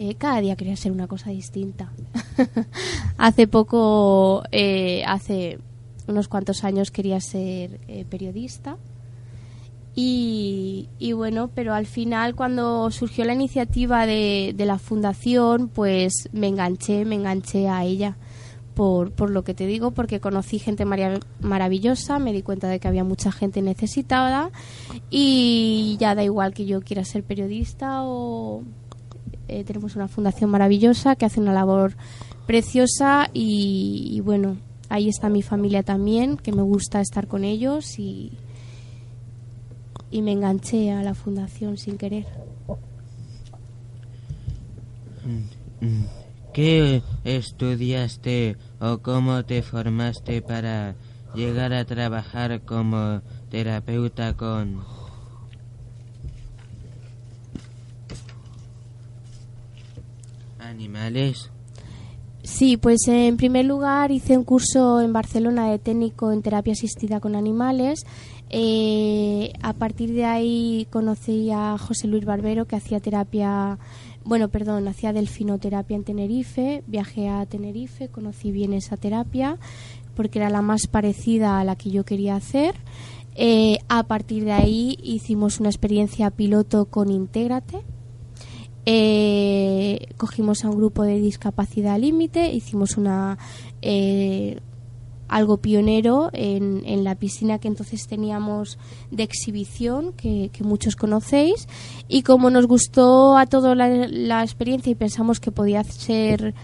eh, 0.00 0.14
cada 0.14 0.40
día 0.40 0.54
quería 0.54 0.76
ser 0.76 0.92
una 0.92 1.08
cosa 1.08 1.30
distinta. 1.30 1.90
hace 3.18 3.48
poco, 3.48 4.44
eh, 4.52 5.02
hace 5.04 5.58
unos 6.06 6.28
cuantos 6.28 6.62
años 6.62 6.92
quería 6.92 7.20
ser 7.20 7.80
eh, 7.88 8.04
periodista. 8.08 8.76
Y, 9.96 10.88
y 11.00 11.14
bueno, 11.14 11.50
pero 11.52 11.74
al 11.74 11.86
final 11.86 12.36
cuando 12.36 12.92
surgió 12.92 13.24
la 13.24 13.32
iniciativa 13.34 14.06
de, 14.06 14.54
la 14.56 14.78
fundación, 14.78 15.66
pues 15.66 16.28
me 16.30 16.46
enganché, 16.46 17.04
me 17.04 17.16
enganché 17.16 17.68
a 17.68 17.84
ella. 17.84 18.16
Por, 18.76 19.10
por 19.10 19.30
lo 19.30 19.42
que 19.42 19.54
te 19.54 19.66
digo, 19.66 19.90
porque 19.90 20.20
conocí 20.20 20.60
gente 20.60 20.84
maravillosa, 20.84 22.20
me 22.20 22.32
di 22.32 22.42
cuenta 22.42 22.68
de 22.68 22.78
que 22.78 22.86
había 22.86 23.02
mucha 23.02 23.32
gente 23.32 23.60
necesitada 23.60 24.52
y 25.10 25.96
ya 25.98 26.14
da 26.14 26.22
igual 26.22 26.54
que 26.54 26.64
yo 26.64 26.80
quiera 26.82 27.04
ser 27.04 27.24
periodista 27.24 28.04
o 28.04 28.62
eh, 29.48 29.64
tenemos 29.64 29.96
una 29.96 30.08
fundación 30.08 30.50
maravillosa 30.50 31.16
que 31.16 31.26
hace 31.26 31.40
una 31.40 31.52
labor 31.52 31.94
preciosa 32.46 33.28
y, 33.32 34.08
y 34.12 34.20
bueno, 34.20 34.56
ahí 34.88 35.08
está 35.08 35.28
mi 35.28 35.42
familia 35.42 35.82
también, 35.82 36.36
que 36.36 36.52
me 36.52 36.62
gusta 36.62 37.00
estar 37.00 37.26
con 37.26 37.44
ellos 37.44 37.98
y, 37.98 38.32
y 40.10 40.22
me 40.22 40.32
enganché 40.32 40.92
a 40.92 41.02
la 41.02 41.14
fundación 41.14 41.76
sin 41.76 41.98
querer. 41.98 42.26
¿Qué 46.54 47.02
estudiaste 47.24 48.56
o 48.80 48.98
cómo 48.98 49.44
te 49.44 49.62
formaste 49.62 50.42
para 50.42 50.94
llegar 51.34 51.72
a 51.72 51.84
trabajar 51.84 52.62
como 52.62 53.20
terapeuta 53.50 54.34
con 54.34 54.82
animales? 60.68 61.50
Sí, 62.42 62.76
pues 62.76 63.06
en 63.08 63.36
primer 63.36 63.64
lugar 63.66 64.10
hice 64.10 64.38
un 64.38 64.44
curso 64.44 65.00
en 65.00 65.12
Barcelona 65.12 65.70
de 65.70 65.78
técnico 65.78 66.32
en 66.32 66.42
terapia 66.42 66.72
asistida 66.72 67.20
con 67.20 67.36
animales. 67.36 68.06
Eh, 68.50 69.52
a 69.60 69.74
partir 69.74 70.14
de 70.14 70.24
ahí 70.24 70.86
conocí 70.90 71.50
a 71.50 71.76
José 71.76 72.06
Luis 72.06 72.24
Barbero 72.24 72.66
que 72.66 72.76
hacía 72.76 73.00
terapia 73.00 73.78
bueno, 74.24 74.48
perdón, 74.48 74.86
hacía 74.88 75.14
delfinoterapia 75.14 75.96
en 75.96 76.04
Tenerife, 76.04 76.82
viajé 76.86 77.30
a 77.30 77.46
Tenerife, 77.46 78.08
conocí 78.08 78.52
bien 78.52 78.74
esa 78.74 78.98
terapia 78.98 79.58
porque 80.14 80.38
era 80.38 80.50
la 80.50 80.60
más 80.60 80.86
parecida 80.86 81.58
a 81.58 81.64
la 81.64 81.76
que 81.76 81.90
yo 81.90 82.04
quería 82.04 82.36
hacer. 82.36 82.74
Eh, 83.36 83.78
a 83.88 84.02
partir 84.02 84.44
de 84.44 84.52
ahí 84.52 84.98
hicimos 85.02 85.60
una 85.60 85.70
experiencia 85.70 86.30
piloto 86.30 86.86
con 86.86 87.10
Intégrate. 87.10 87.78
Eh, 88.90 90.08
cogimos 90.16 90.64
a 90.64 90.70
un 90.70 90.78
grupo 90.78 91.02
de 91.02 91.20
discapacidad 91.20 91.98
límite, 91.98 92.54
hicimos 92.54 92.96
una 92.96 93.36
eh, 93.82 94.60
algo 95.28 95.58
pionero 95.58 96.30
en, 96.32 97.04
la 97.04 97.14
piscina 97.14 97.58
que 97.58 97.68
entonces 97.68 98.06
teníamos 98.06 98.78
de 99.10 99.24
exhibición, 99.24 100.14
que, 100.14 100.48
que 100.54 100.64
muchos 100.64 100.96
conocéis, 100.96 101.68
y 102.08 102.22
como 102.22 102.48
nos 102.48 102.66
gustó 102.66 103.36
a 103.36 103.44
toda 103.44 103.74
la, 103.74 104.08
la, 104.08 104.42
experiencia 104.42 104.90
y 104.90 104.94
pensamos 104.94 105.38
que 105.38 105.52
podía 105.52 105.84
ser 105.84 106.54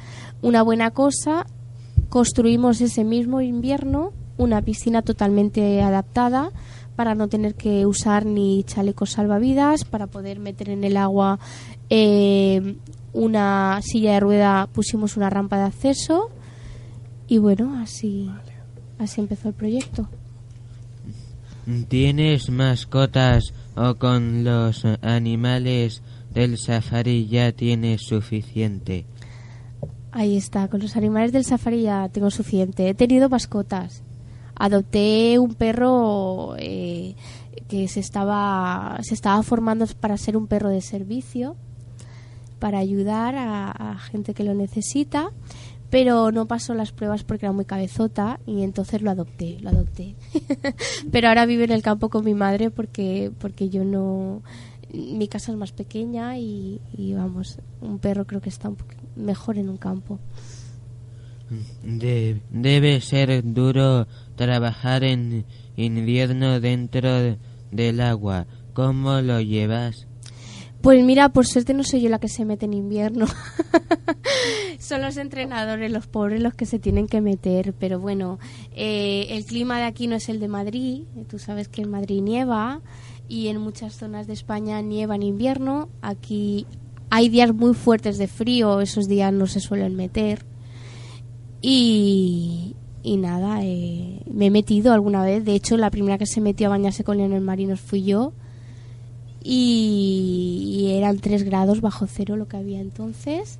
una 0.41 0.62
buena 0.62 0.93
cosa, 0.93 1.45
construimos 2.09 2.81
ese 2.81 3.05
mismo 3.05 3.43
invierno 3.43 4.14
una 4.39 4.62
piscina 4.62 5.03
totalmente 5.03 5.83
adaptada 5.83 6.53
para 6.97 7.15
no 7.15 7.29
tener 7.29 7.55
que 7.55 7.87
usar 7.87 8.25
ni 8.25 8.65
chalecos 8.65 9.13
salvavidas, 9.13 9.85
para 9.85 10.07
poder 10.07 10.39
meter 10.39 10.71
en 10.71 10.85
el 10.85 10.97
agua 10.97 11.39
eh, 11.91 12.77
una 13.13 13.81
silla 13.83 14.15
de 14.15 14.21
rueda, 14.21 14.69
pusimos 14.73 15.17
una 15.17 15.31
rampa 15.31 15.57
de 15.59 15.65
acceso 15.65 16.31
y 17.27 17.39
bueno, 17.39 17.79
así, 17.81 18.31
así 18.99 19.21
empezó 19.21 19.49
el 19.49 19.55
proyecto. 19.55 20.09
¿Tienes 21.89 22.51
mascotas 22.51 23.55
o 23.75 23.95
con 23.95 24.45
los 24.45 24.85
animales 25.01 26.03
del 26.33 26.59
safari 26.59 27.27
ya 27.27 27.53
tienes 27.53 28.03
suficiente? 28.03 29.07
Ahí 30.13 30.37
está, 30.37 30.69
con 30.69 30.81
los 30.81 30.97
animales 30.97 31.33
del 31.33 31.45
safari 31.45 31.83
ya 31.83 32.09
tengo 32.09 32.31
suficiente. 32.31 32.89
He 32.89 32.95
tenido 32.95 33.29
mascotas. 33.29 34.03
Adopté 34.57 35.39
un 35.39 35.55
perro 35.55 36.55
eh, 36.59 37.15
que 37.69 37.89
se 37.89 38.01
estaba, 38.01 38.99
se 39.03 39.15
estaba 39.15 39.43
formando 39.43 39.87
para 40.01 40.17
ser 40.17 40.37
un 40.37 40.47
perro 40.47 40.69
de 40.69 40.81
servicio, 40.81 41.57
para 42.59 42.79
ayudar 42.79 43.35
a, 43.37 43.99
gente 44.11 44.35
que 44.35 44.45
lo 44.45 44.55
necesita 44.55 45.31
pero 45.91 46.33
no 46.33 46.47
pasó 46.47 46.75
las 46.75 46.91
pruebas 46.91 47.23
porque 47.23 47.47
era 47.47 47.53
muy 47.53 47.67
cabezota 47.67 48.41
y 48.47 48.63
entonces 48.63 49.01
lo 49.01 49.13
adopté, 49.13 49.59
lo 49.61 49.69
adopté. 49.69 50.17
pero 51.13 51.29
ahora 51.29 51.47
vive 51.47 51.65
en 51.65 51.71
el 51.71 51.83
campo 51.83 52.09
con 52.09 52.25
mi 52.25 52.35
madre 52.35 52.71
porque 52.71 53.31
porque 53.39 53.69
yo 53.69 53.85
no 53.85 54.43
mi 54.93 55.29
casa 55.29 55.53
es 55.53 55.59
más 55.59 55.71
pequeña 55.71 56.37
y, 56.37 56.81
y 56.97 57.15
vamos, 57.15 57.59
un 57.81 58.01
perro 58.01 58.27
creo 58.27 58.41
que 58.41 58.49
está 58.49 58.69
un 58.69 58.77
mejor 59.17 59.59
en 59.59 59.69
un 59.69 59.77
campo. 59.77 60.19
De, 61.83 62.41
debe 62.51 63.01
ser 63.01 63.43
duro 63.45 64.07
trabajar 64.37 65.05
en 65.05 65.45
invierno 65.76 66.61
dentro 66.61 67.37
del 67.70 68.01
agua. 68.01 68.47
¿Cómo 68.72 69.20
lo 69.20 69.41
llevas? 69.41 70.07
Pues 70.85 71.03
mira, 71.03 71.30
por 71.30 71.47
suerte 71.47 71.72
no 71.72 71.82
soy 71.82 72.03
yo 72.03 72.11
la 72.11 72.18
que 72.18 72.28
se 72.28 72.45
mete 72.45 72.66
en 72.66 72.74
invierno. 72.74 73.24
Son 74.78 75.01
los 75.01 75.16
entrenadores, 75.16 75.91
los 75.91 76.07
pobres, 76.07 76.43
los 76.43 76.53
que 76.53 76.66
se 76.66 76.78
tienen 76.78 77.07
que 77.07 77.22
meter. 77.22 77.72
Pero 77.72 78.01
bueno, 78.01 78.39
eh, 78.76 79.28
el 79.30 79.47
clima 79.47 79.78
de 79.78 79.85
aquí 79.85 80.09
no 80.09 80.16
es 80.16 80.28
el 80.28 80.41
de 80.41 80.49
Madrid. 80.49 81.05
Tú 81.26 81.39
sabes 81.39 81.68
que 81.68 81.80
en 81.80 81.91
Madrid 81.91 82.20
nieva 82.20 82.82
y 83.30 83.49
en 83.49 83.62
muchas 83.62 83.95
zonas 83.95 84.26
de 84.26 84.35
España 84.35 84.82
nieva 84.82 85.14
en 85.14 85.22
invierno. 85.22 85.89
Aquí 86.03 86.66
hay 87.09 87.30
días 87.30 87.55
muy 87.55 87.72
fuertes 87.72 88.18
de 88.18 88.28
frío, 88.28 88.82
esos 88.82 89.09
días 89.09 89.32
no 89.32 89.47
se 89.47 89.61
suelen 89.61 89.97
meter. 89.97 90.45
Y, 91.62 92.76
y 93.05 93.19
nada, 93.19 93.63
eh, 93.63 94.23
me 94.33 94.47
he 94.47 94.51
metido 94.51 94.95
alguna 94.95 95.23
vez. 95.23 95.45
De 95.45 95.55
hecho, 95.55 95.77
la 95.77 95.91
primera 95.91 96.17
que 96.17 96.27
se 96.27 96.41
metió 96.41 96.67
a 96.67 96.71
bañarse 96.71 97.05
con 97.05 97.19
leones 97.19 97.43
marinos 97.43 97.81
fui 97.81 98.03
yo 98.03 98.33
y, 99.43 100.87
eran 100.97 101.19
3 101.19 101.43
grados 101.45 101.83
bajo 101.83 102.07
cero 102.07 102.37
lo 102.37 102.49
que 102.49 102.57
había 102.57 102.81
entonces. 102.81 103.59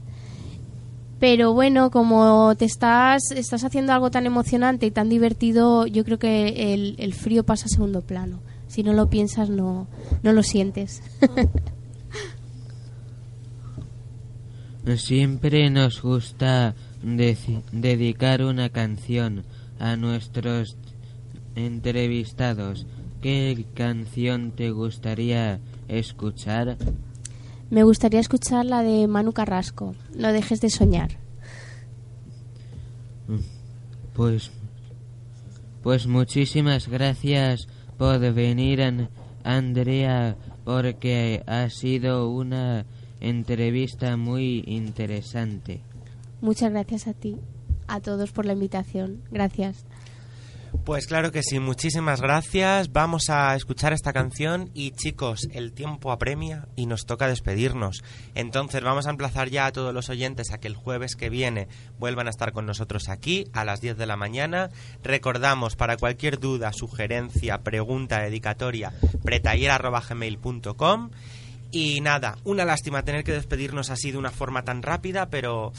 Pero 1.20 1.53
bueno, 1.53 1.90
como 1.90 2.55
te 2.57 2.64
estás, 2.64 3.30
estás 3.32 3.64
haciendo 3.64 3.92
algo 3.92 4.11
tan 4.11 4.24
emocionante 4.24 4.86
y 4.86 4.90
tan 4.90 5.11
divertido, 5.11 5.86
yo 5.86 6.05
creo 6.05 6.18
que 6.18 6.72
el, 6.74 6.97
el 6.99 7.12
frío 7.12 7.45
pasa 7.45 7.66
a 7.66 7.68
segundo 7.68 8.01
plano. 8.01 8.40
Si 8.66 8.82
no 8.82 8.95
lo 8.95 9.11
piensas, 9.11 9.51
no, 9.51 9.86
no 10.22 10.32
lo 10.32 10.42
sientes. 10.42 11.03
Siempre 14.97 15.68
nos 15.70 16.01
gusta 16.03 16.74
dedicar 17.05 18.42
una 18.42 18.70
canción 18.70 19.44
a 19.78 19.96
nuestros 19.96 20.76
entrevistados. 21.55 22.86
¿Qué 23.20 23.66
canción 23.74 24.52
te 24.52 24.70
gustaría 24.70 25.61
escuchar? 25.88 26.76
Me 27.70 27.82
gustaría 27.82 28.20
escuchar 28.20 28.64
la 28.64 28.82
de 28.82 29.07
Manu 29.07 29.32
Carrasco, 29.32 29.94
No 30.16 30.32
dejes 30.32 30.61
de 30.61 30.70
soñar. 30.70 31.18
Pues, 34.14 34.50
pues 35.82 36.07
muchísimas 36.07 36.88
gracias 36.88 37.68
por 37.98 38.20
venir, 38.32 39.09
Andrea, 39.42 40.36
porque 40.64 41.42
ha 41.46 41.68
sido 41.70 42.30
una 42.30 42.86
entrevista 43.20 44.16
muy 44.16 44.62
interesante. 44.66 45.80
Muchas 46.41 46.70
gracias 46.70 47.07
a 47.07 47.14
ti, 47.14 47.39
a 47.87 48.01
todos 48.01 48.32
por 48.32 48.45
la 48.45 48.53
invitación. 48.53 49.22
Gracias. 49.30 49.85
Pues 50.82 51.07
claro 51.07 51.30
que 51.32 51.43
sí, 51.43 51.61
muchísimas 51.61 52.20
gracias. 52.20 52.93
Vamos 52.93 53.30
a 53.30 53.55
escuchar 53.55 53.95
esta 53.95 54.12
canción 54.12 54.68
y 54.74 54.91
chicos, 54.91 55.49
el 55.53 55.72
tiempo 55.72 56.12
apremia 56.12 56.68
y 56.76 56.85
nos 56.85 57.07
toca 57.07 57.26
despedirnos. 57.26 58.03
Entonces 58.35 58.82
vamos 58.82 59.07
a 59.07 59.11
emplazar 59.11 59.49
ya 59.49 59.64
a 59.64 59.72
todos 59.72 59.95
los 59.95 60.11
oyentes 60.11 60.51
a 60.53 60.59
que 60.59 60.68
el 60.68 60.74
jueves 60.74 61.16
que 61.16 61.30
viene 61.30 61.68
vuelvan 61.99 62.26
a 62.26 62.30
estar 62.30 62.53
con 62.53 62.66
nosotros 62.66 63.09
aquí 63.09 63.47
a 63.55 63.64
las 63.64 63.80
10 63.80 63.97
de 63.97 64.05
la 64.05 64.16
mañana. 64.16 64.68
Recordamos 65.03 65.74
para 65.74 65.97
cualquier 65.97 66.39
duda, 66.39 66.70
sugerencia, 66.74 67.62
pregunta, 67.62 68.20
dedicatoria, 68.20 68.93
pretaller.gmail.com 69.22 71.11
y 71.74 72.00
nada, 72.00 72.38
una 72.44 72.64
lástima 72.64 73.02
tener 73.02 73.24
que 73.24 73.32
despedirnos 73.32 73.90
así 73.90 74.12
de 74.12 74.18
una 74.18 74.30
forma 74.30 74.62
tan 74.62 74.80
rápida, 74.80 75.28
pero 75.28 75.72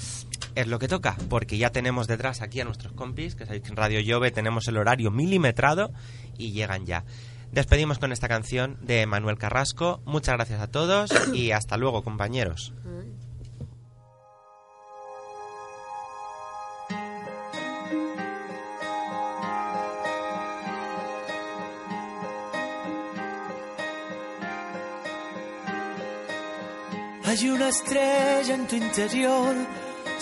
es 0.53 0.67
lo 0.67 0.77
que 0.77 0.89
toca, 0.89 1.15
porque 1.29 1.57
ya 1.57 1.69
tenemos 1.69 2.05
detrás 2.07 2.41
aquí 2.41 2.59
a 2.59 2.65
nuestros 2.65 2.91
compis, 2.91 3.33
que 3.35 3.45
sabéis 3.45 3.63
que 3.63 3.69
en 3.69 3.77
Radio 3.77 4.01
Llove 4.01 4.31
tenemos 4.31 4.67
el 4.67 4.75
horario 4.77 5.09
milimetrado 5.09 5.91
y 6.37 6.51
llegan 6.51 6.85
ya. 6.85 7.05
Despedimos 7.53 7.97
con 7.97 8.11
esta 8.11 8.27
canción 8.27 8.77
de 8.81 9.05
Manuel 9.05 9.37
Carrasco. 9.37 10.01
Muchas 10.03 10.35
gracias 10.35 10.59
a 10.59 10.67
todos 10.67 11.11
y 11.33 11.51
hasta 11.51 11.77
luego, 11.77 12.03
compañeros. 12.03 12.73
Hay 27.37 27.49
una 27.49 27.67
estrella 27.67 28.55
en 28.55 28.65
tu 28.65 28.77
interior, 28.77 29.53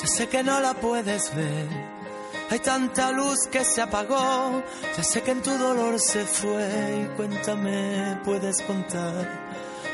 ya 0.02 0.08
sé 0.08 0.28
que 0.30 0.42
no 0.42 0.60
la 0.60 0.74
puedes 0.74 1.36
ver. 1.36 1.68
Hay 2.50 2.58
tanta 2.58 3.12
luz 3.12 3.46
que 3.52 3.64
se 3.64 3.84
apagó, 3.84 4.64
ya 4.98 5.04
sé 5.04 5.22
que 5.22 5.30
en 5.30 5.44
tu 5.44 5.56
dolor 5.56 6.00
se 6.00 6.26
fue. 6.26 7.04
Y 7.04 7.16
cuéntame, 7.16 8.20
puedes 8.26 8.60
contar. 8.64 9.30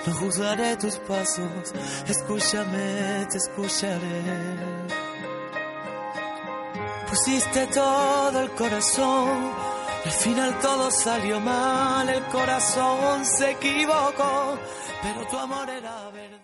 No 0.07 0.13
juzgaré 0.13 0.77
tus 0.77 0.95
pasos, 0.99 1.73
escúchame, 2.07 3.27
te 3.29 3.37
escucharé. 3.37 4.23
Pusiste 7.09 7.67
todo 7.67 8.39
el 8.39 8.51
corazón, 8.51 9.51
al 10.05 10.11
final 10.11 10.57
todo 10.59 10.89
salió 10.89 11.41
mal, 11.41 12.07
el 12.07 12.23
corazón 12.27 13.25
se 13.25 13.51
equivocó, 13.51 14.57
pero 15.01 15.27
tu 15.27 15.37
amor 15.37 15.69
era 15.69 16.09
verdad. 16.11 16.38